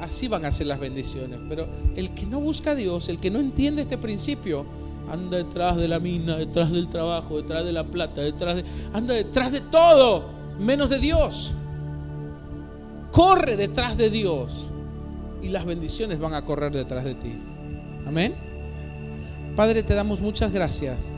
Así 0.00 0.28
van 0.28 0.44
a 0.44 0.52
ser 0.52 0.66
las 0.66 0.78
bendiciones. 0.78 1.40
Pero 1.48 1.66
el 1.96 2.10
que 2.10 2.26
no 2.26 2.38
busca 2.38 2.72
a 2.72 2.74
Dios, 2.74 3.08
el 3.08 3.18
que 3.18 3.30
no 3.30 3.40
entiende 3.40 3.82
este 3.82 3.96
principio, 3.96 4.66
anda 5.10 5.38
detrás 5.38 5.76
de 5.76 5.88
la 5.88 5.98
mina, 5.98 6.36
detrás 6.36 6.70
del 6.70 6.88
trabajo, 6.88 7.38
detrás 7.38 7.64
de 7.64 7.72
la 7.72 7.84
plata, 7.84 8.20
detrás 8.20 8.56
de, 8.56 8.64
anda 8.92 9.14
detrás 9.14 9.52
de 9.52 9.62
todo, 9.62 10.28
menos 10.58 10.90
de 10.90 10.98
Dios. 10.98 11.52
Corre 13.10 13.56
detrás 13.56 13.96
de 13.96 14.10
Dios 14.10 14.68
y 15.40 15.48
las 15.48 15.64
bendiciones 15.64 16.18
van 16.18 16.34
a 16.34 16.44
correr 16.44 16.72
detrás 16.72 17.04
de 17.04 17.14
ti. 17.14 17.32
Amén. 18.06 18.34
Padre, 19.56 19.82
te 19.82 19.94
damos 19.94 20.20
muchas 20.20 20.52
gracias 20.52 21.08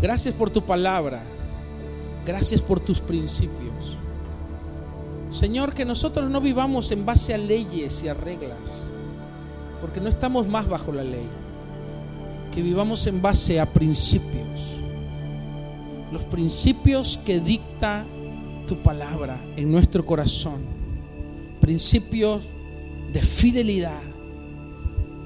Gracias 0.00 0.34
por 0.34 0.50
tu 0.50 0.64
palabra. 0.64 1.22
Gracias 2.24 2.60
por 2.60 2.80
tus 2.80 3.00
principios. 3.00 3.96
Señor, 5.30 5.74
que 5.74 5.84
nosotros 5.84 6.30
no 6.30 6.40
vivamos 6.40 6.90
en 6.92 7.06
base 7.06 7.34
a 7.34 7.38
leyes 7.38 8.02
y 8.02 8.08
a 8.08 8.14
reglas, 8.14 8.84
porque 9.80 10.00
no 10.00 10.08
estamos 10.08 10.46
más 10.46 10.68
bajo 10.68 10.92
la 10.92 11.04
ley. 11.04 11.26
Que 12.52 12.62
vivamos 12.62 13.06
en 13.06 13.22
base 13.22 13.60
a 13.60 13.72
principios. 13.72 14.76
Los 16.12 16.24
principios 16.24 17.18
que 17.18 17.40
dicta 17.40 18.04
tu 18.66 18.82
palabra 18.82 19.40
en 19.56 19.70
nuestro 19.70 20.04
corazón. 20.04 20.60
Principios 21.60 22.44
de 23.12 23.22
fidelidad, 23.22 24.02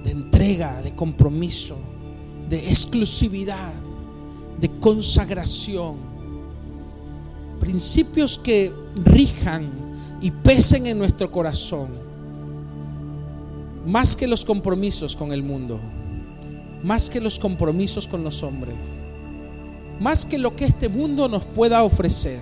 de 0.04 0.10
entrega, 0.10 0.80
de 0.82 0.94
compromiso, 0.94 1.76
de 2.48 2.68
exclusividad 2.68 3.72
de 4.60 4.68
consagración, 4.78 5.96
principios 7.58 8.38
que 8.38 8.72
rijan 9.04 9.70
y 10.20 10.30
pesen 10.30 10.86
en 10.86 10.98
nuestro 10.98 11.30
corazón, 11.30 11.88
más 13.86 14.14
que 14.16 14.26
los 14.26 14.44
compromisos 14.44 15.16
con 15.16 15.32
el 15.32 15.42
mundo, 15.42 15.80
más 16.82 17.08
que 17.08 17.20
los 17.20 17.38
compromisos 17.38 18.06
con 18.06 18.22
los 18.22 18.42
hombres, 18.42 18.76
más 19.98 20.26
que 20.26 20.38
lo 20.38 20.54
que 20.54 20.66
este 20.66 20.88
mundo 20.88 21.28
nos 21.28 21.46
pueda 21.46 21.82
ofrecer. 21.82 22.40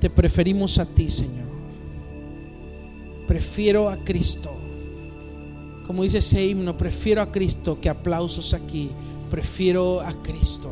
Te 0.00 0.08
preferimos 0.08 0.78
a 0.78 0.86
ti, 0.86 1.10
Señor. 1.10 1.48
Prefiero 3.26 3.90
a 3.90 3.96
Cristo. 3.96 4.50
Como 5.86 6.02
dice 6.02 6.18
ese 6.18 6.46
himno, 6.46 6.76
prefiero 6.76 7.20
a 7.20 7.32
Cristo 7.32 7.80
que 7.80 7.88
aplausos 7.88 8.54
aquí 8.54 8.90
prefiero 9.28 10.00
a 10.00 10.12
Cristo. 10.22 10.70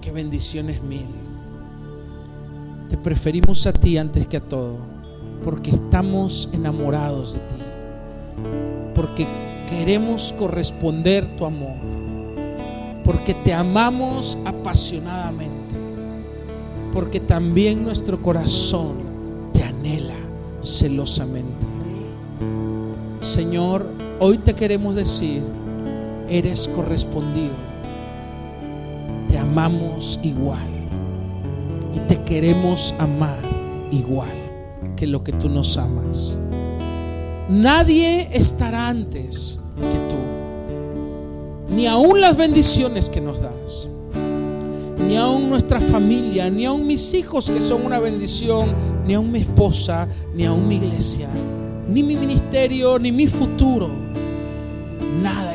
Qué 0.00 0.10
bendiciones 0.12 0.82
mil. 0.82 1.06
Te 2.88 2.96
preferimos 2.96 3.66
a 3.66 3.72
ti 3.72 3.98
antes 3.98 4.26
que 4.26 4.38
a 4.38 4.40
todo, 4.40 4.78
porque 5.42 5.70
estamos 5.70 6.48
enamorados 6.52 7.34
de 7.34 7.40
ti, 7.40 7.62
porque 8.94 9.26
queremos 9.68 10.32
corresponder 10.32 11.36
tu 11.36 11.44
amor, 11.44 11.76
porque 13.04 13.34
te 13.34 13.52
amamos 13.52 14.38
apasionadamente, 14.46 15.74
porque 16.92 17.20
también 17.20 17.84
nuestro 17.84 18.22
corazón 18.22 18.96
te 19.52 19.62
anhela 19.62 20.16
celosamente. 20.60 21.66
Señor, 23.20 23.86
hoy 24.20 24.38
te 24.38 24.54
queremos 24.54 24.94
decir, 24.94 25.42
eres 26.30 26.68
correspondido. 26.68 27.54
Te 29.28 29.38
amamos 29.38 30.18
igual. 30.22 30.78
y 31.94 32.00
te 32.00 32.22
queremos 32.22 32.94
amar 32.98 33.38
igual 33.90 34.28
que 34.96 35.06
lo 35.06 35.24
que 35.24 35.32
tú 35.32 35.48
nos 35.48 35.76
amas. 35.76 36.36
Nadie 37.48 38.28
estará 38.32 38.88
antes 38.88 39.58
que 39.90 39.98
tú, 40.08 41.74
ni 41.74 41.86
aún 41.86 42.20
las 42.20 42.36
bendiciones 42.36 43.08
que 43.08 43.20
nos 43.20 43.40
das, 43.40 43.88
ni 45.06 45.16
aún 45.16 45.48
nuestra 45.48 45.80
familia, 45.80 46.50
ni 46.50 46.66
aún 46.66 46.86
mis 46.86 47.14
hijos 47.14 47.48
que 47.48 47.60
son 47.60 47.86
una 47.86 47.98
bendición, 47.98 48.70
ni 49.06 49.14
aún 49.14 49.32
mi 49.32 49.38
esposa, 49.38 50.06
ni 50.34 50.44
aún 50.44 50.68
mi 50.68 50.76
iglesia, 50.76 51.28
ni 51.88 52.02
mi 52.02 52.16
ministerio, 52.16 52.98
ni 52.98 53.12
mi 53.12 53.26
futuro. 53.26 54.07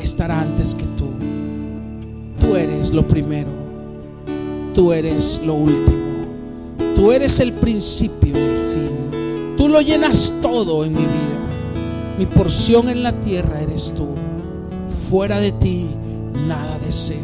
Estará 0.04 0.42
antes 0.42 0.76
que 0.76 0.84
tú. 0.98 1.08
Tú 2.38 2.58
eres 2.58 2.94
lo 2.94 3.08
primero, 3.08 3.50
tú 4.74 4.92
eres 4.92 5.42
lo 5.46 5.54
último, 5.54 6.26
tú 6.94 7.14
eres 7.14 7.40
el 7.40 7.54
principio 7.54 8.38
y 8.38 8.42
el 8.42 8.58
fin. 8.58 9.56
Tú 9.58 9.70
lo 9.70 9.80
llenas 9.80 10.34
todo 10.42 10.84
en 10.84 10.92
mi 10.92 11.04
vida. 11.04 11.40
Mi 12.20 12.26
porción 12.26 12.90
en 12.90 13.02
la 13.02 13.14
tierra 13.14 13.62
eres 13.62 13.94
tú. 13.96 14.10
Fuera 15.10 15.40
de 15.40 15.54
ti 15.54 15.88
nada 16.48 16.78
deseo. 16.80 17.18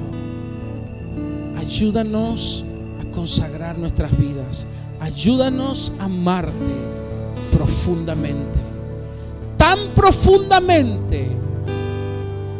Ayúdanos 1.57 2.63
a 3.01 3.11
consagrar 3.11 3.77
nuestras 3.77 4.17
vidas. 4.17 4.65
Ayúdanos 5.01 5.91
a 5.99 6.05
amarte 6.05 6.53
profundamente. 7.51 8.59
Tan 9.57 9.93
profundamente 9.93 11.29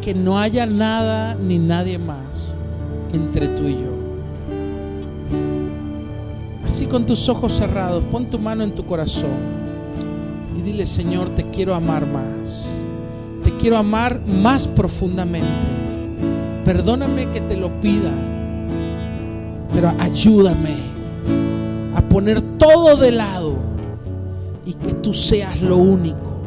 que 0.10 0.16
no 0.16 0.40
haya 0.40 0.66
nada 0.66 1.36
ni 1.36 1.60
nadie 1.60 2.00
más 2.00 2.58
entre 3.14 3.48
tú 3.50 3.68
y 3.68 3.74
yo. 3.74 3.94
Así 6.66 6.88
con 6.88 7.06
tus 7.06 7.30
ojos 7.30 7.54
cerrados, 7.54 8.06
pon 8.06 8.28
tu 8.28 8.40
mano 8.40 8.64
en 8.64 8.74
tu 8.74 8.88
corazón 8.88 9.38
y 10.58 10.64
dile, 10.64 10.88
Señor, 10.88 11.30
te 11.36 11.52
quiero 11.52 11.76
amar 11.76 12.08
más. 12.08 12.72
Te 13.44 13.52
quiero 13.58 13.78
amar 13.78 14.20
más 14.26 14.68
profundamente. 14.68 15.68
Perdóname 16.66 17.28
que 17.28 17.42
te 17.42 17.56
lo 17.56 17.80
pida, 17.80 18.12
pero 19.72 19.94
ayúdame 20.00 20.74
a 21.94 22.02
poner 22.02 22.42
todo 22.58 22.98
de 22.98 23.12
lado 23.12 23.58
y 24.66 24.74
que 24.74 24.96
tú 24.96 25.14
seas 25.14 25.62
lo 25.62 25.78
único. 25.78 26.40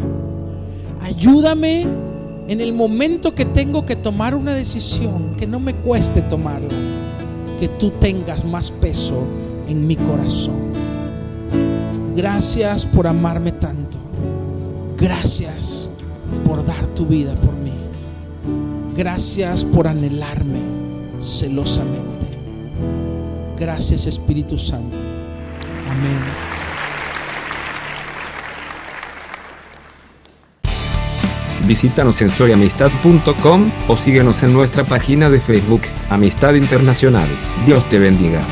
Ayúdame 1.01 2.12
en 2.49 2.61
el 2.61 2.73
momento 2.73 3.35
que 3.35 3.45
tengo 3.45 3.87
que 3.87 3.97
tomar 3.97 4.35
una 4.35 4.55
decisión, 4.55 5.35
que 5.37 5.47
no 5.47 5.61
me 5.61 5.75
cueste 5.75 6.23
tomarla, 6.23 6.69
que 7.61 7.69
tú 7.69 7.91
tengas 7.91 8.45
más 8.45 8.71
peso 8.71 9.25
en 9.69 9.87
mi 9.87 9.97
corazón. 9.97 10.73
Gracias 12.17 12.85
por 12.85 13.07
amarme 13.07 13.53
tanto. 13.53 13.97
Gracias 14.99 15.91
por 16.45 16.65
dar 16.65 16.87
tu 16.89 17.07
vida 17.07 17.35
por 17.37 17.55
mí. 17.57 17.73
Gracias 18.95 19.65
por 19.65 19.89
anhelarme 19.89 20.61
celosamente. 21.19 22.27
Gracias 23.57 24.07
Espíritu 24.07 24.59
Santo. 24.59 24.97
Amén. 25.91 26.42
Visítanos 31.73 32.21
en 32.21 32.29
soyamistad.com 32.29 33.73
o 33.89 33.97
síguenos 33.97 34.43
en 34.43 34.53
nuestra 34.53 34.85
página 34.85 35.31
de 35.31 35.41
Facebook, 35.41 35.81
Amistad 36.11 36.53
Internacional. 36.53 37.31
Dios 37.65 37.89
te 37.89 37.99
bendiga. 37.99 38.43